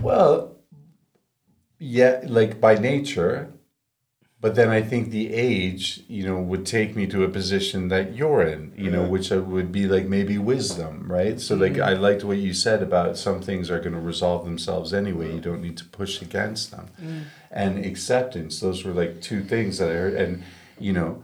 Well, 0.00 0.55
yeah, 1.78 2.22
like 2.24 2.60
by 2.60 2.74
nature, 2.74 3.52
but 4.40 4.54
then 4.54 4.68
I 4.68 4.82
think 4.82 5.10
the 5.10 5.32
age, 5.32 6.02
you 6.08 6.26
know, 6.26 6.38
would 6.38 6.66
take 6.66 6.94
me 6.94 7.06
to 7.08 7.24
a 7.24 7.28
position 7.28 7.88
that 7.88 8.14
you're 8.14 8.42
in, 8.42 8.72
you 8.76 8.90
know, 8.90 9.02
which 9.02 9.32
uh, 9.32 9.40
would 9.40 9.72
be 9.72 9.86
like 9.88 10.06
maybe 10.06 10.36
wisdom, 10.36 11.10
right? 11.10 11.40
So 11.40 11.56
like 11.56 11.72
mm-hmm. 11.72 11.82
I 11.82 11.94
liked 11.94 12.22
what 12.22 12.38
you 12.38 12.52
said 12.52 12.82
about 12.82 13.16
some 13.16 13.40
things 13.40 13.70
are 13.70 13.80
going 13.80 13.94
to 13.94 14.00
resolve 14.00 14.44
themselves 14.44 14.92
anyway. 14.92 15.34
You 15.34 15.40
don't 15.40 15.62
need 15.62 15.78
to 15.78 15.84
push 15.84 16.20
against 16.20 16.70
them, 16.70 16.88
mm. 17.02 17.24
and 17.50 17.84
acceptance. 17.84 18.60
Those 18.60 18.84
were 18.84 18.92
like 18.92 19.22
two 19.22 19.42
things 19.42 19.78
that 19.78 19.90
I 19.90 19.94
heard, 19.94 20.14
and 20.14 20.44
you 20.78 20.92
know. 20.92 21.22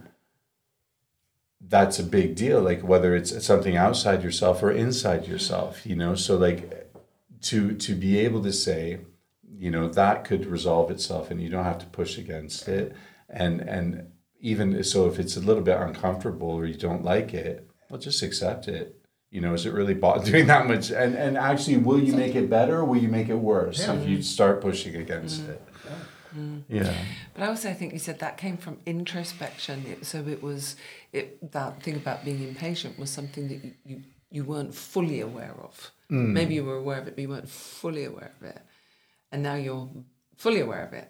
That's 1.65 1.97
a 1.97 2.03
big 2.03 2.35
deal, 2.35 2.61
like 2.61 2.81
whether 2.81 3.15
it's 3.15 3.43
something 3.43 3.77
outside 3.77 4.21
yourself 4.21 4.61
or 4.61 4.69
inside 4.69 5.27
yourself, 5.27 5.85
you 5.85 5.95
know. 5.95 6.13
So 6.13 6.35
like 6.35 6.91
to 7.43 7.73
to 7.75 7.95
be 7.95 8.19
able 8.19 8.43
to 8.43 8.51
say, 8.51 8.99
you 9.57 9.71
know 9.71 9.87
that 9.87 10.23
could 10.25 10.45
resolve 10.45 10.91
itself 10.91 11.31
and 11.31 11.41
you 11.41 11.49
don't 11.49 11.63
have 11.63 11.79
to 11.79 11.85
push 11.87 12.17
against 12.17 12.67
it. 12.67 12.95
And 13.29 13.61
and 13.61 14.11
even 14.39 14.83
so 14.83 15.07
if 15.07 15.19
it's 15.19 15.37
a 15.37 15.39
little 15.39 15.63
bit 15.63 15.77
uncomfortable 15.77 16.49
or 16.49 16.65
you 16.65 16.75
don't 16.75 17.03
like 17.03 17.33
it 17.33 17.69
well 17.89 17.99
just 17.99 18.21
accept 18.23 18.67
it. 18.67 18.99
You 19.29 19.41
know 19.41 19.53
is 19.53 19.65
it 19.65 19.73
really 19.73 19.93
doing 20.25 20.47
that 20.47 20.67
much? 20.67 20.91
And 20.91 21.15
and 21.15 21.37
actually 21.37 21.77
will 21.77 21.99
you 21.99 22.13
make 22.13 22.35
it 22.35 22.49
better 22.49 22.79
or 22.79 22.85
will 22.85 23.01
you 23.01 23.09
make 23.09 23.29
it 23.29 23.35
worse 23.35 23.79
if 23.79 24.07
you 24.07 24.21
start 24.21 24.61
pushing 24.61 24.95
against 24.95 25.41
mm-hmm. 25.41 25.51
it? 25.51 25.61
Mm-hmm. 26.35 26.75
Yeah. 26.75 26.93
But 27.33 27.43
I 27.43 27.47
also 27.47 27.73
think 27.73 27.93
you 27.93 27.99
said 27.99 28.19
that 28.19 28.37
came 28.37 28.57
from 28.57 28.79
introspection. 28.85 29.85
It, 29.87 30.05
so 30.05 30.25
it 30.27 30.41
was 30.41 30.75
it 31.11 31.51
that 31.51 31.83
thing 31.83 31.95
about 31.95 32.25
being 32.25 32.47
impatient 32.47 32.97
was 32.97 33.09
something 33.09 33.47
that 33.49 33.63
you, 33.63 33.73
you, 33.85 34.03
you 34.31 34.43
weren't 34.43 34.73
fully 34.73 35.21
aware 35.21 35.55
of. 35.61 35.91
Mm. 36.11 36.31
Maybe 36.31 36.55
you 36.55 36.65
were 36.65 36.77
aware 36.77 36.99
of 36.99 37.07
it, 37.07 37.15
but 37.15 37.21
you 37.21 37.29
weren't 37.29 37.49
fully 37.49 38.05
aware 38.05 38.31
of 38.39 38.47
it. 38.47 38.61
And 39.33 39.41
now 39.43 39.55
you're 39.55 39.89
fully 40.37 40.61
aware 40.61 40.85
of 40.85 40.93
it. 40.93 41.09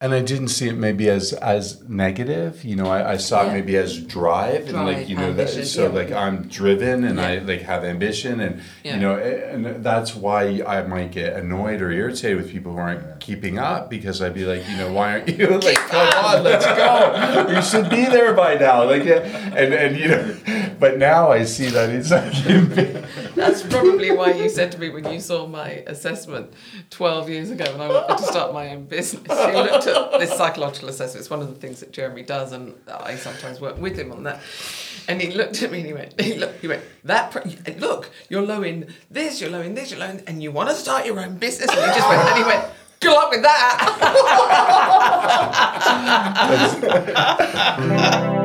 and 0.00 0.12
I 0.14 0.20
didn't 0.22 0.48
see 0.48 0.68
it 0.68 0.76
maybe 0.76 1.08
as 1.08 1.32
as 1.32 1.82
negative. 1.88 2.62
You 2.64 2.76
know, 2.76 2.86
I, 2.86 3.12
I 3.14 3.16
saw 3.16 3.46
it 3.46 3.52
maybe 3.52 3.76
as 3.76 3.98
drive, 4.00 4.68
and 4.68 4.78
like 4.86 5.08
you 5.08 5.16
know 5.16 5.30
ambition, 5.30 5.60
that. 5.62 5.66
So 5.66 5.82
yeah. 5.86 5.98
like 6.00 6.12
I'm 6.12 6.46
driven, 6.48 7.04
and 7.04 7.20
I 7.20 7.38
like 7.50 7.62
have 7.62 7.82
ambition, 7.84 8.40
and 8.40 8.60
Yeah. 8.84 8.94
you 8.94 9.00
know, 9.00 9.14
and 9.18 9.82
that's 9.84 10.14
why 10.14 10.62
I 10.66 10.82
might 10.86 11.10
get 11.12 11.34
annoyed 11.42 11.80
or 11.82 11.90
irritated 11.90 12.36
with 12.36 12.50
people 12.52 12.72
who 12.72 12.78
aren't 12.78 13.13
keeping 13.24 13.58
up 13.58 13.88
because 13.88 14.20
I'd 14.20 14.34
be 14.34 14.44
like, 14.44 14.68
you 14.68 14.76
know, 14.76 14.92
why 14.92 15.12
aren't 15.14 15.28
you 15.30 15.46
like, 15.58 15.76
come 15.76 16.08
on, 16.24 16.44
let's 16.44 16.66
go. 16.66 17.48
You 17.48 17.62
should 17.62 17.88
be 17.88 18.04
there 18.04 18.34
by 18.34 18.56
now, 18.56 18.84
like, 18.84 19.04
yeah. 19.04 19.22
and 19.56 19.72
and 19.72 19.96
you 19.96 20.08
know, 20.08 20.74
but 20.78 20.98
now 20.98 21.32
I 21.32 21.44
see 21.44 21.68
that 21.70 21.88
it's 21.88 22.10
like. 22.10 22.34
That's 23.34 23.62
probably 23.62 24.10
why 24.12 24.32
you 24.32 24.48
said 24.48 24.70
to 24.72 24.78
me 24.78 24.90
when 24.90 25.10
you 25.10 25.20
saw 25.20 25.46
my 25.46 25.82
assessment 25.86 26.52
12 26.90 27.28
years 27.30 27.50
ago 27.50 27.64
when 27.72 27.80
I 27.80 27.88
wanted 27.88 28.18
to 28.18 28.24
start 28.24 28.52
my 28.52 28.70
own 28.70 28.84
business. 28.84 29.26
You 29.28 29.58
looked 29.58 29.86
at 29.86 30.20
this 30.20 30.36
psychological 30.36 30.88
assessment. 30.90 31.20
It's 31.20 31.30
one 31.30 31.40
of 31.40 31.48
the 31.48 31.54
things 31.54 31.80
that 31.80 31.92
Jeremy 31.92 32.22
does, 32.22 32.52
and 32.52 32.74
I 32.86 33.16
sometimes 33.16 33.60
work 33.60 33.78
with 33.78 33.98
him 33.98 34.12
on 34.12 34.22
that. 34.24 34.40
And 35.08 35.20
he 35.20 35.32
looked 35.32 35.62
at 35.62 35.70
me 35.70 35.78
and 35.78 35.86
he 35.86 35.92
went, 35.92 36.20
he, 36.20 36.34
looked, 36.34 36.60
he 36.60 36.68
went, 36.68 36.82
that, 37.04 37.34
look, 37.80 38.10
you're 38.28 38.42
low 38.42 38.62
in 38.62 38.94
this, 39.10 39.40
you're 39.40 39.50
low 39.50 39.60
in 39.60 39.74
this, 39.74 39.90
you're 39.90 40.00
low 40.00 40.10
in, 40.10 40.20
and 40.26 40.42
you 40.42 40.50
want 40.52 40.70
to 40.70 40.74
start 40.74 41.04
your 41.04 41.18
own 41.20 41.36
business. 41.36 41.68
And 41.70 41.80
he 41.80 41.86
just 41.86 42.08
went, 42.08 42.22
and 42.22 42.38
he 42.38 42.44
went, 42.44 42.64
good 43.04 43.12
luck 43.12 43.30
with 43.30 43.42
that. 43.42 43.90